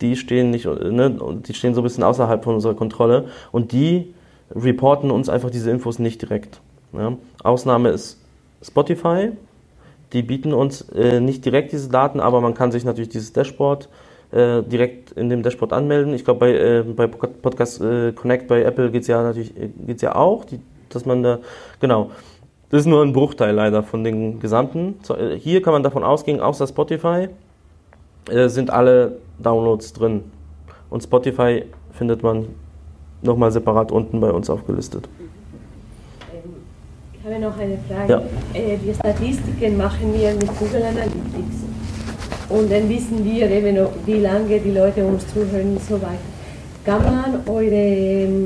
die 0.00 0.16
stehen 0.16 0.50
nicht, 0.50 0.66
ne, 0.66 1.16
die 1.46 1.54
stehen 1.54 1.74
so 1.74 1.80
ein 1.80 1.84
bisschen 1.84 2.04
außerhalb 2.04 2.42
von 2.42 2.54
unserer 2.54 2.74
Kontrolle 2.74 3.26
und 3.52 3.72
die 3.72 4.14
reporten 4.54 5.10
uns 5.10 5.28
einfach 5.28 5.50
diese 5.50 5.70
Infos 5.70 5.98
nicht 5.98 6.20
direkt. 6.20 6.60
Ja. 6.92 7.16
Ausnahme 7.42 7.90
ist 7.90 8.20
Spotify, 8.62 9.32
die 10.12 10.22
bieten 10.22 10.52
uns 10.52 10.82
äh, 10.90 11.20
nicht 11.20 11.44
direkt 11.44 11.72
diese 11.72 11.88
Daten, 11.88 12.20
aber 12.20 12.40
man 12.40 12.54
kann 12.54 12.72
sich 12.72 12.84
natürlich 12.84 13.08
dieses 13.08 13.32
Dashboard 13.32 13.88
äh, 14.30 14.62
direkt 14.62 15.12
in 15.12 15.28
dem 15.28 15.42
Dashboard 15.42 15.72
anmelden. 15.72 16.14
Ich 16.14 16.24
glaube, 16.24 16.40
bei, 16.40 16.52
äh, 16.52 16.82
bei 16.82 17.06
Podcast 17.06 17.80
äh, 17.80 18.12
Connect 18.12 18.46
bei 18.48 18.62
Apple 18.62 18.90
geht's 18.90 19.06
ja 19.06 19.22
natürlich 19.22 19.56
äh, 19.56 19.68
geht's 19.86 20.02
ja 20.02 20.14
auch, 20.14 20.44
die, 20.44 20.60
dass 20.88 21.04
man 21.04 21.22
da, 21.22 21.38
genau. 21.80 22.10
Das 22.70 22.80
ist 22.80 22.86
nur 22.86 23.02
ein 23.02 23.12
Bruchteil 23.12 23.54
leider 23.54 23.82
von 23.82 24.02
den 24.04 24.40
gesamten. 24.40 24.96
Äh, 25.08 25.36
Hier 25.36 25.62
kann 25.62 25.72
man 25.72 25.82
davon 25.82 26.02
ausgehen, 26.02 26.40
außer 26.40 26.66
Spotify 26.66 27.28
äh, 28.30 28.48
sind 28.48 28.70
alle 28.70 29.18
Downloads 29.38 29.92
drin. 29.92 30.24
Und 30.90 31.02
Spotify 31.02 31.64
findet 31.92 32.22
man 32.22 32.46
nochmal 33.22 33.52
separat 33.52 33.92
unten 33.92 34.20
bei 34.20 34.30
uns 34.30 34.50
aufgelistet. 34.50 35.08
Ich 37.12 37.30
habe 37.30 37.40
noch 37.40 37.56
eine 37.58 37.78
Frage. 37.88 38.12
Ja. 38.12 38.22
Äh, 38.52 38.76
Die 38.78 38.92
Statistiken 38.92 39.76
machen 39.76 40.12
wir 40.14 40.32
mit 40.34 40.48
Google 40.58 40.82
Analytics. 40.82 41.64
Und 42.50 42.70
dann 42.70 42.88
wissen 42.88 43.24
wir 43.24 43.50
eben, 43.50 43.86
wie 44.04 44.20
lange 44.20 44.60
die 44.60 44.70
Leute 44.70 45.04
uns 45.04 45.26
zuhören 45.32 45.72
und 45.72 45.82
so 45.82 45.94
weiter. 45.94 46.18
Kann 46.84 47.02
man 47.02 47.40
eure 47.48 48.44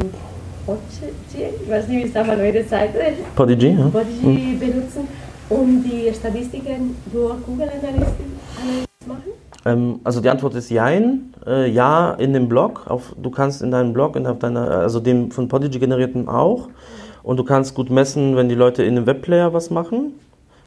Podgy, 0.68 1.46
ich 1.62 1.70
weiß 1.70 1.88
nicht, 1.88 2.04
wie 2.04 2.09
sagt 2.09 2.26
man 2.26 2.38
eure 2.38 2.62
Seite, 2.62 2.98
Podigy, 3.35 3.68
ja? 3.68 3.88
Podigy 3.88 4.54
benutzen, 4.61 5.09
um 5.48 5.83
die 5.83 6.12
Statistiken 6.12 6.94
durch 7.11 7.42
Google 7.46 7.70
Analytics 7.70 8.12
machen? 9.07 9.22
Ähm, 9.64 10.00
also 10.04 10.20
die 10.20 10.28
Antwort 10.28 10.54
ist 10.57 10.68
Jein. 10.68 11.33
Äh, 11.46 11.70
ja, 11.70 12.12
in 12.12 12.35
dem 12.35 12.50
Blog. 12.50 12.83
Auf, 12.87 13.14
du 13.16 13.31
kannst 13.31 13.62
in 13.62 13.70
deinem 13.70 13.94
Blog, 13.94 14.14
in 14.14 14.26
auf 14.26 14.40
deiner, 14.40 14.68
also 14.70 15.00
dem 15.00 15.31
von 15.31 15.48
Podigy 15.48 15.78
generierten 15.78 16.28
auch. 16.28 16.68
Und 17.22 17.38
du 17.38 17.44
kannst 17.44 17.74
gut 17.74 17.88
messen, 17.88 18.37
wenn 18.37 18.50
die 18.50 18.54
Leute 18.54 18.83
in 18.83 18.98
einem 18.98 19.07
Webplayer 19.07 19.54
was 19.54 19.70
machen. 19.70 20.16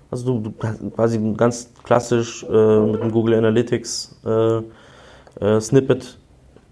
Also 0.10 0.34
du, 0.34 0.50
du 0.50 0.52
kannst 0.52 0.82
quasi 0.96 1.20
ganz 1.38 1.70
klassisch 1.84 2.44
äh, 2.44 2.80
mit 2.80 3.04
dem 3.04 3.12
Google 3.12 3.36
Analytics 3.36 4.20
äh, 4.26 5.46
äh, 5.46 5.62
Snippet 5.62 6.18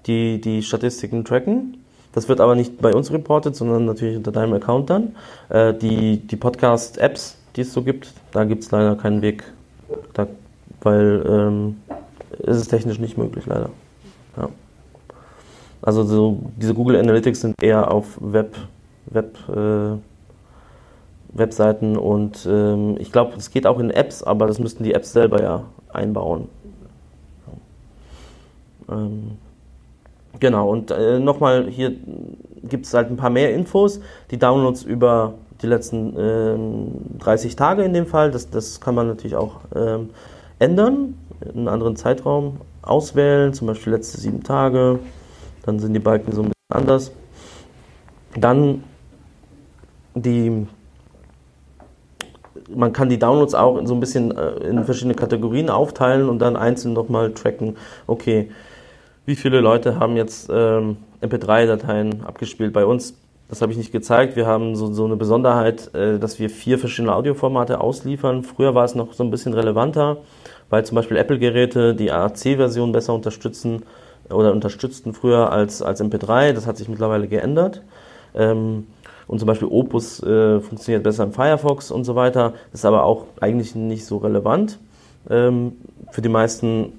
die, 0.08 0.42
die 0.42 0.64
Statistiken 0.64 1.24
tracken. 1.24 1.79
Das 2.12 2.28
wird 2.28 2.42
aber 2.42 2.56
nicht 2.56 2.82
bei 2.82 2.94
uns 2.94 3.12
reportet, 3.12 3.56
sondern 3.56 3.86
natürlich 3.86 4.18
unter 4.18 4.32
deinem 4.32 4.54
Account 4.54 4.90
dann. 4.90 5.16
Äh, 5.50 5.74
die 5.74 6.18
die 6.18 6.36
Podcast-Apps, 6.36 7.38
die 7.56 7.62
es 7.62 7.74
so 7.74 7.84
gibt, 7.84 8.14
da 8.32 8.44
gibt 8.46 8.64
es 8.64 8.72
leider 8.72 8.96
keinen 8.96 9.22
Weg, 9.22 9.44
da, 10.14 10.28
weil 10.82 11.24
ähm, 11.28 11.82
ist 12.40 12.58
es 12.58 12.68
technisch 12.68 13.00
nicht 13.00 13.18
möglich, 13.18 13.46
leider. 13.46 13.70
Ja. 14.38 14.50
Also 15.82 16.04
so, 16.04 16.40
diese 16.58 16.74
Google 16.74 16.98
Analytics 16.98 17.42
sind 17.42 17.64
eher 17.64 17.92
auf 17.92 18.18
Web, 18.20 18.56
Web, 19.06 19.38
äh, 19.50 19.98
Webseiten 21.38 21.96
und 21.96 22.48
ähm, 22.50 22.98
ich 23.00 23.12
glaube, 23.12 23.34
es 23.38 23.52
geht 23.52 23.68
auch 23.68 23.80
in 23.80 23.92
Apps, 23.92 24.24
aber 24.24 24.48
das 24.48 24.60
müssten 24.60 24.84
die 24.84 24.94
Apps 24.94 25.14
selber 25.14 25.42
ja 25.42 25.64
einbauen. 25.94 26.50
Ähm, 28.90 29.38
genau, 30.40 30.70
und 30.70 30.92
äh, 30.92 31.20
nochmal, 31.20 31.68
hier 31.70 31.94
gibt 32.64 32.86
es 32.86 32.94
halt 32.94 33.10
ein 33.10 33.18
paar 33.18 33.30
mehr 33.30 33.54
Infos. 33.54 34.00
Die 34.32 34.38
Downloads 34.38 34.84
über 34.84 35.36
die 35.62 35.68
letzten 35.68 36.16
ähm, 36.18 36.92
30 37.20 37.56
Tage 37.56 37.84
in 37.84 37.94
dem 37.94 38.06
Fall, 38.06 38.32
das, 38.32 38.50
das 38.50 38.80
kann 38.80 38.96
man 38.96 39.08
natürlich 39.08 39.36
auch 39.36 39.62
ähm, 39.76 40.10
ändern, 40.60 41.16
in 41.42 41.60
einen 41.60 41.68
anderen 41.68 41.96
Zeitraum 41.96 42.62
auswählen, 42.82 43.54
zum 43.54 43.68
Beispiel 43.68 43.94
letzte 43.94 44.20
sieben 44.20 44.44
Tage, 44.44 45.00
dann 45.66 45.80
sind 45.80 45.94
die 45.94 46.00
Balken 46.00 46.32
so 46.32 46.42
ein 46.42 46.50
bisschen 46.50 46.84
anders. 46.84 47.12
Dann 48.36 48.84
die 50.16 50.68
man 52.74 52.94
kann 52.94 53.10
die 53.10 53.18
Downloads 53.18 53.56
auch 53.56 53.80
so 53.86 53.94
ein 53.94 54.00
bisschen 54.00 54.36
äh, 54.36 54.52
in 54.68 54.84
verschiedene 54.86 55.16
Kategorien 55.16 55.70
aufteilen 55.70 56.30
und 56.30 56.40
dann 56.40 56.56
einzeln 56.56 56.94
nochmal 56.94 57.34
tracken, 57.34 57.78
okay, 58.06 58.52
wie 59.30 59.36
viele 59.36 59.62
Leute 59.62 60.00
haben 60.00 60.18
jetzt 60.18 60.50
ähm, 60.52 60.98
MP3-Dateien 61.22 62.24
abgespielt 62.26 62.74
bei 62.74 62.84
uns. 62.84 63.14
Das 63.48 63.62
habe 63.62 63.72
ich 63.72 63.78
nicht 63.78 63.92
gezeigt. 63.92 64.36
Wir 64.36 64.48
haben 64.48 64.76
so, 64.76 64.92
so 64.92 65.06
eine 65.06 65.18
Besonderheit, 65.18 65.94
äh, 65.94 66.18
dass 66.18 66.40
wir 66.40 66.50
vier 66.50 66.80
verschiedene 66.80 67.14
Audioformate 67.14 67.80
ausliefern. 67.80 68.42
Früher 68.42 68.74
war 68.74 68.86
es 68.86 68.96
noch 68.96 69.14
so 69.14 69.24
ein 69.24 69.30
bisschen 69.30 69.54
relevanter, 69.54 70.18
weil 70.72 70.84
zum 70.84 70.96
Beispiel 70.96 71.16
Apple-Geräte 71.16 71.94
die 71.94 72.12
AAC-Version 72.12 72.92
besser 72.92 73.14
unterstützen 73.14 73.84
oder 74.32 74.52
unterstützten 74.52 75.14
früher 75.14 75.52
als, 75.52 75.84
als 75.84 76.02
MP3. 76.02 76.54
Das 76.54 76.66
hat 76.66 76.78
sich 76.78 76.90
mittlerweile 76.90 77.28
geändert. 77.28 77.84
Ähm, 78.34 78.88
und 79.28 79.38
zum 79.38 79.46
Beispiel 79.46 79.68
Opus 79.70 80.24
äh, 80.24 80.60
funktioniert 80.60 81.04
besser 81.04 81.24
im 81.24 81.34
Firefox 81.34 81.92
und 81.92 82.04
so 82.04 82.16
weiter. 82.16 82.54
Das 82.72 82.82
ist 82.82 82.86
aber 82.86 83.04
auch 83.04 83.26
eigentlich 83.42 83.76
nicht 83.76 84.08
so 84.08 84.18
relevant. 84.18 84.80
Ähm, 85.30 85.74
für 86.10 86.24
die 86.24 86.30
meisten 86.30 86.94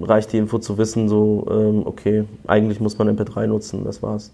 reicht 0.00 0.32
die 0.32 0.38
Info 0.38 0.58
zu 0.58 0.78
wissen, 0.78 1.08
so, 1.08 1.46
ähm, 1.50 1.82
okay, 1.86 2.24
eigentlich 2.46 2.80
muss 2.80 2.98
man 2.98 3.16
MP3 3.16 3.46
nutzen, 3.46 3.84
das 3.84 4.02
war's. 4.02 4.32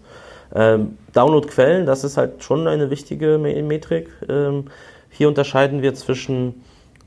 Ähm, 0.53 0.97
Download-Quellen, 1.13 1.85
das 1.85 2.03
ist 2.03 2.17
halt 2.17 2.43
schon 2.43 2.67
eine 2.67 2.89
wichtige 2.89 3.37
Metrik. 3.37 4.09
Ähm, 4.27 4.65
hier 5.09 5.27
unterscheiden 5.27 5.81
wir 5.81 5.93
zwischen 5.93 6.63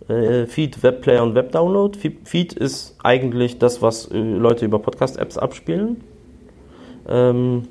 äh, 0.09 0.47
Feed, 0.47 0.83
Webplayer 0.83 1.23
und 1.23 1.35
Webdownload. 1.35 1.99
Feed 2.25 2.53
ist 2.53 2.97
eigentlich 3.03 3.59
das, 3.59 3.83
was 3.83 4.11
äh, 4.11 4.19
Leute 4.19 4.65
über 4.65 4.79
Podcast-Apps 4.79 5.39
abspielen. 5.39 6.03
Ähm, 7.09 7.69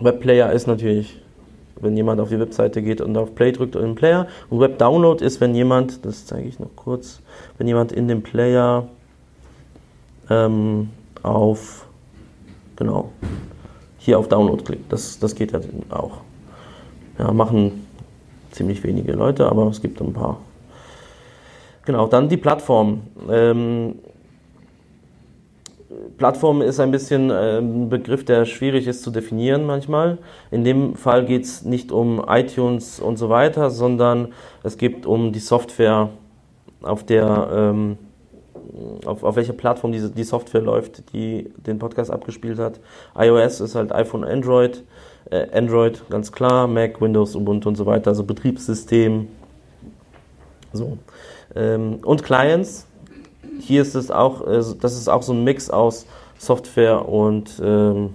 Webplayer 0.00 0.52
ist 0.52 0.66
natürlich, 0.66 1.20
wenn 1.80 1.96
jemand 1.96 2.20
auf 2.20 2.28
die 2.28 2.38
Webseite 2.38 2.82
geht 2.82 3.00
und 3.00 3.16
auf 3.16 3.34
Play 3.34 3.52
drückt 3.52 3.76
und 3.76 3.84
im 3.84 3.94
Player. 3.94 4.28
Und 4.48 4.60
Webdownload 4.60 5.24
ist, 5.24 5.40
wenn 5.40 5.54
jemand, 5.54 6.04
das 6.04 6.26
zeige 6.26 6.48
ich 6.48 6.58
noch 6.58 6.74
kurz, 6.76 7.20
wenn 7.56 7.66
jemand 7.66 7.92
in 7.92 8.06
dem 8.06 8.22
Player 8.22 8.88
ähm, 10.30 10.90
auf, 11.22 11.86
genau, 12.76 13.10
hier 13.98 14.18
auf 14.18 14.28
Download 14.28 14.62
klickt. 14.62 14.92
Das, 14.92 15.18
das 15.18 15.34
geht 15.34 15.52
ja 15.52 15.60
auch. 15.90 16.18
Ja, 17.18 17.32
machen 17.32 17.86
ziemlich 18.50 18.82
wenige 18.84 19.12
Leute, 19.12 19.46
aber 19.46 19.66
es 19.68 19.80
gibt 19.80 20.00
ein 20.00 20.12
paar. 20.12 20.38
Genau, 21.84 22.06
dann 22.06 22.28
die 22.28 22.36
Plattform. 22.36 23.02
Ähm, 23.30 23.96
Plattform 26.18 26.62
ist 26.62 26.80
ein 26.80 26.90
bisschen 26.90 27.30
ein 27.30 27.88
Begriff, 27.88 28.24
der 28.24 28.44
schwierig 28.44 28.86
ist 28.86 29.02
zu 29.02 29.10
definieren 29.10 29.64
manchmal. 29.64 30.18
In 30.50 30.64
dem 30.64 30.94
Fall 30.96 31.24
geht 31.24 31.44
es 31.44 31.64
nicht 31.64 31.92
um 31.92 32.22
iTunes 32.28 33.00
und 33.00 33.16
so 33.16 33.28
weiter, 33.28 33.70
sondern 33.70 34.28
es 34.62 34.76
geht 34.76 35.06
um 35.06 35.32
die 35.32 35.38
Software, 35.38 36.10
auf 36.82 37.04
der 37.04 37.48
ähm, 37.52 37.98
auf, 39.04 39.22
auf 39.24 39.36
welcher 39.36 39.52
Plattform 39.52 39.92
diese, 39.92 40.10
die 40.10 40.24
Software 40.24 40.62
läuft, 40.62 41.12
die 41.12 41.50
den 41.56 41.78
Podcast 41.78 42.10
abgespielt 42.10 42.58
hat. 42.58 42.80
iOS 43.16 43.60
ist 43.60 43.74
halt 43.74 43.92
iPhone, 43.92 44.24
Android, 44.24 44.84
äh, 45.30 45.46
Android 45.52 46.02
ganz 46.10 46.32
klar, 46.32 46.66
Mac, 46.66 47.00
Windows, 47.00 47.34
Ubuntu 47.34 47.68
und 47.68 47.76
so 47.76 47.86
weiter, 47.86 48.10
also 48.10 48.24
Betriebssystem. 48.24 49.28
So. 50.72 50.98
Ähm, 51.54 52.00
und 52.02 52.22
Clients, 52.22 52.86
hier 53.60 53.82
ist 53.82 53.94
es 53.94 54.10
auch, 54.10 54.46
äh, 54.46 54.62
das 54.80 54.94
ist 54.94 55.08
auch 55.08 55.22
so 55.22 55.32
ein 55.32 55.44
Mix 55.44 55.70
aus 55.70 56.06
Software 56.38 57.08
und, 57.08 57.60
ähm, 57.62 58.10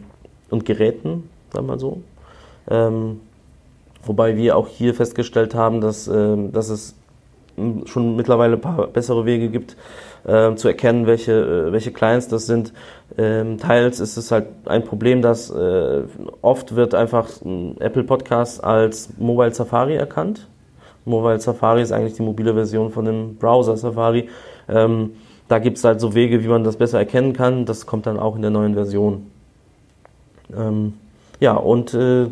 und 0.50 0.66
Geräten, 0.66 1.30
sagen 1.52 1.66
wir 1.66 1.74
mal 1.74 1.80
so. 1.80 2.02
Ähm, 2.70 3.20
wobei 4.04 4.38
wir 4.38 4.56
auch 4.56 4.68
hier 4.68 4.94
festgestellt 4.94 5.56
haben, 5.56 5.82
dass, 5.82 6.08
ähm, 6.08 6.52
dass 6.52 6.70
es 6.70 6.96
schon 7.86 8.16
mittlerweile 8.16 8.56
ein 8.56 8.62
paar 8.62 8.88
bessere 8.88 9.26
Wege 9.26 9.50
gibt, 9.50 9.76
äh, 10.26 10.56
zu 10.56 10.68
erkennen, 10.68 11.06
welche, 11.06 11.34
äh, 11.34 11.72
welche 11.72 11.92
Clients 11.92 12.28
das 12.28 12.46
sind. 12.46 12.74
Ähm, 13.18 13.58
teils 13.58 14.00
ist 14.00 14.18
es 14.18 14.32
halt 14.32 14.48
ein 14.66 14.84
Problem, 14.84 15.22
dass 15.22 15.50
äh, 15.50 16.04
oft 16.42 16.76
wird 16.76 16.96
einfach 16.96 17.30
Apple 17.80 18.04
Podcast 18.04 18.64
als 18.64 19.10
Mobile 19.18 19.54
Safari 19.54 19.96
erkannt. 19.96 20.48
Mobile 21.06 21.40
Safari 21.40 21.82
ist 21.82 21.92
eigentlich 21.92 22.14
die 22.14 22.22
mobile 22.22 22.54
Version 22.54 22.90
von 22.90 23.06
dem 23.06 23.36
Browser 23.36 23.76
Safari. 23.76 24.30
Ähm, 24.70 25.12
da 25.48 25.60
gibt 25.60 25.78
es 25.78 25.84
halt 25.84 26.00
so 26.00 26.16
Wege, 26.16 26.44
wie 26.44 26.48
man 26.48 26.64
das 26.64 26.78
besser 26.78 27.00
erkennen 27.00 27.34
kann. 27.34 27.66
Das 27.66 27.86
kommt 27.86 28.06
dann 28.06 28.18
auch 28.18 28.36
in 28.36 28.42
der 28.42 28.52
neuen 28.52 28.74
Version. 28.74 29.28
Ähm, 30.56 30.94
ja, 31.40 31.54
und 31.56 31.94
äh, 31.94 32.28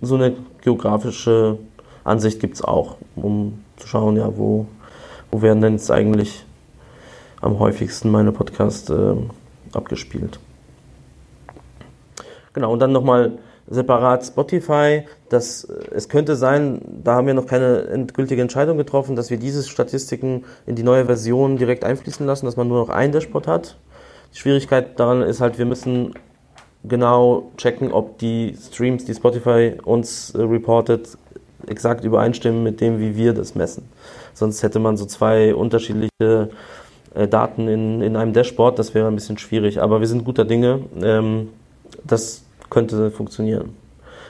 so 0.00 0.14
eine 0.14 0.32
geografische 0.62 1.58
Ansicht 2.02 2.40
gibt 2.40 2.54
es 2.54 2.64
auch, 2.64 2.96
um 3.14 3.62
zu 3.76 3.86
schauen, 3.86 4.16
ja, 4.16 4.36
wo, 4.36 4.66
wo 5.30 5.42
werden 5.42 5.60
denn 5.60 5.74
jetzt 5.74 5.90
eigentlich 5.90 6.45
am 7.40 7.58
häufigsten 7.58 8.10
meine 8.10 8.32
Podcasts 8.32 8.88
äh, 8.90 9.14
abgespielt. 9.72 10.38
Genau, 12.52 12.72
und 12.72 12.78
dann 12.78 12.92
nochmal 12.92 13.38
separat 13.68 14.24
Spotify. 14.24 15.02
Das, 15.28 15.64
es 15.64 16.08
könnte 16.08 16.36
sein, 16.36 16.80
da 17.02 17.16
haben 17.16 17.26
wir 17.26 17.34
noch 17.34 17.46
keine 17.46 17.88
endgültige 17.88 18.40
Entscheidung 18.40 18.78
getroffen, 18.78 19.16
dass 19.16 19.30
wir 19.30 19.38
diese 19.38 19.62
Statistiken 19.62 20.44
in 20.66 20.76
die 20.76 20.82
neue 20.82 21.06
Version 21.06 21.56
direkt 21.56 21.84
einfließen 21.84 22.24
lassen, 22.26 22.46
dass 22.46 22.56
man 22.56 22.68
nur 22.68 22.78
noch 22.78 22.88
ein 22.88 23.12
Dashboard 23.12 23.46
hat. 23.46 23.76
Die 24.32 24.38
Schwierigkeit 24.38 24.98
daran 24.98 25.22
ist 25.22 25.40
halt, 25.40 25.58
wir 25.58 25.66
müssen 25.66 26.14
genau 26.84 27.50
checken, 27.56 27.92
ob 27.92 28.18
die 28.18 28.56
Streams, 28.60 29.04
die 29.04 29.14
Spotify 29.14 29.74
uns 29.84 30.30
äh, 30.34 30.42
reportet, 30.42 31.18
exakt 31.66 32.04
übereinstimmen 32.04 32.62
mit 32.62 32.80
dem, 32.80 33.00
wie 33.00 33.16
wir 33.16 33.32
das 33.32 33.54
messen. 33.54 33.88
Sonst 34.34 34.62
hätte 34.62 34.78
man 34.78 34.96
so 34.96 35.06
zwei 35.06 35.54
unterschiedliche 35.54 36.50
äh, 37.16 37.26
Daten 37.26 37.68
in, 37.68 38.02
in 38.02 38.16
einem 38.16 38.32
Dashboard, 38.32 38.78
das 38.78 38.94
wäre 38.94 39.08
ein 39.08 39.14
bisschen 39.14 39.38
schwierig. 39.38 39.80
Aber 39.80 40.00
wir 40.00 40.06
sind 40.06 40.24
guter 40.24 40.44
Dinge. 40.44 40.80
Ähm, 41.02 41.48
das 42.04 42.44
könnte 42.70 43.10
funktionieren. 43.10 43.70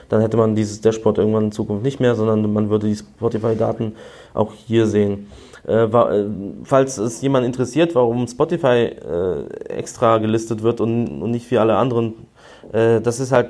Dann 0.09 0.21
hätte 0.21 0.37
man 0.37 0.55
dieses 0.55 0.81
Dashboard 0.81 1.17
irgendwann 1.17 1.45
in 1.45 1.51
Zukunft 1.51 1.83
nicht 1.83 1.99
mehr, 1.99 2.15
sondern 2.15 2.51
man 2.53 2.69
würde 2.69 2.87
die 2.87 2.95
Spotify-Daten 2.95 3.93
auch 4.33 4.53
hier 4.53 4.87
sehen. 4.87 5.27
Äh, 5.67 5.83
äh, 5.83 6.29
falls 6.63 6.97
es 6.97 7.21
jemand 7.21 7.45
interessiert, 7.45 7.93
warum 7.93 8.25
Spotify 8.27 8.85
äh, 8.85 9.47
extra 9.67 10.17
gelistet 10.17 10.63
wird 10.63 10.79
und, 10.79 11.21
und 11.21 11.31
nicht 11.31 11.51
wie 11.51 11.57
alle 11.57 11.75
anderen, 11.75 12.13
äh, 12.71 13.01
das 13.01 13.19
ist 13.19 13.33
halt 13.33 13.49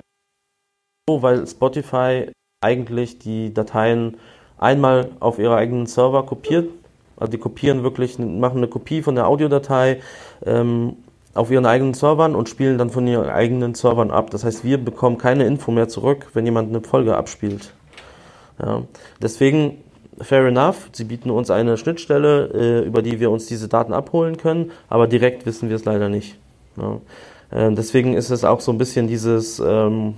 so, 1.08 1.22
weil 1.22 1.46
Spotify 1.46 2.32
eigentlich 2.66 3.20
die 3.20 3.54
Dateien 3.54 4.18
einmal 4.58 5.10
auf 5.20 5.38
ihre 5.38 5.56
eigenen 5.56 5.86
Server 5.86 6.26
kopiert. 6.26 6.70
Also 7.18 7.32
die 7.32 7.38
kopieren 7.38 7.84
wirklich, 7.84 8.18
machen 8.20 8.58
eine 8.58 8.68
Kopie 8.68 9.02
von 9.02 9.16
der 9.16 9.28
Audiodatei 9.28 10.00
ähm, 10.46 10.98
auf 11.34 11.52
ihren 11.52 11.66
eigenen 11.66 11.94
Servern 11.94 12.36
und 12.36 12.50
spielen 12.50 12.78
dann 12.78 12.90
von 12.90 13.06
ihren 13.08 13.30
eigenen 13.30 13.76
Servern 13.76 14.12
ab. 14.12 14.32
Das 14.32 14.44
heißt, 14.44 14.64
wir 14.64 14.78
bekommen 14.78 15.18
keine 15.18 15.46
Info 15.46 15.72
mehr 15.72 15.88
zurück, 15.88 16.28
wenn 16.34 16.46
jemand 16.46 16.70
eine 16.70 16.82
Folge 16.82 17.16
abspielt. 17.16 17.74
Ja. 18.60 18.84
Deswegen, 19.22 19.84
fair 20.20 20.46
enough, 20.46 20.90
sie 20.92 21.04
bieten 21.04 21.30
uns 21.30 21.52
eine 21.52 21.78
Schnittstelle, 21.78 22.50
äh, 22.54 22.88
über 22.88 23.02
die 23.02 23.20
wir 23.20 23.30
uns 23.30 23.46
diese 23.46 23.68
Daten 23.68 23.94
abholen 23.94 24.38
können, 24.38 24.72
aber 24.90 25.08
direkt 25.08 25.46
wissen 25.46 25.70
wir 25.70 25.76
es 25.76 25.86
leider 25.86 26.10
nicht. 26.10 26.38
Ja. 26.76 27.00
Äh, 27.52 27.74
deswegen 27.74 28.14
ist 28.16 28.30
es 28.30 28.44
auch 28.44 28.60
so 28.60 28.72
ein 28.72 28.78
bisschen 28.78 29.08
dieses, 29.08 29.60
ähm, 29.60 30.16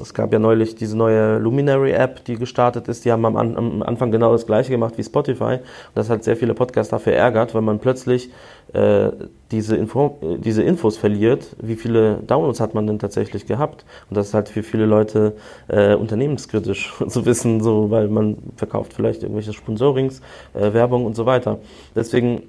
es 0.00 0.12
gab 0.12 0.32
ja 0.32 0.38
neulich 0.38 0.74
diese 0.74 0.96
neue 0.96 1.38
Luminary-App, 1.38 2.24
die 2.24 2.36
gestartet 2.36 2.86
ist. 2.88 3.04
Die 3.04 3.12
haben 3.12 3.24
am, 3.24 3.36
am, 3.36 3.82
Anfang 3.82 4.10
genau 4.10 4.32
das 4.32 4.46
gleiche 4.46 4.70
gemacht 4.70 4.98
wie 4.98 5.04
Spotify. 5.04 5.54
Und 5.54 5.94
das 5.94 6.10
hat 6.10 6.22
sehr 6.22 6.36
viele 6.36 6.52
Podcaster 6.52 6.98
verärgert, 6.98 7.54
weil 7.54 7.62
man 7.62 7.78
plötzlich 7.78 8.30
äh, 8.74 9.08
diese, 9.50 9.76
Info, 9.76 10.18
diese 10.38 10.62
Infos 10.62 10.98
verliert. 10.98 11.56
Wie 11.62 11.76
viele 11.76 12.18
Downloads 12.26 12.60
hat 12.60 12.74
man 12.74 12.86
denn 12.86 12.98
tatsächlich 12.98 13.46
gehabt? 13.46 13.86
Und 14.10 14.18
das 14.18 14.28
ist 14.28 14.34
halt 14.34 14.50
für 14.50 14.62
viele 14.62 14.84
Leute 14.84 15.34
äh, 15.68 15.94
unternehmenskritisch 15.94 16.94
zu 17.08 17.24
wissen, 17.24 17.62
so, 17.62 17.90
weil 17.90 18.08
man 18.08 18.36
verkauft 18.56 18.92
vielleicht 18.92 19.22
irgendwelche 19.22 19.54
Sponsorings, 19.54 20.20
äh, 20.52 20.74
Werbung 20.74 21.06
und 21.06 21.16
so 21.16 21.24
weiter. 21.24 21.58
Deswegen 21.96 22.42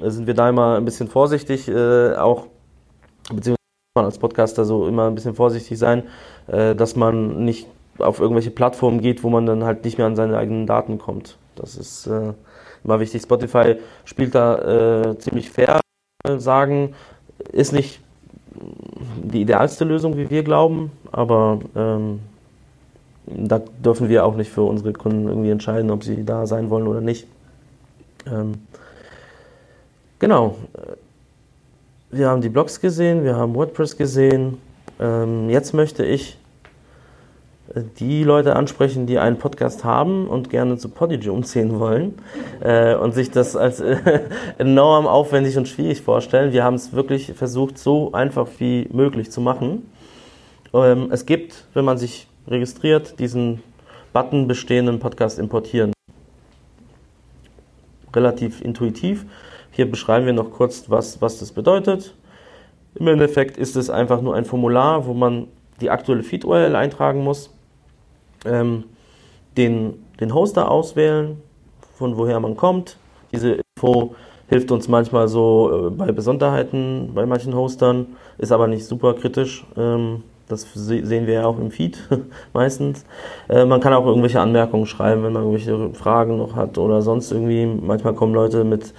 sind 0.00 0.26
wir 0.26 0.34
da 0.34 0.48
immer 0.48 0.76
ein 0.76 0.84
bisschen 0.86 1.08
vorsichtig, 1.08 1.68
äh, 1.68 2.14
auch 2.14 2.46
beziehungsweise 3.28 3.57
man 3.98 4.06
als 4.06 4.18
Podcaster 4.18 4.64
so 4.64 4.86
immer 4.86 5.06
ein 5.06 5.14
bisschen 5.14 5.34
vorsichtig 5.34 5.78
sein, 5.78 6.04
äh, 6.46 6.74
dass 6.74 6.96
man 6.96 7.44
nicht 7.44 7.66
auf 7.98 8.20
irgendwelche 8.20 8.50
Plattformen 8.50 9.00
geht, 9.00 9.22
wo 9.22 9.30
man 9.30 9.46
dann 9.46 9.64
halt 9.64 9.84
nicht 9.84 9.98
mehr 9.98 10.06
an 10.06 10.16
seine 10.16 10.38
eigenen 10.38 10.66
Daten 10.66 10.98
kommt. 10.98 11.36
Das 11.56 11.76
ist 11.76 12.06
äh, 12.06 12.32
immer 12.84 13.00
wichtig. 13.00 13.22
Spotify 13.22 13.76
spielt 14.04 14.34
da 14.34 15.10
äh, 15.10 15.18
ziemlich 15.18 15.50
fair, 15.50 15.80
sagen, 16.38 16.94
ist 17.52 17.72
nicht 17.72 18.00
die 19.22 19.42
idealste 19.42 19.84
Lösung, 19.84 20.16
wie 20.16 20.30
wir 20.30 20.42
glauben, 20.42 20.92
aber 21.12 21.60
ähm, 21.76 22.20
da 23.26 23.60
dürfen 23.84 24.08
wir 24.08 24.24
auch 24.24 24.36
nicht 24.36 24.50
für 24.50 24.62
unsere 24.62 24.92
Kunden 24.92 25.28
irgendwie 25.28 25.50
entscheiden, 25.50 25.90
ob 25.90 26.02
sie 26.02 26.24
da 26.24 26.46
sein 26.46 26.70
wollen 26.70 26.86
oder 26.86 27.00
nicht. 27.00 27.26
Ähm, 28.26 28.54
genau. 30.18 30.56
Wir 32.10 32.30
haben 32.30 32.40
die 32.40 32.48
Blogs 32.48 32.80
gesehen, 32.80 33.22
wir 33.22 33.36
haben 33.36 33.54
WordPress 33.54 33.98
gesehen. 33.98 34.56
Ähm, 34.98 35.50
jetzt 35.50 35.74
möchte 35.74 36.06
ich 36.06 36.38
äh, 37.74 37.82
die 37.98 38.24
Leute 38.24 38.56
ansprechen, 38.56 39.06
die 39.06 39.18
einen 39.18 39.36
Podcast 39.36 39.84
haben 39.84 40.26
und 40.26 40.48
gerne 40.48 40.78
zu 40.78 40.88
Podigy 40.88 41.28
umziehen 41.28 41.78
wollen 41.78 42.14
äh, 42.60 42.94
und 42.94 43.12
sich 43.12 43.30
das 43.30 43.56
als 43.56 43.80
äh, 43.80 44.20
enorm 44.58 45.06
aufwendig 45.06 45.58
und 45.58 45.68
schwierig 45.68 46.00
vorstellen. 46.00 46.54
Wir 46.54 46.64
haben 46.64 46.76
es 46.76 46.94
wirklich 46.94 47.34
versucht, 47.34 47.76
so 47.76 48.12
einfach 48.12 48.48
wie 48.56 48.88
möglich 48.90 49.30
zu 49.30 49.42
machen. 49.42 49.90
Ähm, 50.72 51.10
es 51.12 51.26
gibt, 51.26 51.66
wenn 51.74 51.84
man 51.84 51.98
sich 51.98 52.26
registriert, 52.46 53.18
diesen 53.18 53.62
Button 54.14 54.48
bestehenden 54.48 54.98
Podcast 54.98 55.38
importieren. 55.38 55.92
Relativ 58.14 58.62
intuitiv. 58.62 59.26
Hier 59.78 59.88
beschreiben 59.88 60.26
wir 60.26 60.32
noch 60.32 60.50
kurz, 60.50 60.90
was, 60.90 61.22
was 61.22 61.38
das 61.38 61.52
bedeutet. 61.52 62.12
Im 62.96 63.06
Endeffekt 63.06 63.56
ist 63.56 63.76
es 63.76 63.90
einfach 63.90 64.20
nur 64.20 64.34
ein 64.34 64.44
Formular, 64.44 65.06
wo 65.06 65.14
man 65.14 65.46
die 65.80 65.88
aktuelle 65.88 66.24
Feed-URL 66.24 66.74
eintragen 66.74 67.22
muss, 67.22 67.54
ähm, 68.44 68.82
den, 69.56 70.04
den 70.18 70.34
Hoster 70.34 70.68
auswählen, 70.68 71.40
von 71.94 72.16
woher 72.16 72.40
man 72.40 72.56
kommt. 72.56 72.96
Diese 73.30 73.60
Info 73.76 74.16
hilft 74.48 74.72
uns 74.72 74.88
manchmal 74.88 75.28
so 75.28 75.86
äh, 75.86 75.90
bei 75.90 76.10
Besonderheiten 76.10 77.12
bei 77.14 77.24
manchen 77.24 77.54
Hostern, 77.54 78.16
ist 78.36 78.50
aber 78.50 78.66
nicht 78.66 78.84
super 78.84 79.14
kritisch. 79.14 79.64
Ähm, 79.76 80.24
das 80.48 80.66
sehen 80.74 81.26
wir 81.28 81.34
ja 81.34 81.46
auch 81.46 81.58
im 81.58 81.70
Feed 81.70 81.98
meistens. 82.52 83.04
Äh, 83.48 83.64
man 83.64 83.80
kann 83.80 83.92
auch 83.92 84.06
irgendwelche 84.06 84.40
Anmerkungen 84.40 84.86
schreiben, 84.86 85.22
wenn 85.22 85.34
man 85.34 85.44
irgendwelche 85.44 85.94
Fragen 85.94 86.36
noch 86.38 86.56
hat 86.56 86.78
oder 86.78 87.00
sonst 87.00 87.30
irgendwie. 87.30 87.64
Manchmal 87.64 88.14
kommen 88.14 88.34
Leute 88.34 88.64
mit 88.64 88.92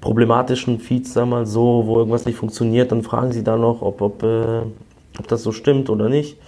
problematischen 0.00 0.78
Feeds, 0.78 1.14
wir 1.14 1.26
mal 1.26 1.46
so, 1.46 1.84
wo 1.86 1.98
irgendwas 1.98 2.24
nicht 2.24 2.36
funktioniert, 2.36 2.92
dann 2.92 3.02
fragen 3.02 3.32
sie 3.32 3.44
da 3.44 3.56
noch, 3.56 3.82
ob, 3.82 4.00
ob, 4.00 4.22
äh, 4.22 4.60
ob 5.18 5.28
das 5.28 5.42
so 5.42 5.52
stimmt 5.52 5.90
oder 5.90 6.08
nicht. 6.08 6.38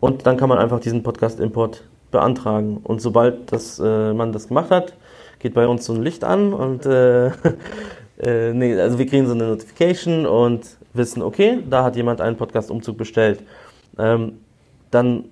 Und 0.00 0.26
dann 0.26 0.36
kann 0.36 0.48
man 0.48 0.58
einfach 0.58 0.80
diesen 0.80 1.02
Podcast-Import 1.02 1.84
beantragen. 2.10 2.78
Und 2.82 3.00
sobald 3.00 3.52
das, 3.52 3.78
äh, 3.78 4.12
man 4.12 4.32
das 4.32 4.48
gemacht 4.48 4.70
hat, 4.70 4.94
geht 5.38 5.54
bei 5.54 5.66
uns 5.66 5.84
so 5.84 5.92
ein 5.92 6.02
Licht 6.02 6.24
an 6.24 6.52
und 6.52 6.86
äh, 6.86 7.26
äh, 8.18 8.52
nee, 8.52 8.78
also 8.80 8.98
wir 8.98 9.06
kriegen 9.06 9.26
so 9.26 9.34
eine 9.34 9.48
Notification 9.48 10.26
und 10.26 10.66
wissen, 10.94 11.22
okay, 11.22 11.58
da 11.68 11.84
hat 11.84 11.96
jemand 11.96 12.20
einen 12.20 12.36
Podcast-Umzug 12.36 12.96
bestellt. 12.96 13.42
Ähm, 13.98 14.38
dann 14.90 15.24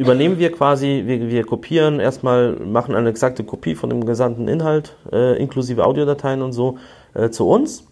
übernehmen 0.00 0.38
wir 0.38 0.50
quasi, 0.50 1.02
wir, 1.04 1.28
wir 1.28 1.44
kopieren 1.44 2.00
erstmal, 2.00 2.54
machen 2.54 2.94
eine 2.94 3.10
exakte 3.10 3.44
Kopie 3.44 3.74
von 3.74 3.90
dem 3.90 4.06
gesamten 4.06 4.48
Inhalt, 4.48 4.96
äh, 5.12 5.38
inklusive 5.38 5.84
Audiodateien 5.84 6.40
und 6.40 6.52
so, 6.52 6.78
äh, 7.12 7.28
zu 7.28 7.46
uns. 7.46 7.84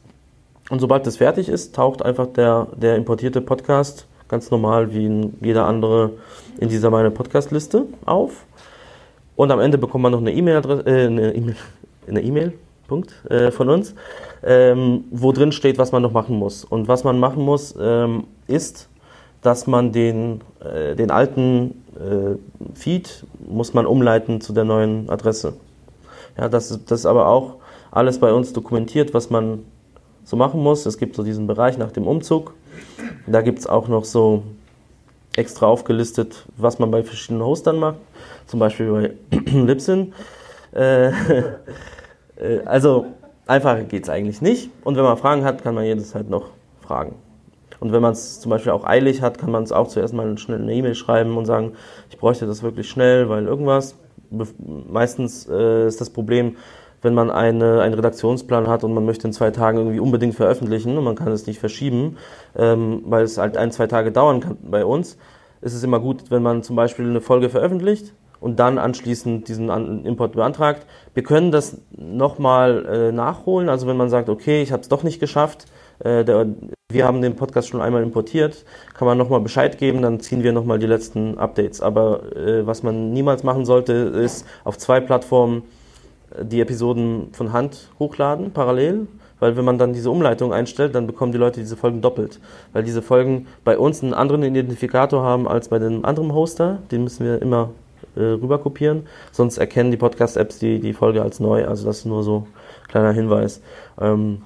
Und 0.70 0.80
sobald 0.80 1.06
das 1.06 1.18
fertig 1.18 1.50
ist, 1.50 1.74
taucht 1.74 2.02
einfach 2.02 2.26
der, 2.28 2.68
der 2.74 2.96
importierte 2.96 3.42
Podcast 3.42 4.06
ganz 4.26 4.50
normal 4.50 4.94
wie 4.94 5.30
jeder 5.42 5.66
andere 5.66 6.12
in 6.58 6.70
dieser 6.70 6.90
meine 6.90 7.10
Podcast-Liste 7.10 7.84
auf. 8.06 8.46
Und 9.36 9.50
am 9.50 9.60
Ende 9.60 9.76
bekommt 9.76 10.02
man 10.02 10.12
noch 10.12 10.20
eine 10.20 10.32
E-Mail-Adresse, 10.32 10.86
äh, 10.86 11.06
eine 12.08 12.22
E-Mail, 12.22 12.54
Punkt, 12.86 13.12
äh, 13.28 13.50
von 13.50 13.68
uns, 13.68 13.94
ähm, 14.42 15.04
wo 15.10 15.32
drin 15.32 15.52
steht, 15.52 15.76
was 15.76 15.92
man 15.92 16.02
noch 16.02 16.12
machen 16.12 16.36
muss. 16.38 16.64
Und 16.64 16.88
was 16.88 17.04
man 17.04 17.18
machen 17.18 17.44
muss, 17.44 17.74
ähm, 17.78 18.24
ist, 18.46 18.87
dass 19.48 19.66
man 19.66 19.92
den, 19.92 20.42
äh, 20.60 20.94
den 20.94 21.10
alten 21.10 21.82
äh, 21.96 22.36
Feed 22.74 23.24
muss 23.48 23.72
man 23.72 23.86
umleiten 23.86 24.42
zu 24.42 24.52
der 24.52 24.64
neuen 24.64 25.08
Adresse. 25.08 25.54
Ja, 26.36 26.50
das, 26.50 26.70
ist, 26.70 26.90
das 26.90 27.00
ist 27.00 27.06
aber 27.06 27.28
auch 27.28 27.54
alles 27.90 28.20
bei 28.20 28.30
uns 28.30 28.52
dokumentiert, 28.52 29.14
was 29.14 29.30
man 29.30 29.64
so 30.22 30.36
machen 30.36 30.62
muss. 30.62 30.84
Es 30.84 30.98
gibt 30.98 31.16
so 31.16 31.22
diesen 31.22 31.46
Bereich 31.46 31.78
nach 31.78 31.92
dem 31.92 32.06
Umzug. 32.06 32.52
Da 33.26 33.40
gibt 33.40 33.60
es 33.60 33.66
auch 33.66 33.88
noch 33.88 34.04
so 34.04 34.42
extra 35.34 35.66
aufgelistet, 35.66 36.44
was 36.58 36.78
man 36.78 36.90
bei 36.90 37.02
verschiedenen 37.02 37.42
Hostern 37.42 37.78
macht. 37.78 37.96
Zum 38.48 38.60
Beispiel 38.60 39.16
bei 39.30 39.38
Libsyn. 39.50 40.12
Äh, 40.74 41.06
äh, 42.36 42.60
also 42.66 43.06
einfacher 43.46 43.84
geht 43.84 44.02
es 44.02 44.10
eigentlich 44.10 44.42
nicht. 44.42 44.68
Und 44.84 44.98
wenn 44.98 45.04
man 45.04 45.16
Fragen 45.16 45.42
hat, 45.42 45.62
kann 45.62 45.74
man 45.74 45.84
jederzeit 45.86 46.28
noch 46.28 46.50
fragen. 46.82 47.14
Und 47.80 47.92
wenn 47.92 48.02
man 48.02 48.12
es 48.12 48.40
zum 48.40 48.50
Beispiel 48.50 48.72
auch 48.72 48.84
eilig 48.84 49.22
hat, 49.22 49.38
kann 49.38 49.50
man 49.50 49.62
es 49.62 49.72
auch 49.72 49.88
zuerst 49.88 50.14
mal 50.14 50.36
schnell 50.38 50.60
eine 50.60 50.74
E-Mail 50.74 50.94
schreiben 50.94 51.36
und 51.36 51.46
sagen, 51.46 51.72
ich 52.10 52.18
bräuchte 52.18 52.46
das 52.46 52.62
wirklich 52.62 52.88
schnell, 52.88 53.28
weil 53.28 53.46
irgendwas. 53.46 53.96
Meistens 54.88 55.48
äh, 55.48 55.86
ist 55.86 56.00
das 56.00 56.10
Problem, 56.10 56.56
wenn 57.02 57.14
man 57.14 57.30
eine, 57.30 57.80
einen 57.80 57.94
Redaktionsplan 57.94 58.66
hat 58.66 58.84
und 58.84 58.92
man 58.92 59.04
möchte 59.04 59.26
in 59.26 59.32
zwei 59.32 59.50
Tagen 59.50 59.78
irgendwie 59.78 60.00
unbedingt 60.00 60.34
veröffentlichen 60.34 60.98
und 60.98 61.04
man 61.04 61.14
kann 61.14 61.32
es 61.32 61.46
nicht 61.46 61.60
verschieben, 61.60 62.16
ähm, 62.56 63.02
weil 63.06 63.24
es 63.24 63.38
halt 63.38 63.56
ein, 63.56 63.70
zwei 63.70 63.86
Tage 63.86 64.12
dauern 64.12 64.40
kann 64.40 64.58
bei 64.62 64.84
uns, 64.84 65.16
ist 65.60 65.74
es 65.74 65.84
immer 65.84 66.00
gut, 66.00 66.30
wenn 66.30 66.42
man 66.42 66.62
zum 66.62 66.76
Beispiel 66.76 67.06
eine 67.06 67.20
Folge 67.20 67.48
veröffentlicht 67.48 68.14
und 68.40 68.60
dann 68.60 68.78
anschließend 68.78 69.48
diesen 69.48 69.68
Import 70.04 70.32
beantragt. 70.32 70.86
Wir 71.14 71.22
können 71.22 71.50
das 71.50 71.80
nochmal 71.90 72.86
äh, 72.86 73.12
nachholen, 73.12 73.68
also 73.68 73.86
wenn 73.86 73.96
man 73.96 74.10
sagt, 74.10 74.28
okay, 74.28 74.62
ich 74.62 74.72
habe 74.72 74.82
es 74.82 74.88
doch 74.88 75.02
nicht 75.02 75.20
geschafft, 75.20 75.66
äh, 76.00 76.24
der, 76.24 76.46
wir 76.90 77.04
haben 77.04 77.22
den 77.22 77.36
Podcast 77.36 77.68
schon 77.68 77.80
einmal 77.80 78.02
importiert, 78.02 78.64
kann 78.94 79.06
man 79.06 79.18
nochmal 79.18 79.40
Bescheid 79.40 79.78
geben, 79.78 80.02
dann 80.02 80.20
ziehen 80.20 80.42
wir 80.42 80.52
nochmal 80.52 80.78
die 80.78 80.86
letzten 80.86 81.38
Updates. 81.38 81.80
Aber 81.80 82.34
äh, 82.36 82.66
was 82.66 82.82
man 82.82 83.12
niemals 83.12 83.42
machen 83.42 83.64
sollte, 83.64 83.92
ist 83.92 84.46
auf 84.64 84.78
zwei 84.78 85.00
Plattformen 85.00 85.62
äh, 86.36 86.44
die 86.44 86.60
Episoden 86.60 87.28
von 87.32 87.52
Hand 87.52 87.90
hochladen, 87.98 88.52
parallel. 88.52 89.06
Weil 89.40 89.56
wenn 89.56 89.64
man 89.64 89.78
dann 89.78 89.92
diese 89.92 90.10
Umleitung 90.10 90.52
einstellt, 90.52 90.94
dann 90.94 91.06
bekommen 91.06 91.30
die 91.30 91.38
Leute 91.38 91.60
diese 91.60 91.76
Folgen 91.76 92.00
doppelt. 92.00 92.40
Weil 92.72 92.82
diese 92.82 93.02
Folgen 93.02 93.46
bei 93.64 93.78
uns 93.78 94.02
einen 94.02 94.14
anderen 94.14 94.42
Identifikator 94.42 95.22
haben 95.22 95.46
als 95.46 95.68
bei 95.68 95.78
dem 95.78 96.04
anderen 96.04 96.34
Hoster. 96.34 96.78
Den 96.90 97.04
müssen 97.04 97.24
wir 97.24 97.40
immer 97.40 97.70
äh, 98.16 98.20
rüber 98.20 98.58
kopieren. 98.58 99.06
Sonst 99.30 99.58
erkennen 99.58 99.90
die 99.90 99.96
Podcast-Apps 99.96 100.58
die, 100.58 100.80
die 100.80 100.92
Folge 100.92 101.22
als 101.22 101.38
neu. 101.38 101.66
Also 101.66 101.86
das 101.86 101.98
ist 101.98 102.04
nur 102.06 102.24
so 102.24 102.46
ein 102.82 102.88
kleiner 102.88 103.12
Hinweis. 103.12 103.62
Ähm, 104.00 104.42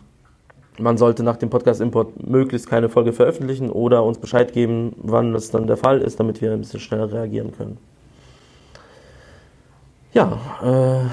man 0.78 0.96
sollte 0.96 1.22
nach 1.22 1.36
dem 1.36 1.50
Podcast-Import 1.50 2.26
möglichst 2.26 2.68
keine 2.68 2.88
Folge 2.88 3.12
veröffentlichen 3.12 3.70
oder 3.70 4.04
uns 4.04 4.18
Bescheid 4.18 4.52
geben, 4.52 4.94
wann 4.98 5.32
das 5.32 5.50
dann 5.50 5.66
der 5.66 5.76
Fall 5.76 6.00
ist, 6.00 6.18
damit 6.18 6.40
wir 6.40 6.52
ein 6.52 6.60
bisschen 6.60 6.80
schneller 6.80 7.12
reagieren 7.12 7.52
können. 7.56 7.78
Ja, 10.14 10.38
äh. 10.62 11.08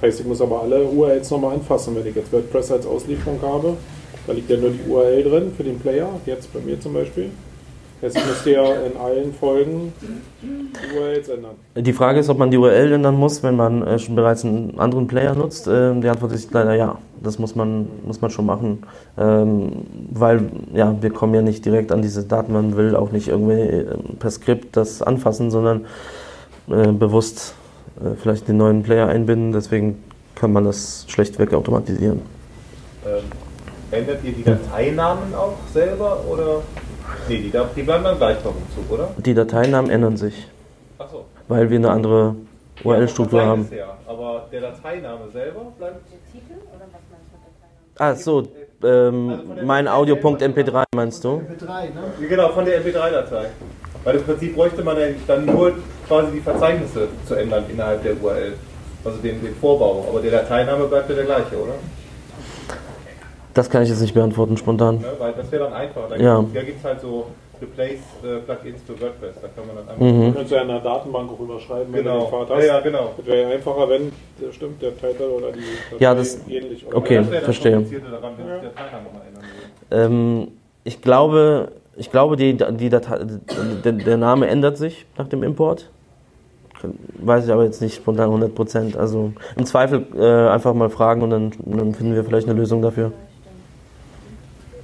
Das 0.00 0.20
ich 0.20 0.26
muss 0.26 0.40
aber 0.40 0.62
alle 0.62 0.84
URLs 0.84 1.30
nochmal 1.30 1.54
anfassen, 1.54 1.96
wenn 1.96 2.06
ich 2.06 2.14
jetzt 2.14 2.32
WordPress 2.32 2.70
als 2.70 2.86
Auslieferung 2.86 3.40
habe. 3.42 3.76
Da 4.26 4.32
liegt 4.32 4.48
ja 4.48 4.56
nur 4.56 4.70
die 4.70 4.88
URL 4.88 5.24
drin 5.24 5.52
für 5.56 5.64
den 5.64 5.78
Player, 5.78 6.08
jetzt 6.24 6.52
bei 6.52 6.60
mir 6.60 6.78
zum 6.78 6.92
Beispiel. 6.92 7.30
Es 8.00 8.14
müsste 8.14 8.52
ja 8.52 8.64
in 8.74 8.96
allen 8.96 9.34
Folgen 9.34 9.92
die 10.40 10.96
URLs 10.96 11.28
ändern. 11.28 11.56
Die 11.74 11.92
Frage 11.92 12.20
ist, 12.20 12.28
ob 12.28 12.38
man 12.38 12.50
die 12.50 12.56
URL 12.56 12.92
ändern 12.92 13.16
muss, 13.16 13.42
wenn 13.42 13.56
man 13.56 13.84
äh, 13.84 13.98
schon 13.98 14.14
bereits 14.14 14.44
einen 14.44 14.78
anderen 14.78 15.08
Player 15.08 15.34
nutzt. 15.34 15.66
Ähm, 15.66 16.00
die 16.00 16.08
Antwort 16.08 16.32
ist 16.32 16.52
leider 16.52 16.74
ja. 16.74 16.98
Das 17.20 17.40
muss 17.40 17.56
man, 17.56 17.88
muss 18.06 18.20
man 18.20 18.30
schon 18.30 18.46
machen. 18.46 18.84
Ähm, 19.18 19.72
weil 20.12 20.48
ja, 20.74 20.94
wir 21.00 21.10
kommen 21.10 21.34
ja 21.34 21.42
nicht 21.42 21.64
direkt 21.64 21.90
an 21.90 22.00
diese 22.00 22.22
Daten. 22.22 22.52
Man 22.52 22.76
will 22.76 22.94
auch 22.94 23.10
nicht 23.10 23.28
irgendwie 23.28 23.60
äh, 23.60 23.96
per 24.20 24.30
Skript 24.30 24.76
das 24.76 25.02
anfassen, 25.02 25.50
sondern 25.50 25.86
äh, 26.70 26.92
bewusst 26.92 27.54
äh, 28.00 28.14
vielleicht 28.14 28.46
den 28.46 28.58
neuen 28.58 28.84
Player 28.84 29.08
einbinden. 29.08 29.50
Deswegen 29.50 30.02
kann 30.36 30.52
man 30.52 30.64
das 30.64 31.04
schlechtweg 31.08 31.52
automatisieren. 31.52 32.22
Ähm, 33.04 33.24
ändert 33.90 34.22
ihr 34.22 34.32
die 34.32 34.44
Dateinamen 34.44 35.34
auch 35.34 35.54
selber 35.72 36.20
oder? 36.30 36.62
Nee, 37.28 37.36
die, 37.38 37.52
die 37.76 37.82
bleiben 37.82 38.04
dann 38.04 38.16
gleich 38.16 38.38
beim 38.38 38.54
Umzug, 38.54 38.90
oder? 38.90 39.10
Die 39.18 39.34
Dateinamen 39.34 39.90
ändern 39.90 40.16
sich. 40.16 40.48
Ach 40.98 41.08
so. 41.10 41.24
Weil 41.46 41.68
wir 41.68 41.76
eine 41.78 41.90
andere 41.90 42.34
URL-Struktur 42.84 43.40
Ja, 43.40 43.46
haben. 43.46 43.68
Ja, 43.76 43.96
aber 44.06 44.46
der 44.50 44.60
Dateiname 44.62 45.30
selber 45.32 45.72
bleibt. 45.78 46.00
Ah, 47.98 48.14
so, 48.14 48.46
ähm, 48.84 49.40
mein 49.64 49.88
Audio.mp3 49.88 50.84
meinst 50.94 51.24
du? 51.24 51.42
MP3, 51.42 51.66
ne? 51.66 52.28
Genau, 52.28 52.48
von 52.50 52.64
der 52.64 52.80
MP3-Datei. 52.80 53.46
Weil 54.04 54.16
im 54.16 54.22
Prinzip 54.22 54.54
bräuchte 54.54 54.82
man 54.84 54.96
dann 55.26 55.44
nur 55.44 55.72
quasi 56.06 56.32
die 56.32 56.40
Verzeichnisse 56.40 57.08
zu 57.26 57.34
ändern 57.34 57.64
innerhalb 57.68 58.02
der 58.04 58.12
URL. 58.22 58.54
Also 59.04 59.18
den, 59.18 59.42
den 59.42 59.54
Vorbau. 59.56 60.06
Aber 60.08 60.20
der 60.20 60.30
Dateiname 60.30 60.84
bleibt 60.84 61.10
ja 61.10 61.16
der 61.16 61.24
gleiche, 61.24 61.56
oder? 61.56 61.74
Das 63.54 63.68
kann 63.70 63.82
ich 63.82 63.88
jetzt 63.88 64.00
nicht 64.00 64.14
beantworten 64.14 64.56
spontan. 64.56 64.96
Ne? 64.98 65.04
Weil 65.18 65.32
das 65.32 65.50
wäre 65.50 65.64
dann 65.64 65.72
einfacher. 65.72 66.08
Da 66.10 66.16
Ja. 66.16 66.40
gibt 66.40 66.78
es 66.78 66.84
halt 66.84 67.00
so 67.00 67.26
Replace 67.60 67.98
äh, 68.22 68.38
Plugins 68.46 68.82
für 68.86 69.00
WordPress. 69.00 69.34
Da 69.42 69.48
kann 69.48 69.66
man 69.66 69.76
dann 69.76 69.88
einfach. 69.88 70.00
Mhm. 70.28 70.34
Kannst 70.34 70.50
du 70.52 70.54
ja 70.54 70.62
in 70.62 70.68
der 70.68 70.78
Datenbank 70.80 71.30
auch 71.32 71.40
überschreiben, 71.40 71.92
wenn 71.92 72.04
Genau. 72.04 72.18
du 72.18 72.24
den 72.24 72.30
Pfad 72.30 72.48
Ja, 72.50 72.56
hast. 72.56 72.66
ja, 72.66 72.80
genau. 72.80 73.10
Das 73.16 73.26
wäre 73.26 73.42
ja 73.42 73.48
einfacher, 73.48 73.88
wenn, 73.88 74.12
das 74.40 74.54
stimmt, 74.54 74.80
der 74.82 74.96
Title 74.96 75.28
oder 75.28 75.46
die 75.52 75.58
Datei 75.90 75.96
Ja, 76.04 76.14
das- 76.14 76.38
ähnlich 76.48 76.86
oder 76.86 76.96
okay. 76.96 77.16
das 77.16 77.26
wäre 77.26 77.34
dann 77.36 77.44
verstehe. 77.44 77.72
daran, 77.72 77.84
wenn 78.36 78.60
sich 78.60 78.70
der. 79.90 80.04
Ähm, 80.04 80.48
ich 80.84 81.02
glaube, 81.02 81.72
ich 81.96 82.10
glaube 82.12 82.36
die, 82.36 82.54
die 82.56 82.88
Datei, 82.90 83.18
der, 83.84 83.92
der 83.92 84.16
Name 84.16 84.46
ändert 84.46 84.76
sich 84.76 85.04
nach 85.16 85.26
dem 85.28 85.42
Import. 85.42 85.90
Weiß 87.20 87.44
ich 87.46 87.50
aber 87.52 87.64
jetzt 87.64 87.82
nicht 87.82 87.96
spontan 87.96 88.30
100%. 88.30 88.96
Also 88.96 89.32
im 89.56 89.66
Zweifel 89.66 90.06
äh, 90.16 90.48
einfach 90.48 90.74
mal 90.74 90.90
fragen 90.90 91.22
und 91.22 91.30
dann, 91.30 91.52
dann 91.66 91.92
finden 91.92 92.14
wir 92.14 92.22
vielleicht 92.22 92.48
eine 92.48 92.56
Lösung 92.56 92.82
dafür. 92.82 93.10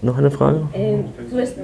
Noch 0.04 0.18
eine 0.18 0.30
Frage? 0.30 0.68
Ähm, 0.74 1.04
du 1.30 1.40
hast, 1.40 1.54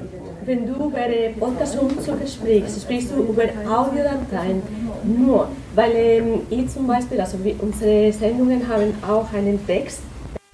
wenn 0.47 0.67
du 0.67 0.73
über 0.73 0.99
Podcast-Umzug 1.39 2.17
sprichst, 2.27 2.81
sprichst 2.81 3.11
du 3.13 3.17
über 3.25 3.43
Audiodateien 3.69 4.63
nur, 5.05 5.49
weil 5.75 5.91
ähm, 5.95 6.25
ich 6.49 6.67
zum 6.71 6.87
Beispiel, 6.87 7.21
also 7.21 7.37
wir, 7.45 7.55
unsere 7.61 8.11
Sendungen 8.11 8.67
haben 8.67 8.95
auch 9.07 9.31
einen 9.35 9.65
Text, 9.67 10.01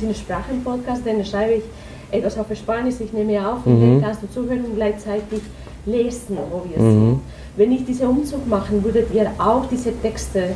in 0.02 0.12
Sprachenpodcast, 0.12 1.02
dann 1.06 1.24
schreibe 1.24 1.54
ich 1.54 1.62
etwas 2.10 2.36
auf 2.36 2.46
Spanisch, 2.56 2.96
ich 2.98 3.12
nehme 3.12 3.48
auf 3.48 3.64
und 3.64 3.78
Mhm. 3.78 4.00
dann 4.00 4.02
kannst 4.02 4.22
du 4.24 4.30
zuhören 4.30 4.64
und 4.64 4.74
gleichzeitig 4.74 5.40
lesen, 5.86 6.36
wo 6.50 6.62
wir 6.68 6.82
Mhm. 6.82 6.90
sind. 6.90 7.20
Wenn 7.56 7.70
ich 7.72 7.84
diesen 7.84 8.08
Umzug 8.08 8.48
machen, 8.48 8.82
würdet 8.82 9.14
ihr 9.14 9.30
auch 9.38 9.64
diese 9.66 9.92
Texte 10.02 10.48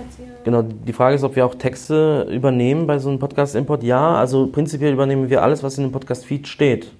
umplatzieren? 0.00 0.30
Genau, 0.44 0.62
die 0.62 0.92
Frage 0.92 1.16
ist, 1.16 1.24
ob 1.24 1.36
wir 1.36 1.46
auch 1.46 1.54
Texte 1.54 2.26
übernehmen 2.30 2.86
bei 2.86 2.98
so 2.98 3.08
einem 3.08 3.18
Podcast-Import. 3.18 3.82
Ja, 3.82 4.16
also 4.16 4.46
prinzipiell 4.46 4.92
übernehmen 4.92 5.30
wir 5.30 5.42
alles, 5.42 5.62
was 5.62 5.78
in 5.78 5.84
dem 5.84 5.92
Podcast-Feed 5.92 6.48
steht. 6.48 6.90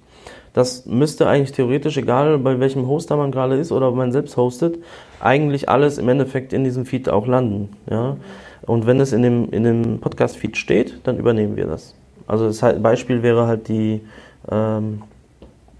Das 0.53 0.85
müsste 0.85 1.27
eigentlich 1.27 1.53
theoretisch, 1.53 1.97
egal 1.97 2.37
bei 2.39 2.59
welchem 2.59 2.87
Hoster 2.87 3.15
man 3.15 3.31
gerade 3.31 3.55
ist 3.55 3.71
oder 3.71 3.87
ob 3.87 3.95
man 3.95 4.11
selbst 4.11 4.35
hostet, 4.35 4.79
eigentlich 5.21 5.69
alles 5.69 5.97
im 5.97 6.09
Endeffekt 6.09 6.51
in 6.51 6.63
diesem 6.63 6.85
Feed 6.85 7.09
auch 7.09 7.25
landen. 7.25 7.69
Ja? 7.89 8.17
Und 8.63 8.85
wenn 8.85 8.99
es 8.99 9.13
in 9.13 9.21
dem, 9.21 9.49
in 9.51 9.63
dem 9.63 9.99
Podcast-Feed 9.99 10.57
steht, 10.57 10.99
dann 11.03 11.17
übernehmen 11.17 11.55
wir 11.55 11.67
das. 11.67 11.95
Also 12.27 12.47
das 12.47 12.59
Beispiel 12.81 13.23
wäre 13.23 13.47
halt 13.47 13.67
die, 13.69 14.01
ähm, 14.49 15.01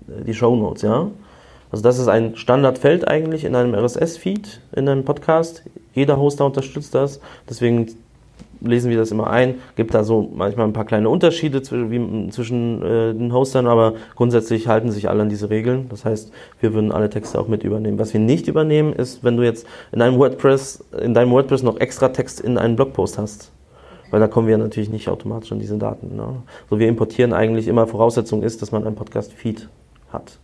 die 0.08 0.34
Show 0.34 0.56
Notes, 0.56 0.82
ja. 0.84 1.08
Also 1.72 1.84
das 1.84 2.00
ist 2.00 2.08
ein 2.08 2.36
Standardfeld 2.36 3.08
eigentlich 3.08 3.46
in 3.46 3.56
einem 3.56 3.74
RSS-Feed, 3.74 4.60
in 4.76 4.90
einem 4.90 5.06
Podcast. 5.06 5.64
Jeder 5.94 6.18
Hoster 6.18 6.46
unterstützt 6.46 6.94
das. 6.94 7.22
Deswegen 7.50 7.88
lesen 8.62 8.90
wir 8.90 8.98
das 8.98 9.12
immer 9.12 9.30
ein. 9.30 9.56
Gibt 9.76 9.94
da 9.94 10.04
so 10.04 10.30
manchmal 10.36 10.68
ein 10.68 10.74
paar 10.74 10.86
kleine 10.86 11.10
Unterschiede 11.10 11.62
zwischen, 11.62 12.82
äh, 12.84 13.14
den 13.14 13.34
Hostern, 13.34 13.68
aber 13.68 13.94
grundsätzlich 14.16 14.68
halten 14.68 14.92
sich 14.92 15.10
alle 15.10 15.24
an 15.24 15.30
diese 15.30 15.50
Regeln. 15.50 15.88
Das 15.90 16.06
heißt, 16.06 16.32
wir 16.60 16.74
würden 16.74 16.92
alle 16.92 17.10
Texte 17.10 17.40
auch 17.40 17.48
mit 17.48 17.64
übernehmen. 17.64 17.98
Was 18.00 18.14
wir 18.14 18.20
nicht 18.20 18.48
übernehmen, 18.48 18.94
ist, 18.94 19.24
wenn 19.24 19.38
du 19.38 19.44
jetzt 19.44 19.66
in 19.92 20.02
einem 20.02 20.18
WordPress, 20.18 20.84
in 21.02 21.14
deinem 21.14 21.32
WordPress 21.32 21.64
noch 21.64 21.80
extra 21.80 22.10
Text 22.10 22.42
in 22.42 22.58
einen 22.58 22.76
Blogpost 22.76 23.18
hast. 23.18 23.52
Weil 24.12 24.20
da 24.20 24.28
kommen 24.28 24.48
wir 24.48 24.58
natürlich 24.58 24.90
nicht 24.90 25.08
automatisch 25.08 25.54
an 25.54 25.60
diese 25.60 25.78
Daten. 25.78 26.18
Ne? 26.18 26.44
So 26.70 26.80
wir 26.80 26.90
importieren 26.90 27.32
eigentlich 27.32 27.70
immer 27.70 27.88
Voraussetzung 27.88 28.44
ist, 28.44 28.62
dass 28.62 28.74
man 28.74 28.86
einen 28.86 28.96
Podcast-Feed 28.96 29.70
hat. 30.12 30.38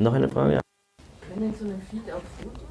Noch 0.00 0.14
eine 0.14 0.28
Frage? 0.30 0.54
Ja. 0.54 0.60
Können 1.28 1.50
in 1.50 1.54
so 1.54 1.66
einem 1.66 1.80
Feed 1.90 2.10
auch 2.10 2.22
Fotos 2.42 2.62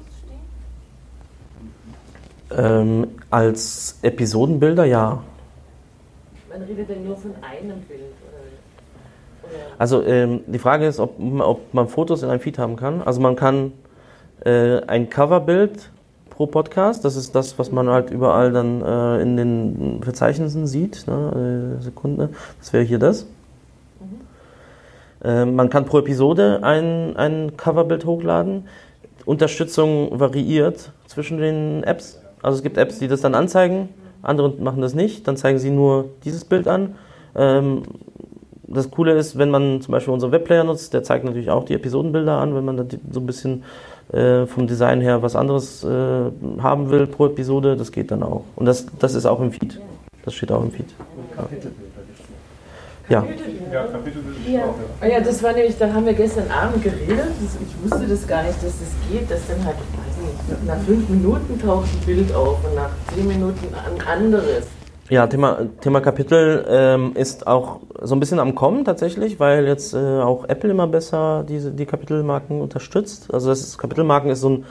stehen? 2.48 2.58
Ähm, 2.58 3.06
als 3.30 4.00
Episodenbilder 4.02 4.84
ja. 4.84 5.22
Man 6.50 6.62
redet 6.62 6.90
dann 6.90 7.04
nur 7.04 7.16
von 7.16 7.30
einem 7.36 7.80
Bild. 7.82 8.00
Oder, 8.00 9.48
oder 9.48 9.58
Also 9.78 10.02
ähm, 10.02 10.40
die 10.48 10.58
Frage 10.58 10.88
ist, 10.88 10.98
ob, 10.98 11.20
ob 11.38 11.72
man 11.72 11.86
Fotos 11.86 12.24
in 12.24 12.30
einem 12.30 12.40
Feed 12.40 12.58
haben 12.58 12.74
kann. 12.74 13.00
Also 13.00 13.20
man 13.20 13.36
kann 13.36 13.74
äh, 14.44 14.80
ein 14.88 15.08
Coverbild 15.08 15.88
pro 16.30 16.48
Podcast, 16.48 17.04
das 17.04 17.14
ist 17.14 17.36
das, 17.36 17.60
was 17.60 17.70
man 17.70 17.88
halt 17.88 18.10
überall 18.10 18.50
dann 18.50 18.82
äh, 18.82 19.22
in 19.22 19.36
den 19.36 20.00
Verzeichnissen 20.02 20.66
sieht. 20.66 21.06
Ne? 21.06 21.76
Äh, 21.78 21.82
Sekunde, 21.82 22.30
das 22.58 22.72
wäre 22.72 22.82
hier 22.82 22.98
das. 22.98 23.26
Äh, 25.22 25.44
man 25.44 25.70
kann 25.70 25.84
pro 25.84 25.98
Episode 25.98 26.60
ein, 26.62 27.16
ein 27.16 27.56
Coverbild 27.56 28.04
hochladen. 28.04 28.64
Unterstützung 29.24 30.18
variiert 30.18 30.92
zwischen 31.06 31.38
den 31.38 31.84
Apps. 31.84 32.20
Also 32.42 32.56
es 32.56 32.62
gibt 32.62 32.78
Apps, 32.78 32.98
die 32.98 33.08
das 33.08 33.20
dann 33.20 33.34
anzeigen, 33.34 33.90
andere 34.22 34.50
machen 34.58 34.80
das 34.80 34.94
nicht, 34.94 35.28
dann 35.28 35.36
zeigen 35.36 35.58
sie 35.58 35.70
nur 35.70 36.06
dieses 36.24 36.44
Bild 36.44 36.68
an. 36.68 36.94
Ähm, 37.34 37.82
das 38.66 38.90
Coole 38.90 39.14
ist, 39.14 39.36
wenn 39.36 39.50
man 39.50 39.80
zum 39.80 39.92
Beispiel 39.92 40.14
unseren 40.14 40.32
Webplayer 40.32 40.64
nutzt, 40.64 40.94
der 40.94 41.02
zeigt 41.02 41.24
natürlich 41.24 41.50
auch 41.50 41.64
die 41.64 41.74
Episodenbilder 41.74 42.38
an, 42.38 42.54
wenn 42.54 42.64
man 42.64 42.76
da 42.76 42.84
so 43.10 43.20
ein 43.20 43.26
bisschen 43.26 43.64
äh, 44.12 44.46
vom 44.46 44.66
Design 44.66 45.00
her 45.00 45.22
was 45.22 45.36
anderes 45.36 45.84
äh, 45.84 46.30
haben 46.60 46.90
will 46.90 47.06
pro 47.06 47.26
Episode, 47.26 47.76
das 47.76 47.90
geht 47.92 48.10
dann 48.10 48.22
auch. 48.22 48.44
Und 48.56 48.66
das, 48.66 48.86
das 48.98 49.14
ist 49.14 49.26
auch 49.26 49.40
im 49.40 49.52
Feed. 49.52 49.80
Das 50.24 50.34
steht 50.34 50.52
auch 50.52 50.62
im 50.62 50.70
Feed. 50.70 50.86
Ja. 53.10 53.24
Ja, 53.72 53.82
Kapitel 53.86 54.22
Ah 55.00 55.06
ja, 55.06 55.20
das 55.20 55.42
war 55.42 55.52
nämlich, 55.52 55.76
da 55.76 55.92
haben 55.92 56.06
wir 56.06 56.12
gestern 56.12 56.48
Abend 56.48 56.82
geredet. 56.82 57.32
Ich 57.40 57.90
wusste 57.90 58.06
das 58.06 58.26
gar 58.26 58.44
nicht, 58.44 58.56
dass 58.62 58.72
das 58.78 59.10
geht. 59.10 59.28
Dass 59.28 59.40
dann 59.48 59.64
halt, 59.64 59.76
weiß 59.76 60.48
nicht, 60.48 60.66
nach 60.66 60.78
fünf 60.86 61.08
Minuten 61.08 61.60
taucht 61.60 61.88
ein 61.92 62.06
Bild 62.06 62.32
auf 62.32 62.58
und 62.64 62.74
nach 62.76 62.90
zehn 63.12 63.26
Minuten 63.26 63.66
ein 63.74 64.06
anderes. 64.06 64.66
Ja, 65.08 65.26
Thema, 65.26 65.58
Thema 65.80 66.00
Kapitel 66.00 66.64
ähm, 66.68 67.12
ist 67.16 67.48
auch 67.48 67.80
so 68.00 68.14
ein 68.14 68.20
bisschen 68.20 68.38
am 68.38 68.54
Kommen 68.54 68.84
tatsächlich, 68.84 69.40
weil 69.40 69.66
jetzt 69.66 69.92
äh, 69.92 69.96
auch 69.96 70.48
Apple 70.48 70.70
immer 70.70 70.86
besser 70.86 71.44
diese, 71.48 71.72
die 71.72 71.86
Kapitelmarken 71.86 72.60
unterstützt. 72.60 73.34
Also 73.34 73.48
das 73.48 73.60
ist, 73.60 73.76
Kapitelmarken 73.76 74.30
ist 74.30 74.40
so 74.40 74.50
ein 74.50 74.64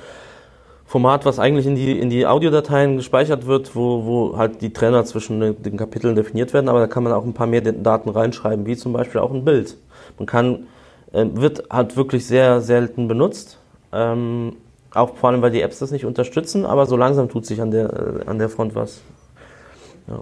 Format, 0.89 1.23
was 1.23 1.37
eigentlich 1.37 1.67
in 1.67 1.75
die, 1.75 1.99
in 1.99 2.09
die 2.09 2.25
Audiodateien 2.25 2.97
gespeichert 2.97 3.45
wird, 3.45 3.75
wo, 3.75 4.05
wo 4.05 4.37
halt 4.39 4.63
die 4.63 4.73
Trenner 4.73 5.05
zwischen 5.05 5.39
den, 5.39 5.61
den 5.61 5.77
Kapiteln 5.77 6.15
definiert 6.15 6.51
werden, 6.51 6.67
aber 6.67 6.79
da 6.79 6.87
kann 6.87 7.03
man 7.03 7.13
auch 7.13 7.23
ein 7.23 7.35
paar 7.35 7.45
mehr 7.45 7.61
Daten 7.61 8.09
reinschreiben, 8.09 8.65
wie 8.65 8.75
zum 8.75 8.91
Beispiel 8.91 9.21
auch 9.21 9.31
ein 9.31 9.45
Bild. 9.45 9.77
Man 10.17 10.25
kann, 10.25 10.65
äh, 11.11 11.27
wird 11.31 11.65
halt 11.69 11.95
wirklich 11.95 12.25
sehr 12.25 12.61
selten 12.61 13.07
benutzt, 13.07 13.59
ähm, 13.93 14.55
auch 14.91 15.15
vor 15.15 15.29
allem, 15.29 15.43
weil 15.43 15.51
die 15.51 15.61
Apps 15.61 15.77
das 15.77 15.91
nicht 15.91 16.05
unterstützen, 16.05 16.65
aber 16.65 16.87
so 16.87 16.97
langsam 16.97 17.29
tut 17.29 17.45
sich 17.45 17.61
an 17.61 17.69
der, 17.69 18.23
äh, 18.25 18.25
an 18.25 18.39
der 18.39 18.49
Front 18.49 18.73
was. 18.73 19.01
Ja. 20.07 20.21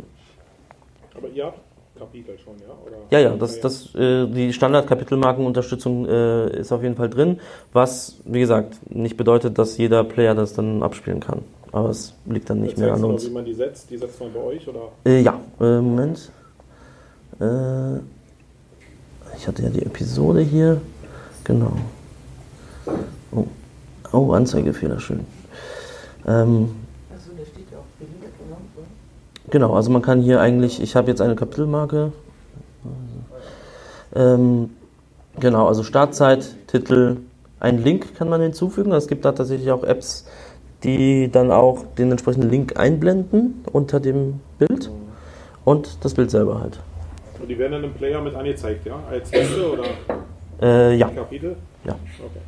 Aber 1.15 1.29
ihr 1.33 1.45
habt 1.45 1.59
Kapitel 1.97 2.37
schon, 2.37 2.55
ja? 2.59 2.73
Oder? 2.85 2.97
Ja, 3.09 3.19
ja, 3.19 3.35
das, 3.35 3.59
das, 3.59 3.93
äh, 3.95 4.27
die 4.27 4.53
Standard-Kapitelmarkenunterstützung 4.53 6.05
äh, 6.07 6.59
ist 6.59 6.71
auf 6.71 6.83
jeden 6.83 6.95
Fall 6.95 7.09
drin, 7.09 7.39
was, 7.73 8.19
wie 8.25 8.39
gesagt, 8.39 8.79
nicht 8.89 9.17
bedeutet, 9.17 9.57
dass 9.57 9.77
jeder 9.77 10.03
Player 10.03 10.35
das 10.35 10.53
dann 10.53 10.83
abspielen 10.83 11.19
kann. 11.19 11.43
Aber 11.71 11.89
es 11.89 12.13
liegt 12.25 12.49
dann 12.49 12.61
nicht 12.61 12.77
mehr 12.77 12.93
an 12.93 13.03
uns. 13.03 13.25
Wie 13.25 13.33
man 13.33 13.45
die 13.45 13.53
setzt? 13.53 13.89
Die 13.89 13.97
setzt 13.97 14.19
man 14.19 14.33
bei 14.33 14.39
euch 14.39 14.67
oder? 14.67 14.89
Äh, 15.05 15.21
ja, 15.21 15.39
äh, 15.59 15.81
Moment. 15.81 16.31
Äh, 17.39 17.97
ich 19.37 19.47
hatte 19.47 19.63
ja 19.63 19.69
die 19.69 19.85
Episode 19.85 20.41
hier. 20.41 20.81
Genau. 21.43 21.73
Oh, 23.31 23.45
oh 24.11 24.31
Anzeigefehler, 24.31 24.99
schön. 24.99 25.25
Ähm, 26.25 26.69
Achso, 27.13 27.31
da 27.37 27.45
steht 27.45 27.71
ja 27.71 27.77
auch 27.77 27.85
Bilder, 27.99 28.27
genau. 28.37 28.57
Genau, 29.49 29.73
also 29.75 29.89
man 29.91 30.01
kann 30.01 30.21
hier 30.21 30.41
eigentlich, 30.41 30.81
ich 30.81 30.95
habe 30.95 31.07
jetzt 31.09 31.21
eine 31.21 31.35
Kapitelmarke. 31.35 32.11
Ähm, 34.15 34.71
genau, 35.39 35.67
also 35.67 35.83
Startzeit, 35.83 36.55
Titel, 36.67 37.17
ein 37.59 37.81
Link 37.81 38.15
kann 38.15 38.29
man 38.29 38.41
hinzufügen. 38.41 38.91
Es 38.91 39.07
gibt 39.07 39.25
da 39.25 39.31
tatsächlich 39.31 39.71
auch 39.71 39.83
Apps, 39.83 40.27
die 40.83 41.29
dann 41.31 41.51
auch 41.51 41.85
den 41.97 42.11
entsprechenden 42.11 42.49
Link 42.49 42.77
einblenden 42.77 43.63
unter 43.71 43.99
dem 43.99 44.41
Bild 44.59 44.91
und 45.65 46.03
das 46.03 46.13
Bild 46.13 46.29
selber 46.29 46.61
halt. 46.61 46.79
Und 47.41 47.47
die 47.47 47.57
werden 47.57 47.73
dann 47.73 47.83
im 47.85 47.93
Player 47.93 48.21
mit 48.21 48.35
angezeigt, 48.35 48.85
ja? 48.85 48.99
Als 49.09 49.31
Liste 49.31 49.71
oder 49.71 49.83
Äh, 50.61 50.95
ja. 50.97 51.07
Kapitel? 51.09 51.55
Ja. 51.85 51.93
Okay. 51.93 52.39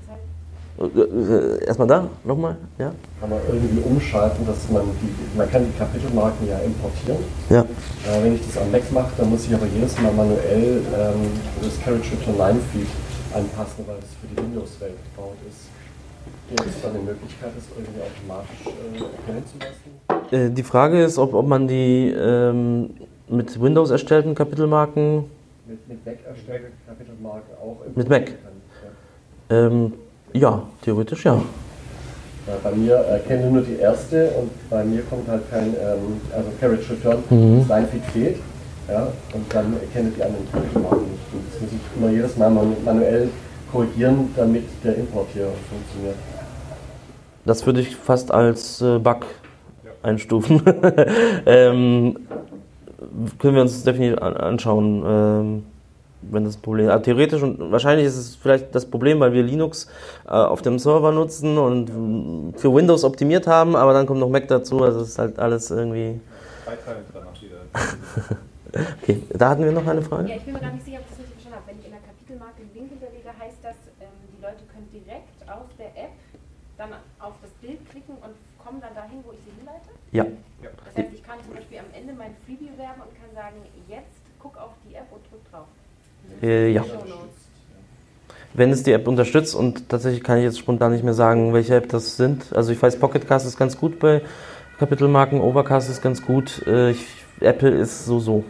Erstmal 1.67 1.87
da, 1.87 2.07
nochmal, 2.23 2.55
ja. 2.77 2.93
Kann 3.19 3.29
man 3.29 3.39
irgendwie 3.51 3.81
umschalten, 3.81 4.47
dass 4.47 4.69
man 4.69 4.83
die, 5.01 5.37
man 5.37 5.51
kann 5.51 5.65
die 5.65 5.77
Kapitelmarken 5.77 6.47
ja 6.47 6.57
importieren. 6.59 7.17
Ja. 7.49 7.61
Äh, 7.61 8.23
wenn 8.23 8.35
ich 8.35 8.45
das 8.45 8.61
am 8.61 8.71
Mac 8.71 8.89
mache, 8.93 9.11
dann 9.17 9.29
muss 9.29 9.45
ich 9.45 9.53
aber 9.53 9.65
jedes 9.65 9.99
Mal 9.99 10.13
manuell 10.13 10.81
ähm, 10.97 11.31
das 11.61 11.81
Carriage 11.81 12.11
Return 12.13 12.37
Line 12.37 12.59
Feed 12.71 12.87
anpassen, 13.35 13.83
weil 13.87 13.97
es 13.97 14.15
für 14.21 14.27
die 14.27 14.37
Windows-Welt 14.37 14.95
gebaut 15.13 15.35
ist. 15.49 15.67
Gibt 16.49 16.65
es 16.65 16.81
da 16.81 16.89
eine 16.89 16.99
Möglichkeit, 16.99 17.51
das 17.55 17.65
irgendwie 17.77 18.01
automatisch 18.01 18.65
äh, 18.65 19.03
erkennen 19.03 19.43
zu 19.45 19.57
lassen? 19.59 20.49
Äh, 20.49 20.49
die 20.55 20.63
Frage 20.63 21.03
ist, 21.03 21.17
ob, 21.17 21.33
ob 21.33 21.45
man 21.45 21.67
die 21.67 22.09
ähm, 22.09 22.91
mit 23.27 23.61
Windows 23.61 23.91
erstellten 23.91 24.33
Kapitelmarken 24.33 25.25
Mit, 25.67 25.87
mit 25.89 26.05
Mac 26.05 26.17
erstellte 26.25 26.67
Kapitelmarken 26.87 27.53
auch 27.61 27.77
Mit 27.95 28.07
Mac? 28.07 28.29
importieren 28.29 28.43
kann. 29.49 29.57
Ja. 29.57 29.67
Ähm, 29.67 29.93
ja, 30.33 30.61
theoretisch 30.81 31.25
ja. 31.25 31.35
Ja, 32.47 32.53
bei 32.63 32.71
mir 32.71 32.93
erkenne 32.95 33.49
nur 33.51 33.61
die 33.61 33.75
erste 33.77 34.29
und 34.31 34.49
bei 34.69 34.83
mir 34.83 35.01
kommt 35.03 35.27
halt 35.27 35.49
kein, 35.51 35.67
ähm, 35.67 36.19
also 36.35 36.49
Carriage 36.59 36.89
Return, 36.93 37.23
Mhm. 37.29 37.59
das 37.59 37.67
Line-Feed 37.69 38.03
fehlt. 38.05 38.35
Ja, 38.87 39.07
und 39.35 39.53
dann 39.53 39.73
erkenne 39.73 40.09
die 40.17 40.23
anderen 40.23 40.45
Marken 40.81 41.03
nicht. 41.11 41.21
Und 41.31 41.43
das 41.53 41.61
muss 41.61 41.69
ich 41.73 42.01
immer 42.01 42.09
jedes 42.11 42.35
Mal 42.37 42.49
manu- 42.49 42.75
manuell 42.83 43.29
korrigieren, 43.71 44.29
damit 44.35 44.63
der 44.83 44.95
Import 44.95 45.27
hier 45.33 45.47
funktioniert. 45.69 46.15
Das 47.45 47.65
würde 47.67 47.81
ich 47.81 47.95
fast 47.95 48.31
als 48.31 48.81
äh, 48.81 48.97
Bug 48.97 49.25
einstufen. 50.01 50.61
ähm, 51.45 52.17
können 53.37 53.55
wir 53.55 53.61
uns 53.61 53.83
definitiv 53.83 54.19
an, 54.23 54.35
anschauen, 54.37 55.03
ähm, 55.05 55.63
wenn 56.21 56.43
das 56.43 56.57
ein 56.57 56.61
Problem 56.61 56.89
ist. 56.89 57.03
Theoretisch 57.03 57.41
und 57.41 57.71
wahrscheinlich 57.71 58.05
ist 58.05 58.17
es 58.17 58.35
vielleicht 58.35 58.73
das 58.75 58.85
Problem, 58.85 59.19
weil 59.19 59.33
wir 59.33 59.43
Linux 59.43 59.87
äh, 60.25 60.31
auf 60.31 60.61
dem 60.61 60.79
Server 60.79 61.11
nutzen 61.11 61.57
und 61.57 62.53
für 62.57 62.73
Windows 62.73 63.03
optimiert 63.03 63.47
haben, 63.47 63.75
aber 63.75 63.93
dann 63.93 64.05
kommt 64.05 64.19
noch 64.19 64.29
Mac 64.29 64.47
dazu, 64.47 64.83
also 64.83 65.01
es 65.01 65.09
ist 65.09 65.19
halt 65.19 65.39
alles 65.39 65.71
irgendwie. 65.71 66.19
Okay, 69.01 69.23
da 69.33 69.49
hatten 69.49 69.63
wir 69.63 69.71
noch 69.71 69.87
eine 69.87 70.01
Frage. 70.01 70.29
Ja, 70.29 70.35
ich 70.35 70.43
bin 70.43 70.53
mir 70.53 70.59
gar 70.59 70.71
nicht 70.71 70.85
sicher, 70.85 70.99
ob 71.01 71.05
ich 71.05 71.09
das 71.09 71.19
richtig 71.25 71.41
verstanden 71.41 71.57
habe. 71.57 71.67
Wenn 71.73 71.79
ich 71.79 71.85
in 71.85 71.91
der 71.91 72.05
Kapitelmarke 72.05 72.61
den 72.61 72.73
Link 72.77 72.89
hinterlege, 72.93 73.29
heißt 73.33 73.57
das, 73.65 73.77
ähm, 73.97 74.13
die 74.29 74.41
Leute 74.45 74.61
können 74.69 74.85
direkt 74.93 75.41
aus 75.49 75.65
der 75.81 75.89
App 75.97 76.13
dann 76.77 76.93
auf 77.19 77.33
das 77.41 77.49
Bild 77.65 77.81
klicken 77.89 78.15
und 78.21 78.37
kommen 78.61 78.79
dann 78.79 78.93
dahin, 78.93 79.25
wo 79.25 79.33
ich 79.33 79.41
sie 79.41 79.57
hinleite? 79.57 79.89
Ja. 80.13 80.25
Das 80.85 80.95
heißt, 80.95 81.13
ich 81.17 81.23
kann 81.25 81.41
zum 81.43 81.57
Beispiel 81.57 81.79
am 81.81 81.91
Ende 81.97 82.13
mein 82.13 82.37
Freebie 82.45 82.71
werben 82.77 83.01
und 83.03 83.11
kann 83.17 83.33
sagen, 83.33 83.57
jetzt 83.89 84.21
guck 84.39 84.55
auf 84.55 84.77
die 84.87 84.95
App 84.95 85.09
und 85.11 85.25
drück 85.27 85.43
drauf. 85.51 85.67
Äh, 86.41 86.71
ja. 86.71 86.83
Wenn 88.53 88.71
es 88.71 88.83
die 88.83 88.91
App 88.91 89.07
unterstützt 89.07 89.55
und 89.55 89.89
tatsächlich 89.89 90.23
kann 90.23 90.37
ich 90.37 90.43
jetzt 90.43 90.59
spontan 90.59 90.91
nicht 90.91 91.03
mehr 91.03 91.13
sagen, 91.13 91.53
welche 91.53 91.75
App 91.75 91.89
das 91.89 92.17
sind. 92.17 92.53
Also 92.53 92.71
ich 92.71 92.81
weiß, 92.81 92.97
Pocketcast 92.99 93.45
ist 93.45 93.57
ganz 93.57 93.77
gut 93.77 93.99
bei 93.99 94.21
Kapitelmarken, 94.79 95.39
Overcast 95.39 95.89
ist 95.89 96.01
ganz 96.01 96.25
gut. 96.25 96.65
Äh, 96.65 96.91
ich, 96.91 97.05
Apple 97.41 97.69
ist 97.69 98.05
so 98.05 98.19
so. 98.19 98.43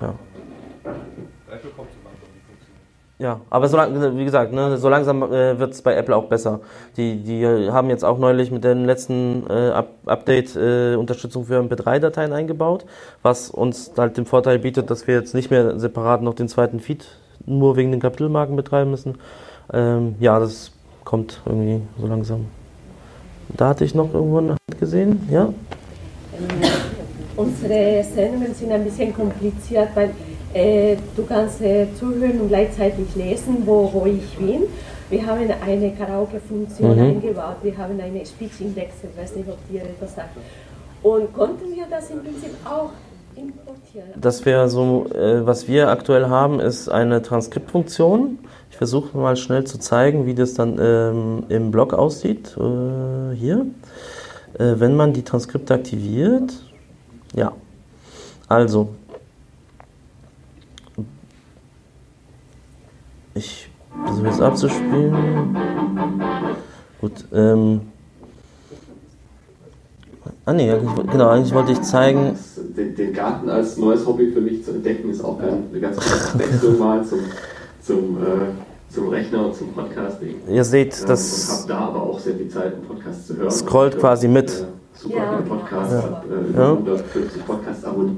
Ja. 0.00 0.14
Apple 1.50 1.70
kommt 1.70 1.90
so 1.90 1.98
langsam, 2.04 2.28
wie 2.34 2.40
funktioniert. 2.46 3.05
Ja, 3.18 3.40
aber 3.48 3.66
so 3.68 3.78
lang, 3.78 4.18
wie 4.18 4.24
gesagt, 4.26 4.52
ne, 4.52 4.76
so 4.76 4.90
langsam 4.90 5.22
äh, 5.22 5.58
wird 5.58 5.72
es 5.72 5.80
bei 5.80 5.94
Apple 5.94 6.14
auch 6.14 6.24
besser. 6.24 6.60
Die, 6.98 7.22
die 7.22 7.46
haben 7.46 7.88
jetzt 7.88 8.04
auch 8.04 8.18
neulich 8.18 8.50
mit 8.50 8.62
dem 8.62 8.84
letzten 8.84 9.44
äh, 9.48 9.70
Up 9.70 9.88
Update 10.04 10.54
äh, 10.54 10.96
Unterstützung 10.96 11.46
für 11.46 11.58
MP3-Dateien 11.58 12.34
eingebaut, 12.34 12.84
was 13.22 13.48
uns 13.48 13.92
halt 13.96 14.18
den 14.18 14.26
Vorteil 14.26 14.58
bietet, 14.58 14.90
dass 14.90 15.06
wir 15.06 15.14
jetzt 15.14 15.34
nicht 15.34 15.50
mehr 15.50 15.78
separat 15.78 16.20
noch 16.20 16.34
den 16.34 16.48
zweiten 16.48 16.78
Feed 16.78 17.06
nur 17.46 17.76
wegen 17.76 17.90
den 17.90 18.00
Kapitelmarken 18.00 18.54
betreiben 18.54 18.90
müssen. 18.90 19.14
Ähm, 19.72 20.16
ja, 20.20 20.38
das 20.38 20.72
kommt 21.04 21.40
irgendwie 21.46 21.80
so 21.98 22.06
langsam. 22.06 22.46
Da 23.48 23.68
hatte 23.68 23.84
ich 23.84 23.94
noch 23.94 24.12
irgendwo 24.12 24.38
eine 24.38 24.50
Hand 24.50 24.78
gesehen, 24.78 25.26
ja? 25.30 25.54
Unsere 27.36 28.04
Sendungen 28.04 28.54
sind 28.54 28.72
ein 28.72 28.84
bisschen 28.84 29.14
kompliziert, 29.14 29.88
weil 29.94 30.10
äh, 30.56 30.96
du 31.16 31.24
kannst 31.24 31.60
äh, 31.60 31.86
zuhören 31.98 32.40
und 32.40 32.48
gleichzeitig 32.48 33.14
lesen, 33.14 33.62
wo, 33.66 33.90
wo 33.92 34.06
ich 34.06 34.36
bin. 34.38 34.62
Wir 35.10 35.24
haben 35.26 35.48
eine 35.64 35.92
Karaoke-Funktion 35.92 36.96
Mhm. 36.96 37.02
eingebaut, 37.02 37.56
wir 37.62 37.76
haben 37.76 38.00
eine 38.00 38.24
Speech-Index, 38.24 38.94
ich 39.04 39.20
weiß 39.22 39.36
nicht, 39.36 39.48
ob 39.48 39.58
dir 39.68 39.82
etwas 39.82 40.14
sagt. 40.16 40.36
Und 41.02 41.32
konnten 41.32 41.66
wir 41.74 41.84
das 41.88 42.10
im 42.10 42.20
Prinzip 42.24 42.50
auch 42.64 42.90
importieren? 43.36 44.08
Das 44.20 44.44
wäre 44.44 44.68
so, 44.68 45.06
äh, 45.14 45.46
was 45.46 45.68
wir 45.68 45.90
aktuell 45.90 46.26
haben, 46.28 46.58
ist 46.58 46.88
eine 46.88 47.22
Transkriptfunktion. 47.22 48.38
Ich 48.70 48.76
versuche 48.76 49.16
mal 49.16 49.36
schnell 49.36 49.64
zu 49.64 49.78
zeigen, 49.78 50.26
wie 50.26 50.34
das 50.34 50.54
dann 50.54 50.78
ähm, 50.80 51.44
im 51.48 51.70
Blog 51.70 51.94
aussieht. 51.94 52.56
Äh, 52.56 53.36
hier. 53.36 53.66
Äh, 54.58 54.74
wenn 54.80 54.96
man 54.96 55.12
die 55.12 55.22
Transkripte 55.22 55.74
aktiviert. 55.74 56.52
Ja. 57.34 57.52
Also. 58.48 58.88
Ich 63.36 63.68
versuche 64.04 64.26
jetzt 64.28 64.40
abzuspielen. 64.40 65.56
Gut. 67.00 67.12
Ähm, 67.32 67.80
ah 70.46 70.52
nee, 70.52 70.70
eigentlich, 70.70 71.10
genau, 71.10 71.28
eigentlich 71.28 71.54
wollte 71.54 71.72
ich 71.72 71.82
zeigen. 71.82 72.36
Den, 72.76 72.94
den 72.96 73.12
Garten 73.12 73.48
als 73.50 73.76
neues 73.76 74.06
Hobby 74.06 74.32
für 74.32 74.40
mich 74.40 74.64
zu 74.64 74.72
entdecken, 74.72 75.10
ist 75.10 75.22
auch 75.24 75.38
eine 75.40 75.80
ganz 75.80 75.96
gute 75.96 76.38
Wechselung 76.38 76.78
mal 76.80 77.04
zum, 77.04 77.18
zum, 77.82 78.16
äh, 78.22 78.92
zum 78.92 79.08
Rechner 79.08 79.46
und 79.46 79.54
zum 79.54 79.72
Podcasting. 79.72 80.36
Ihr 80.48 80.64
seht, 80.64 80.98
Ähm, 81.02 81.08
das- 81.08 81.48
Und 81.48 81.56
habe 81.58 81.68
da 81.68 81.78
aber 81.88 82.02
auch 82.02 82.18
sehr 82.18 82.34
viel 82.36 82.48
Zeit, 82.48 82.74
einen 82.74 82.84
Podcast 82.84 83.26
zu 83.26 83.36
hören. 83.36 83.50
Scrollt 83.50 83.94
Und, 83.94 84.00
quasi 84.00 84.28
mit. 84.28 84.50
Äh, 84.50 84.64
super 84.98 85.16
Ja. 85.16 85.30
viele 85.36 85.42
Podcasts, 85.42 85.92
Ja. 85.94 85.98
äh, 85.98 86.56
Ja. 86.56 86.72
über 86.72 86.92
150 86.92 87.46
Podcasts 87.46 87.84
abonniert. 87.84 88.16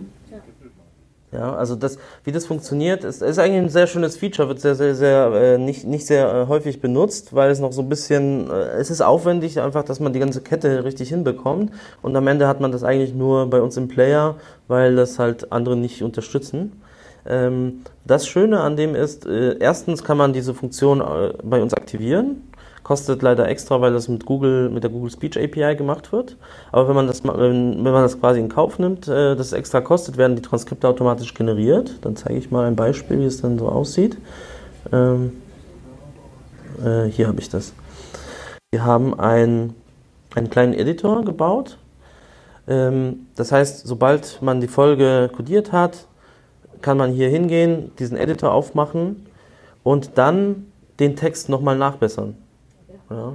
Ja, 1.30 1.54
also 1.54 1.76
das, 1.76 1.98
wie 2.24 2.32
das 2.32 2.46
funktioniert, 2.46 3.04
ist, 3.04 3.20
ist 3.20 3.38
eigentlich 3.38 3.62
ein 3.62 3.68
sehr 3.68 3.86
schönes 3.86 4.16
Feature, 4.16 4.48
wird 4.48 4.60
sehr, 4.60 4.74
sehr, 4.74 4.94
sehr 4.94 5.30
äh, 5.34 5.58
nicht, 5.58 5.84
nicht 5.84 6.06
sehr 6.06 6.32
äh, 6.32 6.46
häufig 6.46 6.80
benutzt, 6.80 7.34
weil 7.34 7.50
es 7.50 7.60
noch 7.60 7.72
so 7.72 7.82
ein 7.82 7.88
bisschen, 7.90 8.50
äh, 8.50 8.78
es 8.78 8.90
ist 8.90 9.02
aufwendig 9.02 9.60
einfach, 9.60 9.84
dass 9.84 10.00
man 10.00 10.14
die 10.14 10.20
ganze 10.20 10.40
Kette 10.40 10.84
richtig 10.84 11.10
hinbekommt 11.10 11.72
und 12.00 12.16
am 12.16 12.26
Ende 12.28 12.48
hat 12.48 12.60
man 12.60 12.72
das 12.72 12.82
eigentlich 12.82 13.14
nur 13.14 13.50
bei 13.50 13.60
uns 13.60 13.76
im 13.76 13.88
Player, 13.88 14.36
weil 14.68 14.96
das 14.96 15.18
halt 15.18 15.52
andere 15.52 15.76
nicht 15.76 16.02
unterstützen. 16.02 16.80
Ähm, 17.26 17.82
das 18.06 18.26
Schöne 18.26 18.60
an 18.60 18.76
dem 18.76 18.94
ist, 18.94 19.26
äh, 19.26 19.58
erstens 19.58 20.02
kann 20.04 20.16
man 20.16 20.32
diese 20.32 20.54
Funktion 20.54 21.02
äh, 21.02 21.34
bei 21.42 21.60
uns 21.60 21.74
aktivieren. 21.74 22.48
Kostet 22.88 23.20
leider 23.20 23.46
extra, 23.46 23.82
weil 23.82 23.92
das 23.92 24.08
mit 24.08 24.24
Google, 24.24 24.70
mit 24.70 24.82
der 24.82 24.88
Google 24.88 25.10
Speech 25.10 25.38
API 25.38 25.76
gemacht 25.76 26.10
wird. 26.10 26.38
Aber 26.72 26.88
wenn 26.88 26.94
man 26.94 27.06
das, 27.06 27.22
wenn, 27.22 27.82
man 27.82 28.02
das 28.02 28.18
quasi 28.18 28.40
in 28.40 28.48
Kauf 28.48 28.78
nimmt, 28.78 29.06
äh, 29.06 29.36
das 29.36 29.52
extra 29.52 29.82
kostet, 29.82 30.16
werden 30.16 30.36
die 30.36 30.40
Transkripte 30.40 30.88
automatisch 30.88 31.34
generiert. 31.34 31.96
Dann 32.00 32.16
zeige 32.16 32.38
ich 32.38 32.50
mal 32.50 32.64
ein 32.64 32.76
Beispiel, 32.76 33.18
wie 33.18 33.26
es 33.26 33.42
dann 33.42 33.58
so 33.58 33.68
aussieht. 33.68 34.16
Ähm, 34.90 35.32
äh, 36.82 37.10
hier 37.10 37.26
habe 37.28 37.38
ich 37.40 37.50
das. 37.50 37.74
Wir 38.72 38.86
haben 38.86 39.20
ein, 39.20 39.74
einen 40.34 40.48
kleinen 40.48 40.72
Editor 40.72 41.26
gebaut. 41.26 41.76
Ähm, 42.66 43.26
das 43.36 43.52
heißt, 43.52 43.86
sobald 43.86 44.40
man 44.40 44.62
die 44.62 44.66
Folge 44.66 45.28
codiert 45.36 45.72
hat, 45.72 46.06
kann 46.80 46.96
man 46.96 47.12
hier 47.12 47.28
hingehen, 47.28 47.92
diesen 47.98 48.16
Editor 48.16 48.50
aufmachen 48.50 49.26
und 49.82 50.12
dann 50.16 50.72
den 51.00 51.16
Text 51.16 51.50
nochmal 51.50 51.76
nachbessern. 51.76 52.34
Ja. 53.10 53.34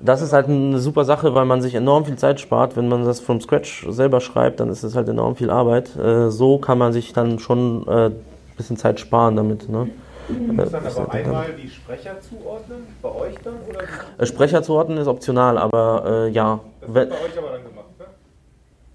Das 0.00 0.20
ist 0.20 0.34
halt 0.34 0.48
eine 0.48 0.78
super 0.80 1.04
Sache, 1.04 1.34
weil 1.34 1.46
man 1.46 1.62
sich 1.62 1.74
enorm 1.74 2.04
viel 2.04 2.16
Zeit 2.16 2.38
spart. 2.38 2.76
Wenn 2.76 2.88
man 2.88 3.04
das 3.04 3.20
from 3.20 3.40
scratch 3.40 3.86
selber 3.88 4.20
schreibt, 4.20 4.60
dann 4.60 4.68
ist 4.68 4.82
es 4.82 4.94
halt 4.94 5.08
enorm 5.08 5.36
viel 5.36 5.48
Arbeit. 5.48 5.96
Äh, 5.96 6.30
so 6.30 6.58
kann 6.58 6.76
man 6.76 6.92
sich 6.92 7.12
dann 7.14 7.38
schon 7.38 7.86
äh, 7.88 8.06
ein 8.06 8.14
bisschen 8.56 8.76
Zeit 8.76 9.00
sparen 9.00 9.36
damit. 9.36 9.68
Ne? 9.68 9.88
Äh, 10.28 10.32
musst 10.32 10.74
dann 10.74 10.84
ist 10.84 10.98
aber 10.98 11.12
halt 11.12 11.26
einmal 11.26 11.46
die 11.52 11.70
Sprecher 11.70 12.20
zuordnen, 12.20 12.86
bei 13.00 13.08
euch 13.14 13.34
dann? 13.42 13.54
Oder? 13.68 13.80
Äh, 14.18 14.26
Sprecher 14.26 14.62
zuordnen 14.62 14.98
ist 14.98 15.06
optional, 15.06 15.56
aber 15.56 16.26
äh, 16.26 16.28
ja. 16.30 16.60
Das 16.80 16.94
wird 16.94 17.10
bei 17.10 17.16
euch 17.16 17.38
aber 17.38 17.52
dann 17.52 17.64
gemacht? 17.64 17.73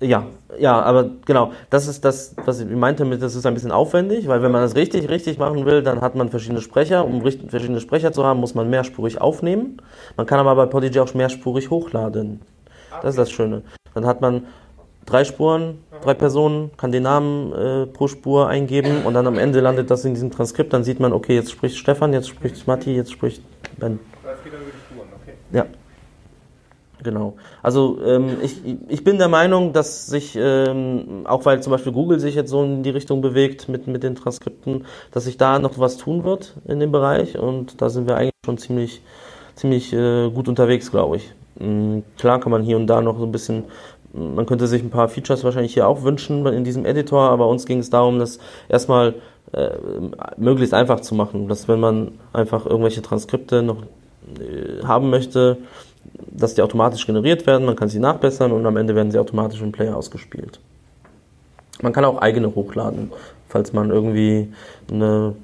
Ja, 0.01 0.27
ja, 0.57 0.81
aber 0.81 1.09
genau, 1.25 1.51
das 1.69 1.87
ist 1.87 2.05
das, 2.05 2.33
was 2.45 2.61
ich 2.61 2.69
meinte 2.69 3.03
mit, 3.03 3.21
das 3.21 3.35
ist 3.35 3.45
ein 3.45 3.53
bisschen 3.53 3.71
aufwendig, 3.71 4.29
weil 4.29 4.41
wenn 4.41 4.51
man 4.51 4.61
das 4.61 4.75
richtig, 4.75 5.09
richtig 5.09 5.37
machen 5.37 5.65
will, 5.65 5.83
dann 5.83 5.99
hat 5.99 6.15
man 6.15 6.29
verschiedene 6.29 6.61
Sprecher. 6.61 7.05
Um 7.05 7.21
verschiedene 7.21 7.81
Sprecher 7.81 8.13
zu 8.13 8.23
haben, 8.23 8.39
muss 8.39 8.55
man 8.55 8.69
mehrspurig 8.69 9.19
aufnehmen. 9.19 9.81
Man 10.15 10.25
kann 10.25 10.39
aber 10.39 10.55
bei 10.55 10.65
Podigy 10.67 10.99
auch 11.01 11.13
mehrspurig 11.13 11.69
hochladen. 11.69 12.41
Das 13.01 13.11
ist 13.11 13.17
das 13.17 13.31
Schöne. 13.31 13.61
Dann 13.93 14.05
hat 14.05 14.21
man 14.21 14.45
drei 15.05 15.25
Spuren, 15.25 15.79
drei 16.01 16.13
Personen, 16.13 16.71
kann 16.77 16.91
den 16.91 17.03
Namen 17.03 17.51
äh, 17.53 17.85
pro 17.85 18.07
Spur 18.07 18.47
eingeben 18.47 19.03
und 19.03 19.13
dann 19.15 19.27
am 19.27 19.37
Ende 19.37 19.59
landet 19.59 19.91
das 19.91 20.05
in 20.05 20.13
diesem 20.13 20.31
Transkript. 20.31 20.71
Dann 20.71 20.85
sieht 20.85 20.99
man, 20.99 21.11
okay, 21.11 21.35
jetzt 21.35 21.51
spricht 21.51 21.77
Stefan, 21.77 22.13
jetzt 22.13 22.29
spricht 22.29 22.67
Matti, 22.67 22.95
jetzt 22.95 23.11
spricht 23.11 23.43
Ben. 23.77 23.99
Das 24.23 24.43
geht 24.43 24.53
dann 24.53 24.61
über 24.61 24.71
die 24.71 24.93
Spuren, 24.93 25.07
okay. 25.21 25.33
Ja. 25.51 25.65
Genau. 27.03 27.35
Also 27.63 27.99
ähm, 28.05 28.37
ich, 28.41 28.57
ich 28.89 29.03
bin 29.03 29.17
der 29.17 29.29
Meinung, 29.29 29.71
dass 29.71 30.07
sich, 30.07 30.37
ähm, 30.39 31.21
auch 31.25 31.45
weil 31.45 31.63
zum 31.63 31.71
Beispiel 31.71 31.93
Google 31.93 32.19
sich 32.19 32.35
jetzt 32.35 32.49
so 32.49 32.63
in 32.63 32.83
die 32.83 32.89
Richtung 32.89 33.21
bewegt 33.21 33.69
mit, 33.69 33.87
mit 33.87 34.03
den 34.03 34.15
Transkripten, 34.15 34.85
dass 35.11 35.25
sich 35.25 35.37
da 35.37 35.59
noch 35.59 35.79
was 35.79 35.97
tun 35.97 36.23
wird 36.25 36.55
in 36.65 36.79
dem 36.79 36.91
Bereich 36.91 37.37
und 37.37 37.81
da 37.81 37.89
sind 37.89 38.07
wir 38.07 38.17
eigentlich 38.17 38.33
schon 38.45 38.57
ziemlich, 38.57 39.01
ziemlich 39.55 39.93
äh, 39.93 40.29
gut 40.29 40.49
unterwegs, 40.49 40.91
glaube 40.91 41.17
ich. 41.17 41.33
Mm, 41.59 41.99
klar 42.17 42.41
kann 42.41 42.51
man 42.51 42.63
hier 42.63 42.75
und 42.75 42.87
da 42.87 43.01
noch 43.01 43.17
so 43.17 43.25
ein 43.25 43.31
bisschen, 43.31 43.63
man 44.11 44.45
könnte 44.45 44.67
sich 44.67 44.83
ein 44.83 44.89
paar 44.89 45.07
Features 45.07 45.45
wahrscheinlich 45.45 45.73
hier 45.73 45.87
auch 45.87 46.03
wünschen 46.03 46.45
in 46.47 46.65
diesem 46.65 46.85
Editor, 46.85 47.29
aber 47.29 47.47
uns 47.47 47.65
ging 47.65 47.79
es 47.79 47.89
darum, 47.89 48.19
das 48.19 48.39
erstmal 48.67 49.15
äh, 49.53 49.69
möglichst 50.35 50.73
einfach 50.73 50.99
zu 50.99 51.15
machen, 51.15 51.47
dass 51.47 51.69
wenn 51.69 51.79
man 51.79 52.11
einfach 52.33 52.65
irgendwelche 52.65 53.01
Transkripte 53.01 53.63
noch 53.63 53.83
äh, 54.37 54.83
haben 54.85 55.09
möchte, 55.09 55.57
dass 56.27 56.55
die 56.55 56.61
automatisch 56.61 57.05
generiert 57.05 57.45
werden, 57.47 57.65
man 57.65 57.75
kann 57.75 57.89
sie 57.89 57.99
nachbessern 57.99 58.51
und 58.51 58.65
am 58.65 58.77
Ende 58.77 58.95
werden 58.95 59.11
sie 59.11 59.19
automatisch 59.19 59.61
im 59.61 59.71
Player 59.71 59.95
ausgespielt. 59.95 60.59
Man 61.81 61.93
kann 61.93 62.05
auch 62.05 62.17
eigene 62.21 62.53
hochladen, 62.55 63.11
falls 63.47 63.71
man 63.73 63.89
irgendwie 63.89 64.51
eine, 64.91 65.35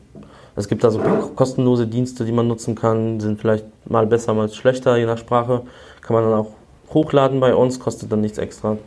Es 0.57 0.67
gibt 0.67 0.83
da 0.83 0.91
so 0.91 0.99
kostenlose 1.35 1.85
Dienste, 1.87 2.23
die 2.25 2.31
man 2.31 2.47
nutzen 2.47 2.75
kann, 2.75 3.19
sind 3.19 3.39
vielleicht 3.41 3.65
mal 3.89 4.05
besser, 4.07 4.33
mal 4.33 4.49
schlechter, 4.49 4.95
je 4.97 5.05
nach 5.05 5.17
Sprache. 5.17 5.63
Kann 6.01 6.13
man 6.15 6.23
dann 6.23 6.33
auch 6.33 6.47
hochladen 6.93 7.39
bei 7.39 7.53
uns, 7.55 7.79
kostet 7.79 8.11
dann 8.11 8.21
nichts 8.21 8.37
extra. 8.37 8.77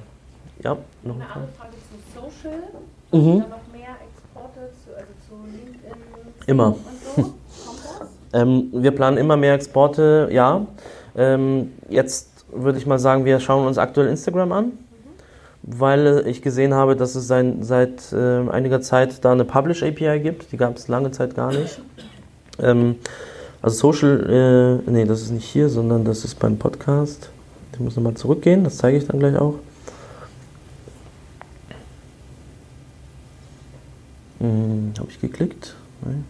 Ja, 0.62 0.76
noch 1.02 1.14
Eine 1.16 1.24
Frage? 1.24 1.48
Frage 1.58 1.72
zu 1.88 2.20
Social. 2.20 2.58
Mhm. 3.12 3.40
Da 3.40 3.48
noch 3.48 3.72
mehr 3.72 3.96
Exporte 4.06 4.70
zu, 4.84 4.96
also 4.96 5.12
zu 5.28 5.34
LinkedIn 5.44 5.92
Immer. 6.46 6.68
und 6.68 6.76
so. 7.04 7.22
Kommt 7.22 7.34
das? 8.00 8.08
Ähm, 8.32 8.68
wir 8.72 8.90
planen 8.90 9.16
immer 9.16 9.36
mehr 9.36 9.54
Exporte, 9.54 10.28
ja. 10.30 10.66
Ähm, 11.16 11.72
jetzt 11.88 12.44
würde 12.52 12.78
ich 12.78 12.86
mal 12.86 12.98
sagen, 12.98 13.24
wir 13.24 13.40
schauen 13.40 13.66
uns 13.66 13.78
aktuell 13.78 14.08
Instagram 14.08 14.52
an, 14.52 14.72
weil 15.62 16.06
äh, 16.06 16.30
ich 16.30 16.42
gesehen 16.42 16.74
habe, 16.74 16.96
dass 16.96 17.14
es 17.14 17.26
sein, 17.26 17.62
seit 17.62 18.12
äh, 18.12 18.48
einiger 18.50 18.80
Zeit 18.80 19.24
da 19.24 19.32
eine 19.32 19.44
Publish 19.44 19.82
API 19.82 20.20
gibt. 20.20 20.52
Die 20.52 20.56
gab 20.56 20.76
es 20.76 20.88
lange 20.88 21.10
Zeit 21.10 21.34
gar 21.34 21.52
nicht. 21.52 21.80
Ähm, 22.60 22.96
also 23.62 23.92
Social, 23.92 24.82
äh, 24.86 24.90
nee, 24.90 25.04
das 25.04 25.22
ist 25.22 25.30
nicht 25.30 25.46
hier, 25.46 25.68
sondern 25.68 26.04
das 26.04 26.24
ist 26.24 26.38
beim 26.38 26.58
Podcast. 26.58 27.30
Ich 27.72 27.80
muss 27.80 27.96
nochmal 27.96 28.14
zurückgehen, 28.14 28.64
das 28.64 28.76
zeige 28.78 28.98
ich 28.98 29.06
dann 29.06 29.18
gleich 29.18 29.36
auch. 29.36 29.54
Hm, 34.40 34.92
Habe 34.98 35.10
ich 35.10 35.20
geklickt? 35.20 35.74
Nein. 36.04 36.24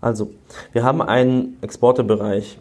Also, 0.00 0.30
wir 0.72 0.84
haben 0.84 1.02
einen 1.02 1.56
Exportebereich. 1.62 2.58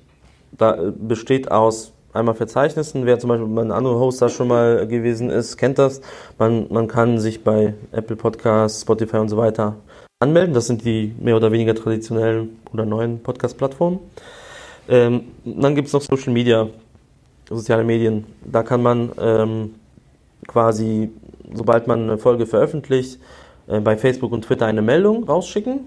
Da 0.51 0.75
äh, 0.75 0.91
besteht 0.91 1.51
aus 1.51 1.91
einmal 2.13 2.35
Verzeichnissen. 2.35 3.05
Wer 3.05 3.19
zum 3.19 3.29
Beispiel 3.29 3.47
bei 3.47 3.61
einem 3.61 3.71
anderen 3.71 3.99
Hoster 3.99 4.29
schon 4.29 4.47
mal 4.47 4.87
gewesen 4.87 5.29
ist, 5.29 5.57
kennt 5.57 5.77
das. 5.77 6.01
Man, 6.39 6.67
man 6.69 6.87
kann 6.87 7.19
sich 7.19 7.43
bei 7.43 7.73
Apple 7.91 8.15
Podcasts, 8.15 8.81
Spotify 8.81 9.17
und 9.17 9.29
so 9.29 9.37
weiter 9.37 9.75
anmelden. 10.19 10.53
Das 10.53 10.67
sind 10.67 10.85
die 10.85 11.13
mehr 11.19 11.35
oder 11.35 11.51
weniger 11.51 11.75
traditionellen 11.75 12.57
oder 12.73 12.85
neuen 12.85 13.21
Podcast-Plattformen. 13.21 13.99
Ähm, 14.87 15.23
dann 15.43 15.75
gibt 15.75 15.87
es 15.87 15.93
noch 15.93 16.01
Social 16.01 16.31
Media, 16.31 16.67
soziale 17.49 17.83
Medien. 17.83 18.25
Da 18.45 18.63
kann 18.63 18.81
man 18.81 19.11
ähm, 19.19 19.75
quasi, 20.47 21.11
sobald 21.53 21.87
man 21.87 22.03
eine 22.03 22.17
Folge 22.17 22.45
veröffentlicht, 22.45 23.19
äh, 23.67 23.79
bei 23.79 23.97
Facebook 23.97 24.31
und 24.31 24.43
Twitter 24.43 24.67
eine 24.67 24.81
Meldung 24.81 25.23
rausschicken. 25.25 25.81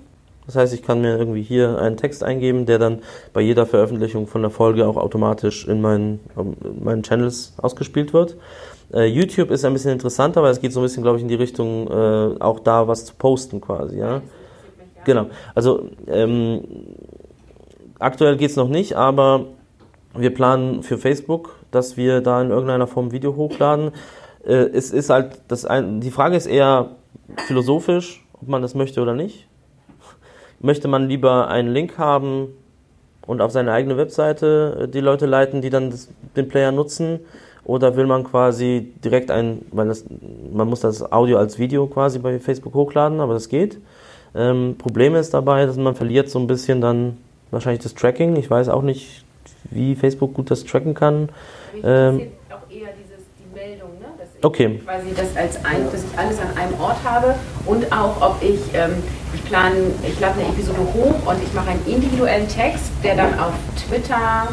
Das 0.48 0.56
heißt, 0.56 0.72
ich 0.72 0.82
kann 0.82 1.02
mir 1.02 1.18
irgendwie 1.18 1.42
hier 1.42 1.78
einen 1.78 1.98
Text 1.98 2.24
eingeben, 2.24 2.64
der 2.64 2.78
dann 2.78 3.00
bei 3.34 3.42
jeder 3.42 3.66
Veröffentlichung 3.66 4.26
von 4.26 4.40
der 4.40 4.50
Folge 4.50 4.86
auch 4.86 4.96
automatisch 4.96 5.68
in 5.68 5.82
meinen, 5.82 6.20
ähm, 6.38 6.56
in 6.64 6.84
meinen 6.84 7.02
Channels 7.02 7.52
ausgespielt 7.58 8.14
wird. 8.14 8.34
Äh, 8.94 9.04
YouTube 9.04 9.50
ist 9.50 9.66
ein 9.66 9.74
bisschen 9.74 9.92
interessanter, 9.92 10.42
weil 10.42 10.50
es 10.50 10.62
geht 10.62 10.72
so 10.72 10.80
ein 10.80 10.84
bisschen, 10.84 11.02
glaube 11.02 11.18
ich, 11.18 11.22
in 11.22 11.28
die 11.28 11.34
Richtung, 11.34 11.86
äh, 11.88 12.40
auch 12.40 12.60
da 12.60 12.88
was 12.88 13.04
zu 13.04 13.14
posten 13.14 13.60
quasi, 13.60 13.98
ja. 13.98 14.22
Genau. 15.04 15.26
Also 15.54 15.90
ähm, 16.06 16.64
aktuell 17.98 18.38
geht's 18.38 18.56
noch 18.56 18.68
nicht, 18.68 18.94
aber 18.94 19.48
wir 20.16 20.32
planen 20.32 20.82
für 20.82 20.96
Facebook, 20.96 21.56
dass 21.70 21.98
wir 21.98 22.22
da 22.22 22.40
in 22.40 22.48
irgendeiner 22.48 22.86
Form 22.86 23.08
ein 23.08 23.12
Video 23.12 23.36
hochladen. 23.36 23.90
Äh, 24.46 24.54
es 24.54 24.92
ist 24.92 25.10
halt, 25.10 25.42
das 25.48 25.66
ein, 25.66 26.00
die 26.00 26.10
Frage 26.10 26.36
ist 26.36 26.46
eher 26.46 26.92
philosophisch, 27.46 28.24
ob 28.40 28.48
man 28.48 28.62
das 28.62 28.74
möchte 28.74 29.02
oder 29.02 29.12
nicht. 29.12 29.46
Möchte 30.60 30.88
man 30.88 31.08
lieber 31.08 31.48
einen 31.48 31.72
Link 31.72 31.98
haben 31.98 32.48
und 33.26 33.40
auf 33.40 33.52
seine 33.52 33.72
eigene 33.72 33.96
Webseite 33.96 34.82
äh, 34.82 34.88
die 34.88 35.00
Leute 35.00 35.26
leiten, 35.26 35.62
die 35.62 35.70
dann 35.70 35.90
das, 35.90 36.08
den 36.36 36.48
Player 36.48 36.72
nutzen? 36.72 37.20
Oder 37.64 37.96
will 37.96 38.06
man 38.06 38.24
quasi 38.24 38.92
direkt 39.04 39.30
ein, 39.30 39.66
weil 39.72 39.88
das, 39.88 40.04
man 40.52 40.68
muss 40.68 40.80
das 40.80 41.12
Audio 41.12 41.36
als 41.36 41.58
Video 41.58 41.86
quasi 41.86 42.18
bei 42.18 42.38
Facebook 42.38 42.72
hochladen, 42.72 43.20
aber 43.20 43.34
das 43.34 43.50
geht. 43.50 43.78
Ähm, 44.34 44.76
Problem 44.78 45.14
ist 45.14 45.34
dabei, 45.34 45.66
dass 45.66 45.76
man 45.76 45.94
verliert 45.94 46.30
so 46.30 46.38
ein 46.38 46.46
bisschen 46.46 46.80
dann 46.80 47.18
wahrscheinlich 47.50 47.82
das 47.82 47.94
Tracking. 47.94 48.36
Ich 48.36 48.50
weiß 48.50 48.68
auch 48.68 48.82
nicht, 48.82 49.24
wie 49.70 49.96
Facebook 49.96 50.34
gut 50.34 50.50
das 50.50 50.64
tracken 50.64 50.94
kann. 50.94 51.28
Ähm, 51.82 52.20
interessiert 52.20 52.32
auch 52.50 52.70
eher 52.70 52.88
dieses, 52.96 53.26
die 53.38 53.54
Meldung, 53.54 53.90
ne? 54.00 54.06
dass 54.18 54.27
ich 54.27 54.27
Okay. 54.42 54.80
quasi 54.84 55.08
das 55.16 55.36
als 55.36 55.56
ein, 55.64 55.84
dass 55.90 56.02
ich 56.04 56.16
alles 56.18 56.38
an 56.38 56.56
einem 56.56 56.78
Ort 56.80 56.98
habe 57.04 57.34
und 57.66 57.90
auch 57.92 58.20
ob 58.20 58.36
ich, 58.42 58.60
ähm, 58.74 59.02
ich 59.34 59.44
plane, 59.44 59.74
ich 60.06 60.18
lade 60.20 60.34
eine 60.40 60.48
Episode 60.50 60.78
hoch 60.94 61.26
und 61.32 61.42
ich 61.42 61.52
mache 61.54 61.70
einen 61.70 61.84
individuellen 61.86 62.46
Text, 62.48 62.90
der 63.02 63.16
dann 63.16 63.38
auf 63.38 63.52
Twitter, 63.88 64.48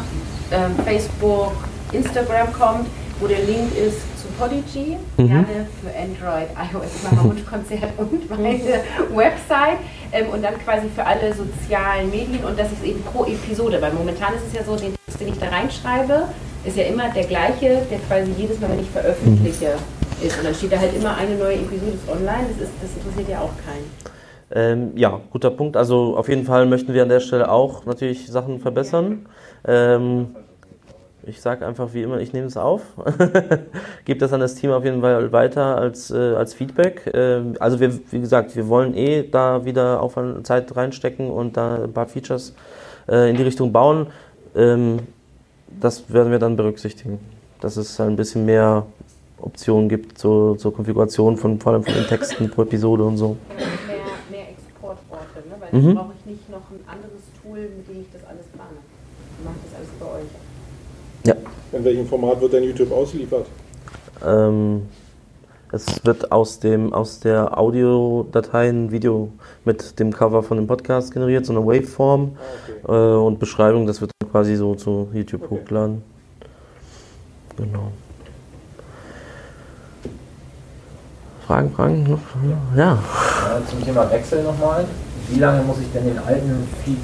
ähm, 0.50 0.74
Facebook, 0.84 1.52
Instagram 1.92 2.52
kommt, 2.52 2.86
wo 3.20 3.26
der 3.28 3.38
Link 3.40 3.74
ist 3.76 4.00
zu 4.20 4.26
Podigy, 4.38 4.96
Mhm. 5.16 5.28
gerne 5.28 5.66
für 5.80 5.88
Android, 5.96 6.48
iOS, 6.56 6.90
ich 6.96 7.02
mache 7.04 7.14
mal 7.14 7.24
Wunschkonzert 7.24 7.90
und 7.96 8.28
meine 8.28 8.80
Website 9.14 9.78
ähm, 10.12 10.26
und 10.32 10.42
dann 10.42 10.54
quasi 10.64 10.88
für 10.94 11.04
alle 11.06 11.32
sozialen 11.32 12.10
Medien 12.10 12.44
und 12.44 12.58
das 12.58 12.72
ist 12.72 12.82
eben 12.84 13.02
pro 13.04 13.24
Episode, 13.24 13.80
weil 13.80 13.92
momentan 13.92 14.34
ist 14.34 14.42
es 14.48 14.52
ja 14.52 14.64
so, 14.64 14.74
den 14.76 14.94
Text, 15.06 15.20
den 15.20 15.28
ich 15.28 15.38
da 15.38 15.46
reinschreibe, 15.48 16.24
ist 16.66 16.76
ja 16.76 16.84
immer 16.84 17.08
der 17.10 17.24
gleiche, 17.24 17.82
der 17.90 17.98
quasi 18.08 18.32
jedes 18.36 18.60
Mal, 18.60 18.70
wenn 18.70 18.80
ich 18.80 18.90
veröffentliche, 18.90 19.74
ist. 20.22 20.38
Und 20.38 20.44
dann 20.44 20.54
steht 20.54 20.72
da 20.72 20.78
halt 20.78 20.94
immer 20.94 21.16
eine 21.16 21.36
neue 21.36 21.56
Episode 21.56 21.92
ist 21.92 22.08
online, 22.08 22.46
das, 22.48 22.68
ist, 22.68 22.74
das 22.82 22.96
interessiert 22.96 23.28
ja 23.28 23.40
auch 23.40 23.52
keinen. 23.64 23.90
Ähm, 24.50 24.92
ja, 24.96 25.20
guter 25.30 25.50
Punkt. 25.50 25.76
Also 25.76 26.16
auf 26.16 26.28
jeden 26.28 26.44
Fall 26.44 26.66
möchten 26.66 26.94
wir 26.94 27.02
an 27.02 27.08
der 27.08 27.20
Stelle 27.20 27.50
auch 27.50 27.84
natürlich 27.84 28.26
Sachen 28.28 28.60
verbessern. 28.60 29.26
Ähm, 29.66 30.36
ich 31.24 31.40
sage 31.40 31.66
einfach 31.66 31.92
wie 31.92 32.02
immer, 32.02 32.20
ich 32.20 32.32
nehme 32.32 32.46
es 32.46 32.56
auf, 32.56 32.82
gebe 34.04 34.20
das 34.20 34.32
an 34.32 34.38
das 34.38 34.54
Team 34.54 34.70
auf 34.70 34.84
jeden 34.84 35.00
Fall 35.00 35.32
weiter 35.32 35.76
als, 35.76 36.12
äh, 36.12 36.34
als 36.34 36.54
Feedback. 36.54 37.10
Ähm, 37.12 37.54
also 37.58 37.80
wir, 37.80 37.92
wie 38.12 38.20
gesagt, 38.20 38.54
wir 38.54 38.68
wollen 38.68 38.94
eh 38.94 39.24
da 39.28 39.64
wieder 39.64 40.00
Aufwand, 40.00 40.46
Zeit 40.46 40.76
reinstecken 40.76 41.28
und 41.28 41.56
da 41.56 41.82
ein 41.82 41.92
paar 41.92 42.06
Features 42.06 42.54
äh, 43.08 43.28
in 43.28 43.36
die 43.36 43.42
Richtung 43.42 43.72
bauen. 43.72 44.06
Ähm, 44.54 45.00
das 45.68 46.10
werden 46.12 46.30
wir 46.32 46.38
dann 46.38 46.56
berücksichtigen, 46.56 47.18
dass 47.60 47.76
es 47.76 48.00
ein 48.00 48.16
bisschen 48.16 48.44
mehr 48.44 48.86
Optionen 49.38 49.88
gibt 49.88 50.18
zur, 50.18 50.56
zur 50.58 50.74
Konfiguration 50.74 51.36
von 51.36 51.60
vor 51.60 51.72
allem 51.72 51.84
von 51.84 51.94
den 51.94 52.06
Texten 52.06 52.50
pro 52.50 52.62
Episode 52.62 53.04
und 53.04 53.16
so. 53.18 53.36
Mehr, 53.56 53.66
mehr 54.30 54.48
Exportorte, 54.50 55.46
ne? 55.48 55.54
weil 55.60 55.80
Mhm. 55.80 55.86
dann 55.86 55.94
brauche 55.96 56.12
ich 56.18 56.30
nicht 56.30 56.50
noch 56.50 56.70
ein 56.70 56.80
anderes 56.86 57.22
Tool, 57.42 57.58
mit 57.60 57.88
dem 57.88 58.00
ich 58.02 58.06
das 58.12 58.24
alles 58.24 58.46
plane. 58.46 58.70
Ich 59.38 59.44
mache 59.44 59.56
das 59.64 59.78
alles 59.78 59.88
bei 60.00 60.06
euch. 60.18 60.26
Ja. 61.26 61.34
In 61.78 61.84
welchem 61.84 62.06
Format 62.06 62.40
wird 62.40 62.52
denn 62.54 62.64
YouTube 62.64 62.92
ausgeliefert? 62.92 63.46
Ähm, 64.24 64.82
es 65.72 66.04
wird 66.04 66.30
aus, 66.32 66.60
dem, 66.60 66.92
aus 66.94 67.20
der 67.20 67.58
Audiodatei 67.58 68.68
ein 68.68 68.90
Video 68.92 69.30
mit 69.66 69.98
dem 69.98 70.12
Cover 70.12 70.42
von 70.42 70.56
dem 70.56 70.66
Podcast 70.66 71.12
generiert, 71.12 71.44
so 71.44 71.52
eine 71.52 71.66
Waveform 71.66 72.36
äh, 72.88 72.92
und 72.92 73.38
Beschreibung. 73.38 73.86
Das 73.86 74.00
wird 74.00 74.12
dann 74.18 74.30
quasi 74.30 74.56
so 74.56 74.74
zu 74.74 75.08
YouTube 75.12 75.50
hochgeladen. 75.50 76.02
Genau. 77.56 77.92
Fragen, 81.46 81.70
Fragen? 81.72 82.02
noch? 82.04 82.20
Ja. 82.76 82.98
Ja, 83.44 83.60
zum 83.68 83.84
Thema 83.84 84.10
Wechsel 84.10 84.42
nochmal. 84.42 84.84
Wie 85.28 85.38
lange 85.38 85.62
muss 85.62 85.78
ich 85.80 85.92
denn 85.92 86.04
den 86.04 86.18
alten 86.18 86.68
Feed 86.84 86.98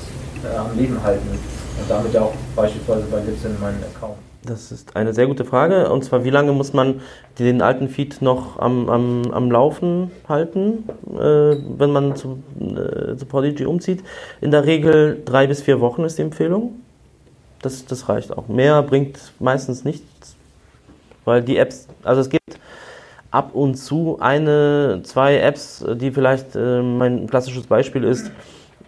äh, 0.45 0.57
am 0.57 0.77
Leben 0.77 1.03
halten? 1.03 1.29
Und 1.31 1.91
damit 1.91 2.13
ja 2.13 2.23
auch 2.23 2.35
beispielsweise 2.55 3.05
bei 3.11 3.21
Libsyn 3.21 3.59
meinen 3.61 3.83
Account. 3.83 4.32
Das 4.45 4.72
ist 4.72 4.97
eine 4.97 5.12
sehr 5.12 5.28
gute 5.28 5.45
Frage. 5.45 5.90
Und 5.90 6.05
zwar, 6.05 6.24
wie 6.24 6.30
lange 6.30 6.53
muss 6.53 6.72
man 6.72 7.01
den 7.38 7.62
alten 7.62 7.88
Feed 7.88 8.22
noch 8.22 8.59
am, 8.59 8.88
am, 8.88 9.30
am 9.30 9.51
Laufen 9.51 10.11
halten, 10.28 10.88
äh, 11.14 11.57
wenn 11.78 11.90
man 11.93 12.16
zu, 12.16 12.43
äh, 12.61 13.16
zu 13.16 13.26
Podigy 13.26 13.66
umzieht? 13.66 14.03
In 14.40 14.51
der 14.51 14.66
Regel 14.66 15.22
drei 15.24 15.47
bis 15.47 15.62
vier 15.62 15.80
Wochen 15.80 16.03
ist 16.03 16.18
die 16.18 16.22
Empfehlung. 16.22 16.80
Das, 17.61 17.86
das 17.86 18.09
reicht 18.09 18.36
auch. 18.36 18.49
Mehr 18.49 18.82
bringt 18.82 19.32
meistens 19.38 19.84
nichts, 19.84 20.34
weil 21.24 21.43
die 21.43 21.57
Apps, 21.57 21.86
also 22.03 22.20
es 22.20 22.28
gibt 22.28 22.59
ab 23.30 23.51
und 23.55 23.76
zu 23.76 24.18
eine, 24.20 25.03
zwei 25.05 25.38
Apps, 25.38 25.84
die 25.95 26.11
vielleicht 26.11 26.57
äh, 26.57 26.82
mein 26.82 27.28
klassisches 27.28 27.68
Beispiel 27.68 28.03
ist. 28.03 28.32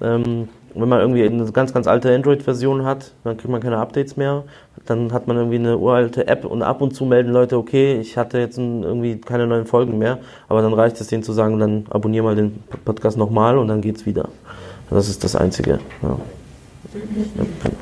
Ähm, 0.02 0.48
wenn 0.74 0.88
man 0.88 1.00
irgendwie 1.00 1.24
eine 1.24 1.44
ganz, 1.52 1.72
ganz 1.72 1.86
alte 1.86 2.14
Android-Version 2.14 2.84
hat, 2.84 3.12
dann 3.22 3.36
kriegt 3.36 3.50
man 3.50 3.60
keine 3.60 3.78
Updates 3.78 4.16
mehr. 4.16 4.44
Dann 4.86 5.12
hat 5.12 5.28
man 5.28 5.36
irgendwie 5.36 5.56
eine 5.58 5.78
uralte 5.78 6.26
App 6.26 6.44
und 6.44 6.62
ab 6.62 6.80
und 6.80 6.94
zu 6.94 7.04
melden 7.04 7.32
Leute, 7.32 7.56
okay, 7.56 7.98
ich 8.00 8.16
hatte 8.16 8.38
jetzt 8.38 8.58
irgendwie 8.58 9.20
keine 9.20 9.46
neuen 9.46 9.66
Folgen 9.66 9.98
mehr. 9.98 10.18
Aber 10.48 10.62
dann 10.62 10.72
reicht 10.72 11.00
es 11.00 11.06
denen 11.06 11.22
zu 11.22 11.32
sagen, 11.32 11.58
dann 11.58 11.86
abonniere 11.90 12.24
mal 12.24 12.36
den 12.36 12.62
Podcast 12.84 13.16
nochmal 13.16 13.56
und 13.58 13.68
dann 13.68 13.80
geht's 13.80 14.04
wieder. 14.04 14.28
Das 14.90 15.08
ist 15.08 15.24
das 15.24 15.36
Einzige. 15.36 15.78
Ja. 16.02 16.18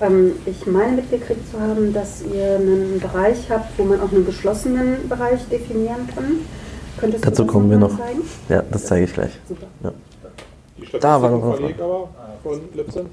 Ähm, 0.01 0.33
ich 0.47 0.67
meine 0.67 0.93
mitgekriegt 0.93 1.51
zu 1.51 1.61
haben, 1.61 1.93
dass 1.93 2.23
ihr 2.23 2.57
einen 2.57 3.01
Bereich 3.01 3.51
habt, 3.51 3.79
wo 3.79 3.85
man 3.85 4.01
auch 4.01 4.13
einen 4.13 4.25
geschlossenen 4.25 5.09
Bereich 5.09 5.47
definieren 5.49 6.09
kann. 6.15 6.25
Könntest 6.99 7.25
du 7.25 7.31
Dazu 7.31 7.45
das 7.45 7.53
kommen 7.53 7.71
wir 7.71 7.79
noch. 7.79 7.99
Zeigen? 7.99 8.23
Ja, 8.49 8.63
das 8.71 8.87
zeige 8.87 9.05
ich 9.05 9.13
gleich. 9.13 9.33
Super. 9.49 9.67
Ja. 9.85 9.93
Da 11.01 11.23
war 11.23 11.31
noch 11.31 11.43
eine 11.43 11.55
verlegt 11.55 11.79
Frage. 11.79 11.91
aber 11.93 12.09
von 12.43 12.61
Libsyn? 12.75 13.07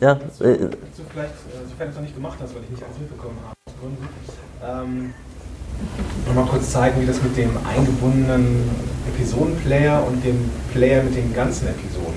Ja, 0.00 0.14
Dazu, 0.14 0.44
äh, 0.44 0.58
dazu 0.58 1.02
vielleicht, 1.12 1.30
äh, 1.30 1.68
sofern 1.68 1.86
du 1.86 1.90
es 1.90 1.94
noch 1.94 2.02
nicht 2.02 2.14
gemacht 2.14 2.38
hast, 2.42 2.54
weil 2.54 2.62
ich 2.64 2.70
nicht 2.70 2.82
alles 2.82 2.98
mitbekommen 2.98 3.36
habe, 3.44 3.54
aus 3.66 3.74
Gründen. 3.80 4.08
Ähm, 4.64 5.14
nochmal 6.26 6.46
kurz 6.46 6.70
zeigen, 6.72 7.00
wie 7.00 7.06
das 7.06 7.22
mit 7.22 7.36
dem 7.36 7.50
eingebundenen 7.66 8.68
Episodenplayer 9.14 10.04
und 10.06 10.24
dem 10.24 10.50
Player 10.72 11.02
mit 11.04 11.14
den 11.16 11.32
ganzen 11.34 11.68
Episoden 11.68 12.14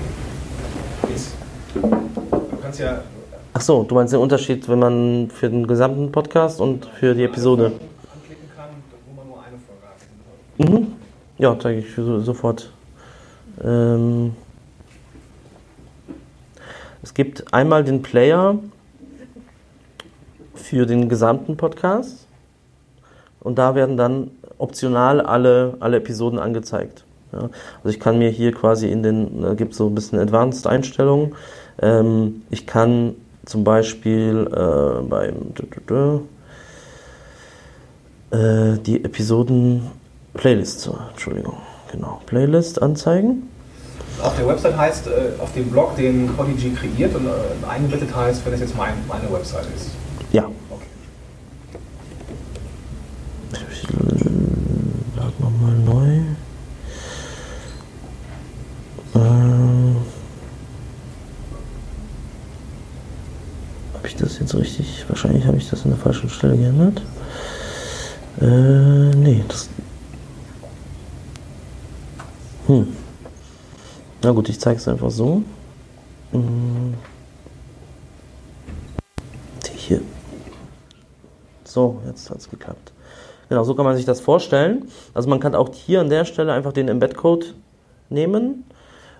ist. 1.14 1.34
Du 1.74 2.56
kannst 2.62 2.80
ja 2.80 3.02
Ach 3.52 3.60
so, 3.60 3.84
du 3.84 3.94
meinst 3.94 4.12
den 4.12 4.20
Unterschied, 4.20 4.68
wenn 4.68 4.78
man 4.80 5.30
für 5.30 5.48
den 5.48 5.66
gesamten 5.66 6.12
Podcast 6.12 6.60
und 6.60 6.84
für 6.98 7.14
die 7.14 7.24
Episode? 7.24 7.66
anklicken 7.66 8.50
kann, 8.54 8.68
wo 9.08 9.14
man 9.16 9.28
nur 9.28 9.38
eine 9.38 9.56
Folge 10.58 10.74
hat. 10.76 10.82
Mhm. 10.82 10.92
Ja, 11.38 11.56
zeige 11.58 11.78
ich 11.80 11.94
so, 11.94 12.20
sofort. 12.20 12.70
Ähm, 13.62 14.34
es 17.02 17.14
gibt 17.14 17.52
einmal 17.54 17.84
den 17.84 18.02
Player 18.02 18.58
für 20.54 20.86
den 20.86 21.08
gesamten 21.08 21.56
Podcast 21.56 22.26
und 23.40 23.58
da 23.58 23.74
werden 23.74 23.96
dann 23.96 24.30
optional 24.58 25.20
alle, 25.20 25.76
alle 25.80 25.98
Episoden 25.98 26.38
angezeigt. 26.38 27.04
Ja, 27.32 27.50
also 27.78 27.88
ich 27.88 28.00
kann 28.00 28.18
mir 28.18 28.30
hier 28.30 28.52
quasi 28.52 28.90
in 28.90 29.02
den, 29.02 29.42
da 29.42 29.54
gibt 29.54 29.72
es 29.72 29.78
so 29.78 29.86
ein 29.86 29.94
bisschen 29.94 30.18
Advanced 30.18 30.66
Einstellungen. 30.66 31.34
Ähm, 31.80 32.42
ich 32.50 32.66
kann 32.66 33.14
zum 33.44 33.64
Beispiel 33.64 34.48
äh, 34.50 35.02
beim 35.02 35.52
äh, 38.30 38.78
die 38.78 39.04
Episoden 39.04 39.82
Playlist, 40.34 40.90
Entschuldigung, 41.12 41.56
genau, 41.90 42.20
Playlist 42.26 42.80
anzeigen. 42.82 43.48
Auf 44.22 44.36
der 44.36 44.46
Website 44.46 44.76
heißt, 44.76 45.06
äh, 45.08 45.40
auf 45.40 45.52
dem 45.52 45.70
Blog, 45.70 45.96
den 45.96 46.28
Podigy 46.34 46.70
kreiert 46.70 47.14
und 47.14 47.26
äh, 47.26 47.30
eingebettet 47.68 48.14
heißt, 48.14 48.44
wenn 48.46 48.54
es 48.54 48.60
jetzt 48.60 48.76
mein, 48.76 48.94
meine 49.08 49.30
Website 49.30 49.66
ist. 49.74 49.90
Ja. 50.32 50.44
Okay. 50.70 50.86
Ich 53.70 53.82
lade 55.16 55.32
nochmal 55.38 55.74
neu. 55.84 56.16
Äh, 59.14 59.18
habe 63.94 64.06
ich 64.06 64.16
das 64.16 64.38
jetzt 64.38 64.54
richtig? 64.54 65.04
Wahrscheinlich 65.08 65.46
habe 65.46 65.58
ich 65.58 65.68
das 65.68 65.84
an 65.84 65.90
der 65.90 65.98
falschen 65.98 66.30
Stelle 66.30 66.56
geändert. 66.56 67.02
Äh, 68.40 68.46
nee, 69.14 69.44
das. 69.46 69.68
Hm. 72.66 72.96
Na 74.22 74.32
gut, 74.32 74.48
ich 74.48 74.58
zeige 74.58 74.78
es 74.78 74.88
einfach 74.88 75.10
so. 75.10 75.42
Hm. 76.32 76.94
Hier. 79.76 80.00
So, 81.64 82.00
jetzt 82.06 82.28
hat 82.28 82.38
es 82.38 82.50
geklappt. 82.50 82.92
Genau, 83.48 83.62
so 83.62 83.74
kann 83.76 83.84
man 83.84 83.94
sich 83.94 84.04
das 84.04 84.20
vorstellen. 84.20 84.88
Also 85.14 85.28
man 85.28 85.38
kann 85.38 85.54
auch 85.54 85.72
hier 85.72 86.00
an 86.00 86.10
der 86.10 86.24
Stelle 86.24 86.52
einfach 86.52 86.72
den 86.72 86.88
Embed-Code 86.88 87.46
nehmen. 88.08 88.64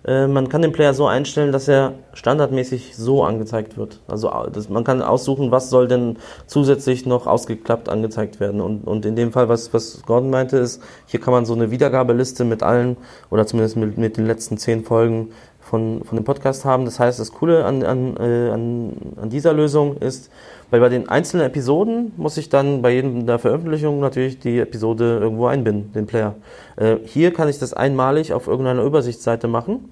Äh, 0.07 0.29
man 0.29 0.49
kann 0.49 0.63
den 0.63 0.73
Player 0.73 0.95
so 0.95 1.07
einstellen, 1.07 1.53
dass 1.53 1.67
er 1.67 1.95
standardmäßig 2.13 2.97
so 2.97 3.25
angezeigt 3.25 3.77
wird. 3.77 4.01
Also 4.07 4.31
das, 4.53 4.69
man 4.69 4.85
kann 4.85 5.03
aussuchen, 5.03 5.51
was 5.51 5.69
soll 5.69 5.89
denn 5.89 6.19
zusätzlich 6.47 7.07
noch 7.07 7.27
ausgeklappt 7.27 7.89
angezeigt 7.89 8.39
werden. 8.39 8.61
Und, 8.61 8.87
und 8.87 9.05
in 9.05 9.17
dem 9.17 9.33
Fall, 9.33 9.49
was, 9.49 9.75
was 9.75 10.03
Gordon 10.07 10.31
meinte, 10.31 10.59
ist, 10.59 10.81
hier 11.07 11.21
kann 11.21 11.33
man 11.33 11.45
so 11.45 11.55
eine 11.55 11.71
Wiedergabeliste 11.71 12.45
mit 12.45 12.63
allen 12.63 12.97
oder 13.31 13.47
zumindest 13.47 13.77
mit, 13.77 13.99
mit 13.99 14.17
den 14.17 14.27
letzten 14.27 14.59
zehn 14.59 14.85
Folgen 14.85 15.31
von, 15.69 16.03
von 16.05 16.17
dem 16.17 16.25
Podcast 16.25 16.65
haben. 16.65 16.85
Das 16.85 17.01
heißt, 17.01 17.19
das 17.19 17.33
Coole 17.33 17.65
an, 17.65 17.83
an, 17.83 18.17
äh, 18.17 18.51
an, 18.51 18.93
an 19.21 19.31
dieser 19.31 19.53
Lösung 19.53 19.97
ist, 19.99 20.31
weil 20.71 20.81
bei 20.81 20.89
den 20.89 21.09
einzelnen 21.09 21.47
Episoden 21.47 22.13
muss 22.17 22.37
ich 22.37 22.49
dann 22.49 22.83
bei 22.83 22.93
jedem 22.93 23.27
der 23.27 23.39
Veröffentlichung 23.39 24.01
natürlich 24.01 24.39
die 24.39 24.59
Episode 24.59 25.19
irgendwo 25.21 25.47
einbinden, 25.47 25.93
den 25.93 26.07
Player. 26.07 26.35
Äh, 26.77 26.97
hier 27.05 27.33
kann 27.33 27.49
ich 27.49 27.59
das 27.59 27.73
einmalig 27.73 28.33
auf 28.33 28.47
irgendeiner 28.47 28.83
Übersichtsseite 28.83 29.49
machen. 29.49 29.89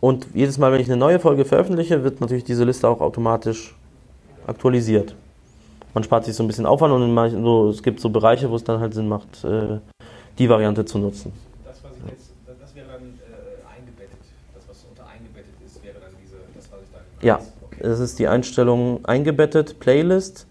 Und 0.00 0.26
jedes 0.34 0.58
Mal, 0.58 0.72
wenn 0.72 0.80
ich 0.80 0.88
eine 0.88 0.98
neue 0.98 1.18
Folge 1.18 1.44
veröffentliche, 1.44 2.04
wird 2.04 2.20
natürlich 2.20 2.44
diese 2.44 2.64
Liste 2.64 2.88
auch 2.88 3.00
automatisch 3.00 3.74
aktualisiert. 4.46 5.14
Man 5.94 6.04
spart 6.04 6.26
sich 6.26 6.36
so 6.36 6.44
ein 6.44 6.46
bisschen 6.46 6.66
Aufwand 6.66 6.92
und 6.92 7.42
so, 7.42 7.70
es 7.70 7.82
gibt 7.82 8.00
so 8.00 8.10
Bereiche, 8.10 8.50
wo 8.50 8.56
es 8.56 8.64
dann 8.64 8.80
halt 8.80 8.92
Sinn 8.92 9.08
macht, 9.08 9.42
äh, 9.44 9.78
die 10.38 10.48
Variante 10.48 10.84
zu 10.84 10.98
nutzen. 10.98 11.32
Das, 11.64 11.82
was 11.82 11.92
ich 11.96 12.10
jetzt, 12.10 12.30
das 12.60 12.74
wäre 12.74 12.86
dann 12.86 13.02
äh, 13.02 13.64
eingebettet. 13.74 14.20
Das, 14.54 14.68
was 14.68 14.84
unter 14.90 15.08
eingebettet 15.08 15.54
ist, 15.64 15.82
wäre 15.82 15.96
dann 15.98 16.12
diese, 16.22 16.36
das, 16.54 16.70
was 16.70 16.80
ich 16.82 16.92
dann. 16.92 17.02
Ja, 17.26 17.40
es 17.80 17.98
ist 17.98 18.20
die 18.20 18.28
Einstellung 18.28 19.04
eingebettet, 19.04 19.80
Playlist. 19.80 20.46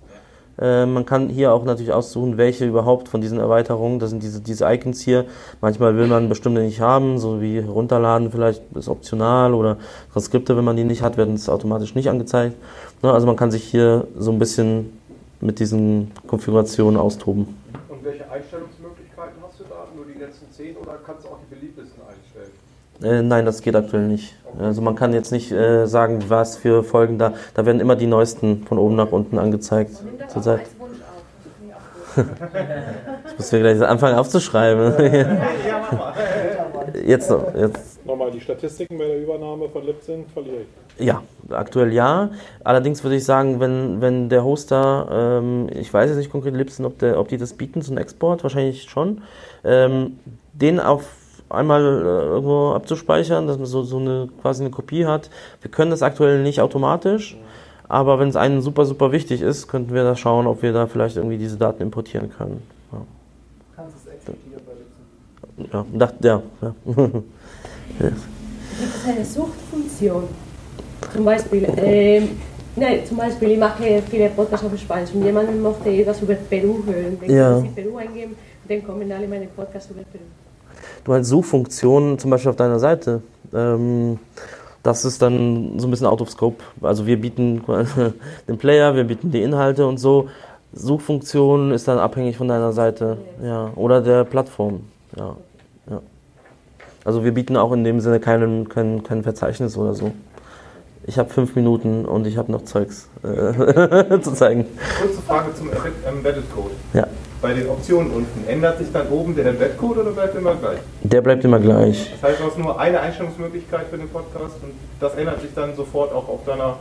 Äh, 0.59 0.85
man 0.85 1.05
kann 1.05 1.29
hier 1.29 1.53
auch 1.53 1.63
natürlich 1.63 1.93
aussuchen, 1.93 2.35
welche 2.35 2.65
überhaupt 2.65 3.07
von 3.07 3.21
diesen 3.21 3.39
Erweiterungen, 3.39 3.99
das 3.99 4.09
sind 4.09 4.21
diese, 4.21 4.41
diese 4.41 4.65
Icons 4.65 4.99
hier. 4.99 5.23
Manchmal 5.61 5.95
will 5.95 6.07
man 6.07 6.27
bestimmte 6.27 6.59
nicht 6.59 6.81
haben, 6.81 7.17
so 7.17 7.39
wie 7.39 7.59
runterladen 7.59 8.29
vielleicht 8.29 8.61
ist 8.75 8.89
optional 8.89 9.53
oder 9.53 9.77
Transkripte, 10.11 10.57
wenn 10.57 10.65
man 10.65 10.75
die 10.75 10.83
nicht 10.83 11.01
hat, 11.01 11.15
werden 11.15 11.35
es 11.35 11.47
automatisch 11.47 11.95
nicht 11.95 12.09
angezeigt. 12.09 12.57
Ne, 13.01 13.09
also 13.09 13.25
man 13.25 13.37
kann 13.37 13.51
sich 13.51 13.63
hier 13.63 14.05
so 14.17 14.33
ein 14.33 14.39
bisschen 14.39 14.99
mit 15.39 15.59
diesen 15.59 16.11
Konfigurationen 16.27 16.99
austoben. 16.99 17.55
Und 17.87 18.03
welche 18.03 18.29
Einstellungsmöglichkeiten 18.29 19.41
hast 19.47 19.61
du 19.61 19.63
da? 19.63 19.87
Nur 19.95 20.03
die 20.13 20.19
letzten 20.19 20.51
10 20.51 20.75
oder 20.75 20.99
kannst 21.05 21.23
du 21.23 21.29
auch? 21.29 21.34
Äh, 23.03 23.21
nein, 23.21 23.45
das 23.45 23.61
geht 23.61 23.75
aktuell 23.75 24.07
nicht. 24.07 24.35
Also 24.59 24.81
man 24.81 24.95
kann 24.95 25.13
jetzt 25.13 25.31
nicht 25.31 25.51
äh, 25.51 25.85
sagen, 25.85 26.23
was 26.29 26.57
für 26.57 26.83
Folgen 26.83 27.17
da. 27.17 27.33
Da 27.53 27.65
werden 27.65 27.81
immer 27.81 27.95
die 27.95 28.07
neuesten 28.07 28.63
von 28.63 28.77
oben 28.77 28.95
nach 28.95 29.11
unten 29.11 29.37
angezeigt. 29.37 29.91
Zurzeit. 30.27 30.61
Ich 32.15 33.37
muss 33.37 33.51
mir 33.51 33.59
gleich 33.59 33.81
anfangen 33.81 34.17
aufzuschreiben. 34.17 34.93
jetzt 37.05 37.27
so, 37.27 37.45
jetzt. 37.57 38.05
Nochmal 38.05 38.31
die 38.31 38.39
Statistiken 38.39 38.97
bei 38.97 39.05
der 39.05 39.21
Übernahme 39.21 39.67
von 39.67 39.85
Libsyn 39.85 40.25
verliere 40.33 40.61
ich. 40.61 41.05
Ja, 41.05 41.21
aktuell 41.49 41.91
ja. 41.91 42.29
Allerdings 42.63 43.03
würde 43.03 43.17
ich 43.17 43.25
sagen, 43.25 43.59
wenn, 43.59 43.99
wenn 43.99 44.29
der 44.29 44.45
Hoster, 44.45 45.41
ähm, 45.41 45.67
ich 45.73 45.93
weiß 45.93 46.09
jetzt 46.09 46.17
nicht 46.17 46.31
konkret 46.31 46.53
Libsyn, 46.53 46.85
ob, 46.85 46.99
der, 46.99 47.19
ob 47.19 47.27
die 47.27 47.37
das 47.37 47.53
bieten, 47.53 47.81
so 47.81 47.91
einen 47.91 47.97
Export, 47.97 48.43
wahrscheinlich 48.43 48.83
schon, 48.83 49.21
ähm, 49.65 50.17
den 50.53 50.79
auf 50.79 51.05
einmal 51.49 51.81
äh, 51.81 52.25
irgendwo 52.25 52.71
abzuspeichern, 52.73 53.47
dass 53.47 53.57
man 53.57 53.65
so, 53.67 53.83
so 53.83 53.97
eine 53.97 54.29
quasi 54.41 54.63
eine 54.63 54.71
Kopie 54.71 55.05
hat. 55.05 55.29
Wir 55.61 55.71
können 55.71 55.91
das 55.91 56.01
aktuell 56.01 56.41
nicht 56.43 56.61
automatisch, 56.61 57.37
aber 57.87 58.19
wenn 58.19 58.29
es 58.29 58.35
einem 58.35 58.61
super, 58.61 58.85
super 58.85 59.11
wichtig 59.11 59.41
ist, 59.41 59.67
könnten 59.67 59.93
wir 59.93 60.03
da 60.03 60.15
schauen, 60.15 60.47
ob 60.47 60.61
wir 60.61 60.73
da 60.73 60.87
vielleicht 60.87 61.17
irgendwie 61.17 61.37
diese 61.37 61.57
Daten 61.57 61.81
importieren 61.83 62.31
können. 62.31 62.61
Ja. 62.91 63.01
Kannst 63.75 63.97
es 63.97 64.11
exportieren 64.13 64.61
bei. 64.65 65.67
Ja, 65.71 65.85
dachte, 65.93 66.27
ja. 66.27 66.41
ja. 66.61 66.75
Gibt 67.99 68.95
es 68.95 69.07
eine 69.07 69.23
Suchtfunktion? 69.23 70.23
Zum 71.13 71.23
Beispiel, 71.23 71.67
ähm, 71.77 72.29
nein, 72.75 73.05
zum 73.05 73.17
Beispiel, 73.17 73.51
ich 73.51 73.59
mache 73.59 74.01
viele 74.09 74.29
Podcasts 74.29 74.65
auf 74.65 74.77
Spanisch 74.77 75.11
und 75.13 75.23
jemand 75.23 75.61
möchte 75.61 75.89
etwas 75.89 76.21
über 76.21 76.33
Peru 76.33 76.83
hören. 76.85 77.17
Dann 77.21 77.29
Ja. 77.29 77.51
kann 77.51 77.61
sie 77.61 77.67
Peru 77.69 77.97
eingeben 77.97 78.31
und 78.33 78.69
dann 78.69 78.83
kommen 78.83 79.09
alle 79.11 79.27
meine 79.27 79.45
Podcasts 79.47 79.91
über 79.91 80.01
Peru. 80.11 80.23
Du 81.05 81.13
hast 81.13 81.27
Suchfunktionen 81.27 82.19
zum 82.19 82.31
Beispiel 82.31 82.49
auf 82.49 82.55
deiner 82.55 82.79
Seite. 82.79 83.21
Ähm, 83.53 84.19
das 84.81 85.05
ist 85.05 85.21
dann 85.21 85.79
so 85.79 85.87
ein 85.87 85.91
bisschen 85.91 86.07
out 86.07 86.19
of 86.19 86.31
scope. 86.31 86.63
Also 86.81 87.05
wir 87.05 87.21
bieten 87.21 87.63
den 88.47 88.57
Player, 88.57 88.95
wir 88.95 89.05
bieten 89.05 89.31
die 89.31 89.41
Inhalte 89.41 89.87
und 89.87 89.99
so. 89.99 90.29
Suchfunktion 90.73 91.71
ist 91.71 91.87
dann 91.87 91.99
abhängig 91.99 92.37
von 92.37 92.47
deiner 92.47 92.73
Seite, 92.73 93.17
ja, 93.41 93.71
oder 93.75 94.01
der 94.01 94.25
Plattform, 94.25 94.81
ja, 95.15 95.37
ja. 95.89 96.01
Also 97.05 97.23
wir 97.23 97.33
bieten 97.33 97.55
auch 97.55 97.71
in 97.71 97.85
dem 97.85 98.01
Sinne 98.01 98.19
keinen, 98.19 98.67
kein, 98.67 99.01
kein 99.03 99.23
Verzeichnis 99.23 99.77
oder 99.77 99.93
so. 99.93 100.11
Ich 101.07 101.17
habe 101.17 101.29
fünf 101.29 101.55
Minuten 101.55 102.03
und 102.03 102.27
ich 102.27 102.35
habe 102.37 102.51
noch 102.51 102.65
Zeugs 102.65 103.07
äh, 103.23 104.19
zu 104.21 104.33
zeigen. 104.33 104.65
Kurze 104.99 105.21
Frage 105.21 105.53
zum 105.53 105.69
Embedded 105.69 106.51
Code. 106.53 106.71
Ja. 106.93 107.07
Bei 107.41 107.53
den 107.53 107.69
Optionen 107.69 108.11
unten, 108.11 108.47
ändert 108.47 108.79
sich 108.79 108.91
dann 108.91 109.07
oben 109.09 109.35
der 109.35 109.45
Embedded 109.47 109.77
Code 109.77 110.01
oder 110.01 110.11
bleibt 110.11 110.35
immer 110.35 110.55
gleich? 110.55 110.79
Der 111.03 111.21
bleibt 111.21 111.43
immer 111.43 111.59
gleich. 111.59 112.11
Das 112.19 112.31
heißt, 112.31 112.39
du 112.41 112.45
hast 112.45 112.57
nur 112.57 112.79
eine 112.79 112.99
Einstellungsmöglichkeit 112.99 113.87
für 113.89 113.97
den 113.97 114.09
Podcast 114.09 114.55
und 114.63 114.71
das 114.99 115.15
ändert 115.15 115.41
sich 115.41 115.53
dann 115.53 115.75
sofort 115.75 116.11
auch 116.13 116.27
auf 116.27 116.45
deiner 116.45 116.77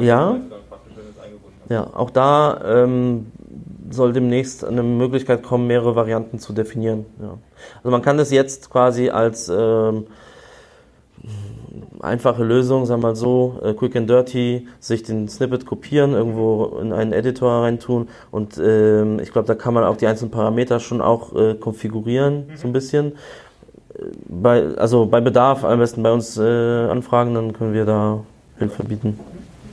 Ja. 0.00 0.28
Webseite 0.30 0.50
dann 0.50 0.58
praktisch, 0.70 0.92
wenn 0.96 1.04
du 1.04 1.10
es 1.16 1.24
eingebunden 1.24 1.56
hast. 1.62 1.70
Ja, 1.70 1.90
auch 1.94 2.10
da 2.10 2.60
ähm, 2.84 3.26
soll 3.90 4.12
demnächst 4.12 4.64
eine 4.64 4.82
Möglichkeit 4.82 5.42
kommen, 5.42 5.66
mehrere 5.66 5.96
Varianten 5.96 6.38
zu 6.38 6.52
definieren. 6.52 7.04
Ja. 7.20 7.38
Also 7.78 7.90
man 7.90 8.02
kann 8.02 8.16
das 8.16 8.30
jetzt 8.30 8.70
quasi 8.70 9.10
als 9.10 9.48
ähm, 9.48 10.06
einfache 12.00 12.44
Lösung, 12.44 12.86
sagen 12.86 13.02
wir 13.02 13.08
mal 13.08 13.16
so, 13.16 13.60
äh, 13.62 13.72
quick 13.74 13.96
and 13.96 14.08
dirty, 14.08 14.66
sich 14.80 15.02
den 15.02 15.28
Snippet 15.28 15.66
kopieren, 15.66 16.12
irgendwo 16.12 16.78
in 16.80 16.92
einen 16.92 17.12
Editor 17.12 17.62
reintun 17.62 18.08
und 18.30 18.58
ähm, 18.58 19.18
ich 19.20 19.32
glaube, 19.32 19.48
da 19.48 19.54
kann 19.54 19.74
man 19.74 19.84
auch 19.84 19.96
die 19.96 20.06
einzelnen 20.06 20.30
Parameter 20.30 20.80
schon 20.80 21.00
auch 21.00 21.34
äh, 21.34 21.54
konfigurieren, 21.54 22.46
so 22.56 22.66
ein 22.66 22.72
bisschen. 22.72 23.12
Bei, 24.28 24.76
also 24.76 25.06
bei 25.06 25.20
Bedarf 25.20 25.64
am 25.64 25.78
besten 25.78 26.02
bei 26.02 26.12
uns 26.12 26.36
äh, 26.36 26.42
anfragen, 26.42 27.34
dann 27.34 27.52
können 27.52 27.72
wir 27.72 27.86
da 27.86 28.20
Hilfe 28.58 28.84
bieten. 28.84 29.18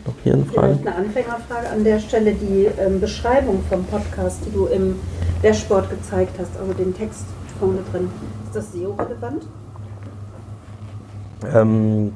Noch 0.06 0.14
hier 0.24 0.34
eine 0.34 0.46
Frage? 0.46 0.76
Vielleicht 0.76 0.88
eine 0.88 1.06
Anfängerfrage 1.06 1.70
an 1.70 1.84
der 1.84 2.00
Stelle. 2.00 2.34
Die 2.34 2.68
ähm, 2.80 3.00
Beschreibung 3.00 3.64
vom 3.70 3.86
Podcast, 3.86 4.40
die 4.46 4.52
du 4.52 4.66
im 4.68 4.96
Dashboard 5.42 5.90
gezeigt 5.90 6.38
hast, 6.40 6.58
also 6.60 6.74
den 6.74 6.94
Text 6.96 7.26
vorne 7.60 7.80
drin. 7.92 8.10
Ist 8.46 8.56
das 8.56 8.72
SEO-relevant? 8.74 9.44
Ähm, 11.54 12.14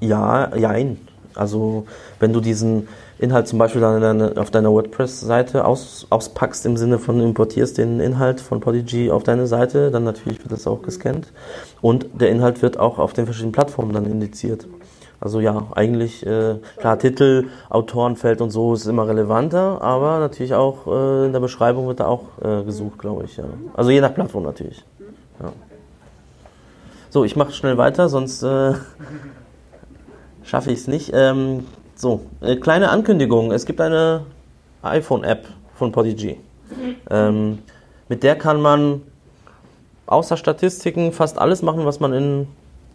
ja, 0.00 0.54
jein. 0.56 0.98
Also 1.34 1.86
wenn 2.20 2.32
du 2.32 2.40
diesen 2.40 2.88
Inhalt 3.18 3.48
zum 3.48 3.58
Beispiel 3.58 3.80
dann 3.80 4.00
deine, 4.00 4.40
auf 4.40 4.50
deiner 4.50 4.70
WordPress-Seite 4.70 5.64
aus, 5.64 6.06
auspackst, 6.10 6.66
im 6.66 6.76
Sinne 6.76 6.98
von 6.98 7.20
importierst 7.20 7.78
den 7.78 8.00
Inhalt 8.00 8.40
von 8.40 8.60
Podigy 8.60 9.10
auf 9.10 9.22
deine 9.22 9.46
Seite, 9.46 9.90
dann 9.90 10.04
natürlich 10.04 10.40
wird 10.40 10.52
das 10.52 10.66
auch 10.66 10.82
gescannt. 10.82 11.32
Und 11.80 12.06
der 12.20 12.30
Inhalt 12.30 12.62
wird 12.62 12.78
auch 12.78 12.98
auf 12.98 13.12
den 13.12 13.24
verschiedenen 13.24 13.52
Plattformen 13.52 13.92
dann 13.92 14.06
indiziert. 14.06 14.66
Also 15.20 15.40
ja, 15.40 15.68
eigentlich, 15.74 16.26
äh, 16.26 16.56
klar, 16.76 16.98
Titel, 16.98 17.46
Autorenfeld 17.70 18.42
und 18.42 18.50
so 18.50 18.74
ist 18.74 18.86
immer 18.86 19.08
relevanter, 19.08 19.80
aber 19.80 20.18
natürlich 20.18 20.54
auch 20.54 20.86
äh, 20.86 21.26
in 21.26 21.32
der 21.32 21.40
Beschreibung 21.40 21.86
wird 21.86 22.00
da 22.00 22.06
auch 22.06 22.24
äh, 22.42 22.62
gesucht, 22.64 22.98
glaube 22.98 23.24
ich. 23.24 23.36
Ja. 23.38 23.44
Also 23.74 23.90
je 23.90 24.02
nach 24.02 24.12
Plattform 24.12 24.42
natürlich. 24.42 24.84
Ja. 25.40 25.52
So, 27.14 27.22
ich 27.22 27.36
mache 27.36 27.52
schnell 27.52 27.78
weiter, 27.78 28.08
sonst 28.08 28.42
äh, 28.42 28.72
schaffe 30.42 30.72
ich 30.72 30.80
es 30.80 30.88
nicht. 30.88 31.12
Ähm, 31.14 31.64
so, 31.94 32.22
äh, 32.40 32.56
kleine 32.56 32.90
Ankündigung. 32.90 33.52
Es 33.52 33.66
gibt 33.66 33.80
eine 33.80 34.22
iPhone-App 34.82 35.46
von 35.76 35.92
Podigy. 35.92 36.40
Ähm, 37.08 37.60
mit 38.08 38.24
der 38.24 38.34
kann 38.34 38.60
man 38.60 39.02
außer 40.06 40.36
Statistiken 40.36 41.12
fast 41.12 41.38
alles 41.38 41.62
machen, 41.62 41.84
was 41.84 42.00
man 42.00 42.12
in 42.14 42.48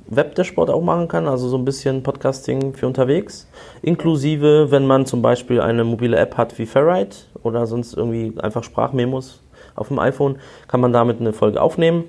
Web-Dashboard 0.08 0.70
auch 0.70 0.84
machen 0.84 1.08
kann, 1.08 1.26
also 1.26 1.48
so 1.48 1.58
ein 1.58 1.64
bisschen 1.64 2.04
Podcasting 2.04 2.74
für 2.74 2.88
unterwegs. 2.88 3.48
Inklusive, 3.82 4.70
wenn 4.70 4.86
man 4.86 5.06
zum 5.06 5.22
Beispiel 5.22 5.62
eine 5.62 5.86
mobile 5.86 6.18
App 6.18 6.36
hat 6.36 6.60
wie 6.60 6.66
Ferrite 6.66 7.20
oder 7.42 7.66
sonst 7.68 7.94
irgendwie 7.94 8.34
einfach 8.42 8.66
Sprachmemos 8.66 9.40
auf 9.76 9.88
dem 9.88 10.00
iPhone, 10.00 10.40
kann 10.68 10.82
man 10.82 10.92
damit 10.92 11.22
eine 11.22 11.32
Folge 11.32 11.62
aufnehmen, 11.62 12.04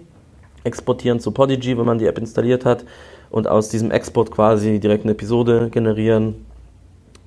exportieren 0.64 1.20
zu 1.20 1.32
Podigy, 1.32 1.76
wenn 1.78 1.86
man 1.86 1.98
die 1.98 2.06
App 2.06 2.18
installiert 2.18 2.64
hat 2.64 2.84
und 3.30 3.48
aus 3.48 3.68
diesem 3.68 3.90
Export 3.90 4.30
quasi 4.30 4.80
direkt 4.80 5.04
eine 5.04 5.12
Episode 5.12 5.70
generieren, 5.70 6.46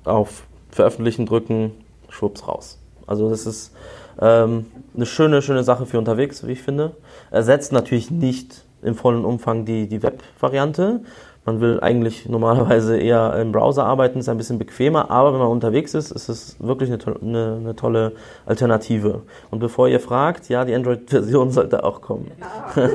auf 0.04 0.44
Veröffentlichen 0.70 1.26
drücken, 1.26 1.72
schwupps 2.08 2.46
raus. 2.46 2.78
Also 3.06 3.30
das 3.30 3.46
ist 3.46 3.72
ähm, 4.20 4.66
eine 4.94 5.06
schöne, 5.06 5.42
schöne 5.42 5.64
Sache 5.64 5.86
für 5.86 5.98
unterwegs, 5.98 6.46
wie 6.46 6.52
ich 6.52 6.62
finde. 6.62 6.96
Ersetzt 7.30 7.72
natürlich 7.72 8.10
nicht 8.10 8.64
im 8.82 8.94
vollen 8.94 9.24
Umfang 9.24 9.64
die, 9.64 9.88
die 9.88 10.02
Web-Variante. 10.02 11.00
Man 11.46 11.60
will 11.60 11.78
eigentlich 11.80 12.26
normalerweise 12.26 12.96
eher 12.96 13.36
im 13.38 13.52
Browser 13.52 13.84
arbeiten, 13.84 14.18
ist 14.18 14.28
ein 14.30 14.38
bisschen 14.38 14.58
bequemer, 14.58 15.10
aber 15.10 15.32
wenn 15.32 15.40
man 15.40 15.48
unterwegs 15.48 15.92
ist, 15.92 16.10
ist 16.10 16.28
es 16.28 16.56
wirklich 16.58 16.88
eine, 16.88 16.98
to 16.98 17.14
eine, 17.20 17.58
eine 17.60 17.76
tolle 17.76 18.12
Alternative. 18.46 19.22
Und 19.50 19.58
bevor 19.58 19.88
ihr 19.88 20.00
fragt, 20.00 20.48
ja, 20.48 20.64
die 20.64 20.74
Android-Version 20.74 21.50
sollte 21.52 21.84
auch 21.84 22.00
kommen. 22.00 22.30
das 22.38 22.76
heißt 22.76 22.86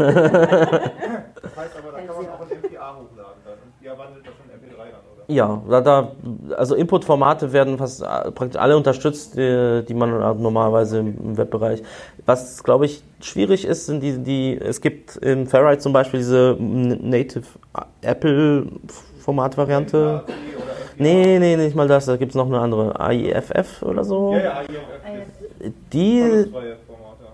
aber, 1.77 1.91
da 1.91 2.01
kann 2.01 2.15
man 2.15 2.27
auch 2.27 2.41
ein 2.41 2.47
MPA 2.57 2.95
hochladen 2.95 3.41
dann. 3.45 3.53
Und 3.53 3.73
ihr 3.81 3.97
wandelt 3.97 4.25
das 4.25 4.33
in 4.43 4.49
MP3 4.51 4.77
dann, 4.77 5.05
oder? 5.13 5.18
Ja, 5.29 5.61
da, 5.69 5.81
da, 5.81 6.11
also 6.57 6.75
Input-Formate 6.75 7.53
werden 7.53 7.77
fast 7.77 8.01
äh, 8.01 8.31
praktisch 8.31 8.59
alle 8.59 8.75
unterstützt, 8.75 9.37
die, 9.37 9.85
die 9.87 9.93
man 9.93 10.09
normalerweise 10.41 10.99
im 10.99 11.37
Webbereich. 11.37 11.83
Was, 12.25 12.63
glaube 12.63 12.85
ich, 12.85 13.03
schwierig 13.21 13.65
ist, 13.65 13.85
sind 13.85 14.01
die, 14.01 14.17
die, 14.17 14.57
es 14.59 14.81
gibt 14.81 15.17
im 15.17 15.45
Ferrite 15.47 15.77
zum 15.79 15.93
Beispiel 15.93 16.19
diese 16.19 16.57
Native 16.59 17.45
Apple-Format-Variante. 18.01 20.23
Nee, 20.97 21.37
nee, 21.39 21.55
nicht 21.55 21.75
mal 21.75 21.87
das, 21.87 22.07
da 22.07 22.17
gibt 22.17 22.31
es 22.31 22.35
noch 22.35 22.47
eine 22.47 22.59
andere. 22.59 22.99
AIFF 22.99 23.83
oder 23.83 24.03
so. 24.03 24.33
Ja, 24.33 24.39
ja, 24.39 24.61
IFF. 24.61 24.69
Die, 25.93 26.19
Verlustfreie 26.19 26.75
Format, 26.87 27.17
ja. 27.21 27.27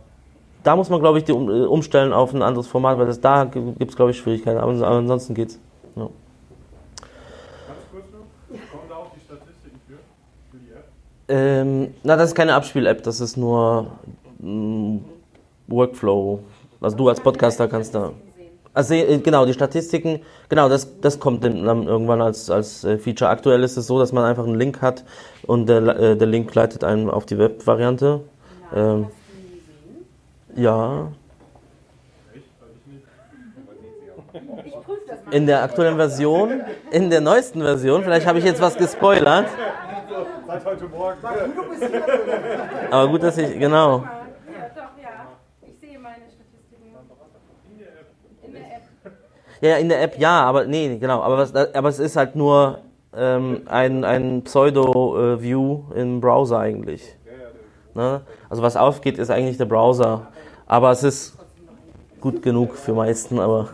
da 0.64 0.76
muss 0.76 0.90
man, 0.90 1.00
glaube 1.00 1.18
ich, 1.18 1.24
die 1.24 1.32
um, 1.32 1.50
äh, 1.50 1.66
umstellen 1.66 2.14
auf 2.14 2.32
ein 2.34 2.44
anderes 2.44 2.68
Format, 2.68 3.00
weil 3.00 3.08
das 3.08 3.20
da 3.22 3.46
gibt 3.46 3.90
es, 3.90 3.96
glaube 3.96 4.12
ich, 4.12 4.18
Schwierigkeiten. 4.18 4.60
Aber 4.60 4.72
ansonsten 4.72 5.34
geht's. 5.34 5.60
Ja. 5.96 6.04
Ganz 6.04 6.14
kurz 7.92 8.06
noch, 8.12 8.20
kommen 8.72 8.84
da 8.90 8.96
auch 8.96 9.12
die 9.16 9.20
Statistiken 9.20 9.80
für, 9.88 9.98
für 10.52 10.58
die 10.58 10.72
App? 10.72 10.88
Ähm, 11.28 11.94
na, 12.04 12.16
das 12.16 12.30
ist 12.30 12.36
keine 12.36 12.54
Abspiel-App, 12.54 13.04
das 13.04 13.20
ist 13.20 13.36
nur 13.36 13.92
mm, 14.40 14.98
Workflow. 15.68 16.40
Also 16.82 16.98
du 16.98 17.10
als 17.10 17.20
Podcaster 17.20 17.68
kannst 17.68 17.96
da. 17.96 18.12
Also 18.76 18.94
äh, 18.94 19.18
genau, 19.20 19.46
die 19.46 19.54
Statistiken, 19.54 20.20
genau, 20.50 20.70
das, 20.70 21.00
das 21.00 21.20
kommt 21.20 21.44
dann 21.44 21.64
irgendwann 21.88 22.22
als, 22.22 22.50
als 22.52 22.84
äh, 22.84 22.98
Feature. 22.98 23.30
Aktuell 23.30 23.64
ist 23.64 23.78
es 23.78 23.88
so, 23.88 23.98
dass 23.98 24.12
man 24.12 24.26
einfach 24.26 24.44
einen 24.46 24.56
Link 24.56 24.82
hat 24.82 25.04
und 25.48 25.68
der, 25.68 25.88
äh, 25.88 26.18
der 26.18 26.28
Link 26.28 26.54
leitet 26.54 26.84
einen 26.84 27.10
auf 27.10 27.26
die 27.26 27.40
Web-Variante. 27.40 28.22
Ähm, 28.76 29.08
ja. 30.56 31.12
In 35.32 35.48
der 35.48 35.64
aktuellen 35.64 35.96
Version, 35.96 36.62
in 36.92 37.10
der 37.10 37.22
neuesten 37.22 37.62
Version, 37.62 38.04
vielleicht 38.04 38.28
habe 38.28 38.40
ich 38.40 38.46
jetzt 38.46 38.62
was 38.62 38.78
gespoilert. 38.78 39.48
Seit 40.48 40.66
heute 40.66 40.86
Morgen. 40.86 41.18
Aber 42.92 43.08
gut, 43.10 43.24
dass 43.24 43.38
ich, 43.38 43.58
genau. 43.60 44.00
Ja, 44.00 44.06
doch, 44.76 44.82
ja. 45.02 45.28
Ich 45.62 45.80
sehe 45.80 46.00
meine 46.00 46.16
Statistiken. 46.26 46.96
In 48.44 48.54
der 48.54 48.62
App. 48.62 48.84
Ja, 49.62 49.70
ja, 49.70 49.78
in 49.78 49.90
der 49.90 50.02
App 50.04 50.18
ja, 50.20 50.44
aber 50.44 50.66
nee, 50.66 50.98
genau. 50.98 51.22
Aber, 51.22 51.38
was, 51.38 51.54
aber 51.56 51.90
es 51.90 52.00
ist 52.00 52.16
halt 52.16 52.36
nur 52.36 52.80
ähm, 53.16 53.62
ein, 53.66 54.04
ein 54.04 54.44
Pseudo-View 54.44 55.84
im 55.96 56.22
Browser 56.22 56.60
eigentlich. 56.60 57.16
Ne? 57.94 58.22
Also 58.50 58.62
was 58.62 58.76
aufgeht, 58.76 59.18
ist 59.18 59.30
eigentlich 59.30 59.58
der 59.58 59.66
Browser. 59.66 60.28
Aber 60.68 60.92
es 60.92 61.04
ist 61.04 61.38
gut 62.20 62.42
genug 62.42 62.76
für 62.76 62.94
meisten, 62.94 63.40
aber 63.40 63.70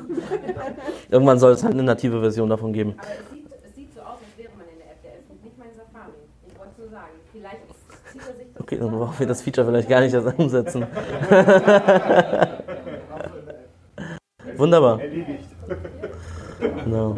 irgendwann 1.09 1.39
soll 1.39 1.53
es 1.53 1.63
halt 1.63 1.73
eine 1.73 1.83
native 1.83 2.19
Version 2.21 2.49
davon 2.49 2.71
geben. 2.73 2.95
Aber 2.99 3.07
es 3.07 3.31
sieht, 3.31 3.45
es 3.65 3.75
sieht 3.75 3.93
so 3.95 4.01
aus, 4.01 4.17
als 4.19 4.37
wäre 4.37 4.49
man 4.57 4.67
in 4.69 4.77
der 4.77 4.87
App. 4.91 5.01
Der 5.03 5.11
öffnet 5.13 5.43
nicht 5.43 5.57
mein 5.57 5.69
Safari. 5.73 6.11
Ich 6.47 6.59
wollte 6.59 6.81
nur 6.81 6.89
sagen, 6.91 7.13
vielleicht 7.31 7.61
ist- 7.71 8.11
zieht 8.11 8.21
er 8.27 8.35
sich 8.35 8.47
das 8.53 8.60
Okay, 8.71 8.79
dann 8.79 8.91
brauchen 8.91 9.19
wir 9.19 9.27
das 9.27 9.41
Feature 9.41 9.67
vielleicht 9.67 9.89
gar 9.89 9.99
nicht 9.99 10.13
erst 10.13 10.39
umsetzen. 10.39 10.87
Wunderbar. 14.55 15.01
Erledigt. 15.01 15.49
Genau. 16.85 17.17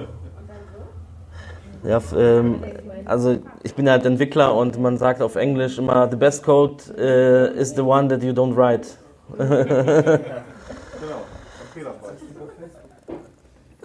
Ja, 1.83 2.01
ähm, 2.17 2.63
also 3.05 3.37
ich 3.61 3.75
bin 3.75 3.87
halt 3.87 4.03
Entwickler 4.03 4.55
und 4.55 4.81
man 4.81 4.97
sagt 4.97 5.21
auf 5.21 5.35
Englisch 5.35 5.77
immer, 5.77 6.09
the 6.09 6.17
best 6.17 6.43
code 6.43 6.83
äh, 6.97 7.55
is 7.55 7.75
the 7.75 7.81
one 7.81 8.07
that 8.07 8.23
you 8.23 8.31
don't 8.31 8.55
write. 8.55 8.87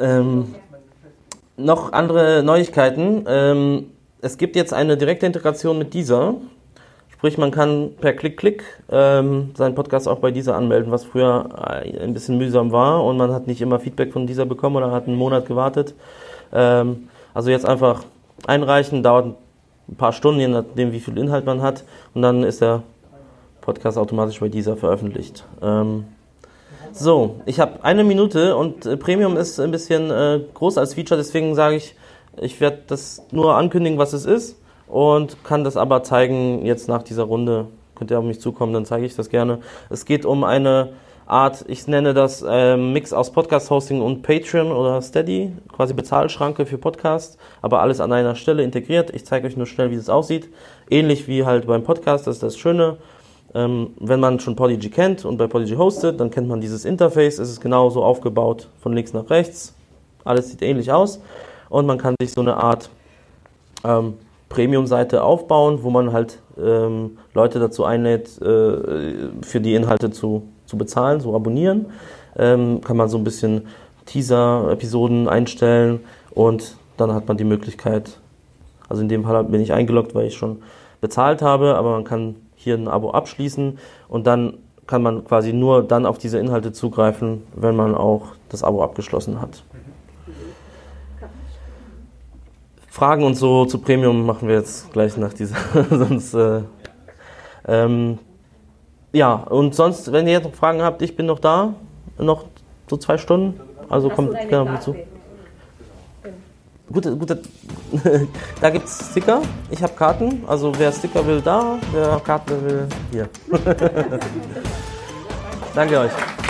Ähm, 0.01 0.55
noch 1.57 1.93
andere 1.93 2.45
Neuigkeiten. 2.45 3.25
Ähm, 3.27 3.91
es 4.21 4.39
gibt 4.39 4.55
jetzt 4.55 4.73
eine 4.73 4.97
direkte 4.97 5.27
Integration 5.27 5.77
mit 5.77 5.93
dieser. 5.93 6.37
Sprich, 7.19 7.37
man 7.37 7.51
kann 7.51 7.97
per 8.01 8.13
Klick-Klick 8.13 8.63
ähm, 8.93 9.51
seinen 9.57 9.75
Podcast 9.75 10.07
auch 10.07 10.21
bei 10.21 10.31
dieser 10.31 10.55
anmelden, 10.55 10.93
was 10.93 11.03
früher 11.03 11.49
äh, 11.69 11.99
ein 11.99 12.15
bisschen 12.15 12.39
mühsam 12.39 12.71
war 12.71 13.05
und 13.05 13.17
man 13.17 13.33
hat 13.33 13.49
nicht 13.49 13.61
immer 13.61 13.81
Feedback 13.81 14.13
von 14.13 14.29
dieser 14.29 14.47
bekommen 14.47 14.77
oder 14.77 14.93
hat 14.93 15.09
einen 15.09 15.17
Monat 15.17 15.47
gewartet. 15.47 15.95
Ähm, 16.53 17.09
also 17.35 17.51
jetzt 17.51 17.67
einfach 17.67 18.05
einreichen, 18.47 19.03
dauert 19.03 19.35
ein 19.89 19.97
paar 19.97 20.13
Stunden, 20.13 20.39
je 20.39 20.47
nachdem 20.47 20.93
wie 20.93 21.01
viel 21.01 21.19
Inhalt 21.19 21.45
man 21.45 21.61
hat 21.61 21.83
und 22.15 22.23
dann 22.23 22.45
ist 22.45 22.61
der 22.61 22.85
Podcast 23.63 23.99
automatisch 23.99 24.39
bei 24.39 24.49
dieser 24.49 24.77
veröffentlicht. 24.77 25.45
Ähm, 25.61 26.05
so, 26.93 27.41
ich 27.47 27.59
habe 27.59 27.83
eine 27.83 28.05
Minute 28.05 28.55
und 28.55 28.87
äh, 28.87 28.97
Premium 28.97 29.37
ist 29.37 29.59
ein 29.59 29.73
bisschen 29.73 30.13
äh, 30.13 30.39
groß 30.55 30.79
als 30.79 30.95
Feature, 30.95 31.19
deswegen 31.19 31.57
sage 31.57 31.75
ich, 31.75 31.97
ich 32.41 32.61
werde 32.61 32.79
das 32.87 33.27
nur 33.33 33.57
ankündigen, 33.57 33.99
was 33.99 34.13
es 34.13 34.25
ist 34.25 34.58
und 34.89 35.45
kann 35.45 35.65
das 35.65 35.77
aber 35.77 36.03
zeigen 36.03 36.65
jetzt 36.65 36.89
nach 36.89 37.03
dieser 37.03 37.25
Runde. 37.25 37.67
Könnt 37.95 38.11
ihr 38.11 38.19
auf 38.19 38.25
mich 38.25 38.41
zukommen, 38.41 38.73
dann 38.73 38.85
zeige 38.85 39.07
ich 39.07 39.17
das 39.17 39.29
gerne. 39.29 39.59
Es 39.91 40.05
geht 40.05 40.25
um 40.25 40.45
eine 40.45 40.91
Art, 41.27 41.65
ich 41.69 41.87
nenne 41.87 42.15
das 42.15 42.43
ähm, 42.49 42.95
Mix 42.95 43.13
aus 43.13 43.33
Podcast-Hosting 43.33 44.01
und 44.01 44.23
Patreon 44.23 44.73
oder 44.73 45.03
Steady, 45.03 45.53
quasi 45.71 45.93
Bezahlschranke 45.93 46.65
für 46.65 46.79
Podcast, 46.79 47.39
aber 47.61 47.83
alles 47.83 48.01
an 48.01 48.13
einer 48.13 48.35
Stelle 48.35 48.63
integriert. 48.63 49.11
Ich 49.15 49.27
zeige 49.27 49.47
euch 49.47 49.57
nur 49.57 49.67
schnell, 49.67 49.91
wie 49.91 49.97
das 49.97 50.09
aussieht. 50.09 50.49
Ähnlich 50.89 51.29
wie 51.29 51.45
halt 51.45 51.67
beim 51.67 51.85
Podcast, 51.85 52.27
das 52.27 52.37
ist 52.37 52.43
das 52.43 52.57
Schöne. 52.57 52.97
Ähm, 53.55 53.91
wenn 54.01 54.21
man 54.21 54.41
schon 54.41 54.57
Podigy 54.57 54.89
kennt 54.89 55.27
und 55.27 55.37
bei 55.37 55.47
Podigy 55.47 55.75
hostet, 55.75 56.19
dann 56.19 56.31
kennt 56.31 56.49
man 56.49 56.63
dieses 56.63 56.87
Interface. 56.87 57.39
Es 57.39 57.51
ist 57.51 57.61
genauso 57.61 58.03
aufgebaut 58.03 58.69
von 58.81 58.95
links 58.95 59.13
nach 59.13 59.29
rechts. 59.29 59.75
Alles 60.25 60.51
sieht 60.51 60.63
ähnlich 60.63 60.93
aus. 60.93 61.21
Und 61.69 61.87
man 61.87 61.99
kann 61.99 62.15
sich 62.21 62.33
so 62.33 62.41
eine 62.41 62.57
Art 62.57 62.89
ähm, 63.85 64.15
Premium-Seite 64.49 65.23
aufbauen, 65.23 65.83
wo 65.83 65.91
man 65.91 66.13
halt 66.13 66.41
ähm, 66.59 67.19
Leute 67.35 67.59
dazu 67.59 67.85
einlädt, 67.85 68.41
äh, 68.41 69.31
für 69.43 69.61
die 69.61 69.75
Inhalte 69.75 70.11
zu, 70.11 70.49
zu 70.67 70.79
bezahlen, 70.79 71.21
zu 71.21 71.35
abonnieren. 71.35 71.87
Ähm, 72.37 72.81
kann 72.83 72.97
man 72.97 73.09
so 73.09 73.19
ein 73.19 73.25
bisschen 73.25 73.67
Teaser-Episoden 74.07 75.29
einstellen 75.29 76.01
und 76.31 76.77
dann 76.97 77.13
hat 77.13 77.29
man 77.29 77.37
die 77.37 77.45
Möglichkeit, 77.45 78.19
also 78.89 79.03
in 79.03 79.09
dem 79.09 79.25
Fall 79.25 79.45
bin 79.45 79.61
ich 79.61 79.73
eingeloggt, 79.73 80.15
weil 80.15 80.27
ich 80.27 80.37
schon 80.37 80.63
bezahlt 81.01 81.43
habe, 81.43 81.77
aber 81.77 81.93
man 81.93 82.05
kann 82.05 82.37
hier 82.57 82.75
ein 82.75 82.89
Abo 82.89 83.11
abschließen 83.11 83.79
und 84.09 84.27
dann 84.27 84.55
kann 84.87 85.03
man 85.03 85.25
quasi 85.25 85.53
nur 85.53 85.83
dann 85.83 86.07
auf 86.07 86.19
diese 86.19 86.39
Inhalte 86.39 86.73
zugreifen, 86.73 87.43
wenn 87.55 87.77
man 87.77 87.95
auch 87.95 88.29
das 88.49 88.63
Abo 88.63 88.83
abgeschlossen 88.83 89.41
hat. 89.41 89.63
Fragen 92.99 93.23
und 93.23 93.37
so 93.37 93.65
zu 93.65 93.79
Premium 93.79 94.27
machen 94.27 94.49
wir 94.49 94.57
jetzt 94.57 94.93
gleich 94.93 95.17
nach 95.17 95.33
dieser, 95.33 95.55
sonst 95.91 96.35
äh, 96.35 96.63
ähm, 97.69 98.19
ja, 99.13 99.35
und 99.35 99.73
sonst, 99.77 100.11
wenn 100.11 100.27
ihr 100.27 100.33
jetzt 100.33 100.45
noch 100.45 100.55
Fragen 100.55 100.83
habt, 100.83 101.01
ich 101.01 101.15
bin 101.15 101.27
noch 101.27 101.39
da, 101.39 101.75
noch 102.19 102.47
so 102.89 102.97
zwei 102.97 103.17
Stunden, 103.17 103.61
also 103.89 104.11
kommt 104.11 104.37
gerne 104.49 104.73
mich 104.73 104.81
zu. 104.81 104.97
Gute, 106.93 107.17
gute, 107.17 107.41
da 108.61 108.71
gibt 108.71 108.87
es 108.87 109.11
Sticker, 109.13 109.43
ich 109.71 109.81
habe 109.81 109.93
Karten, 109.93 110.43
also 110.49 110.73
wer 110.77 110.91
Sticker 110.91 111.25
will, 111.25 111.41
da, 111.41 111.79
wer 111.93 112.21
Karten 112.25 112.65
will, 112.65 112.89
hier. 113.13 113.29
Danke 115.73 116.01
euch. 116.01 116.48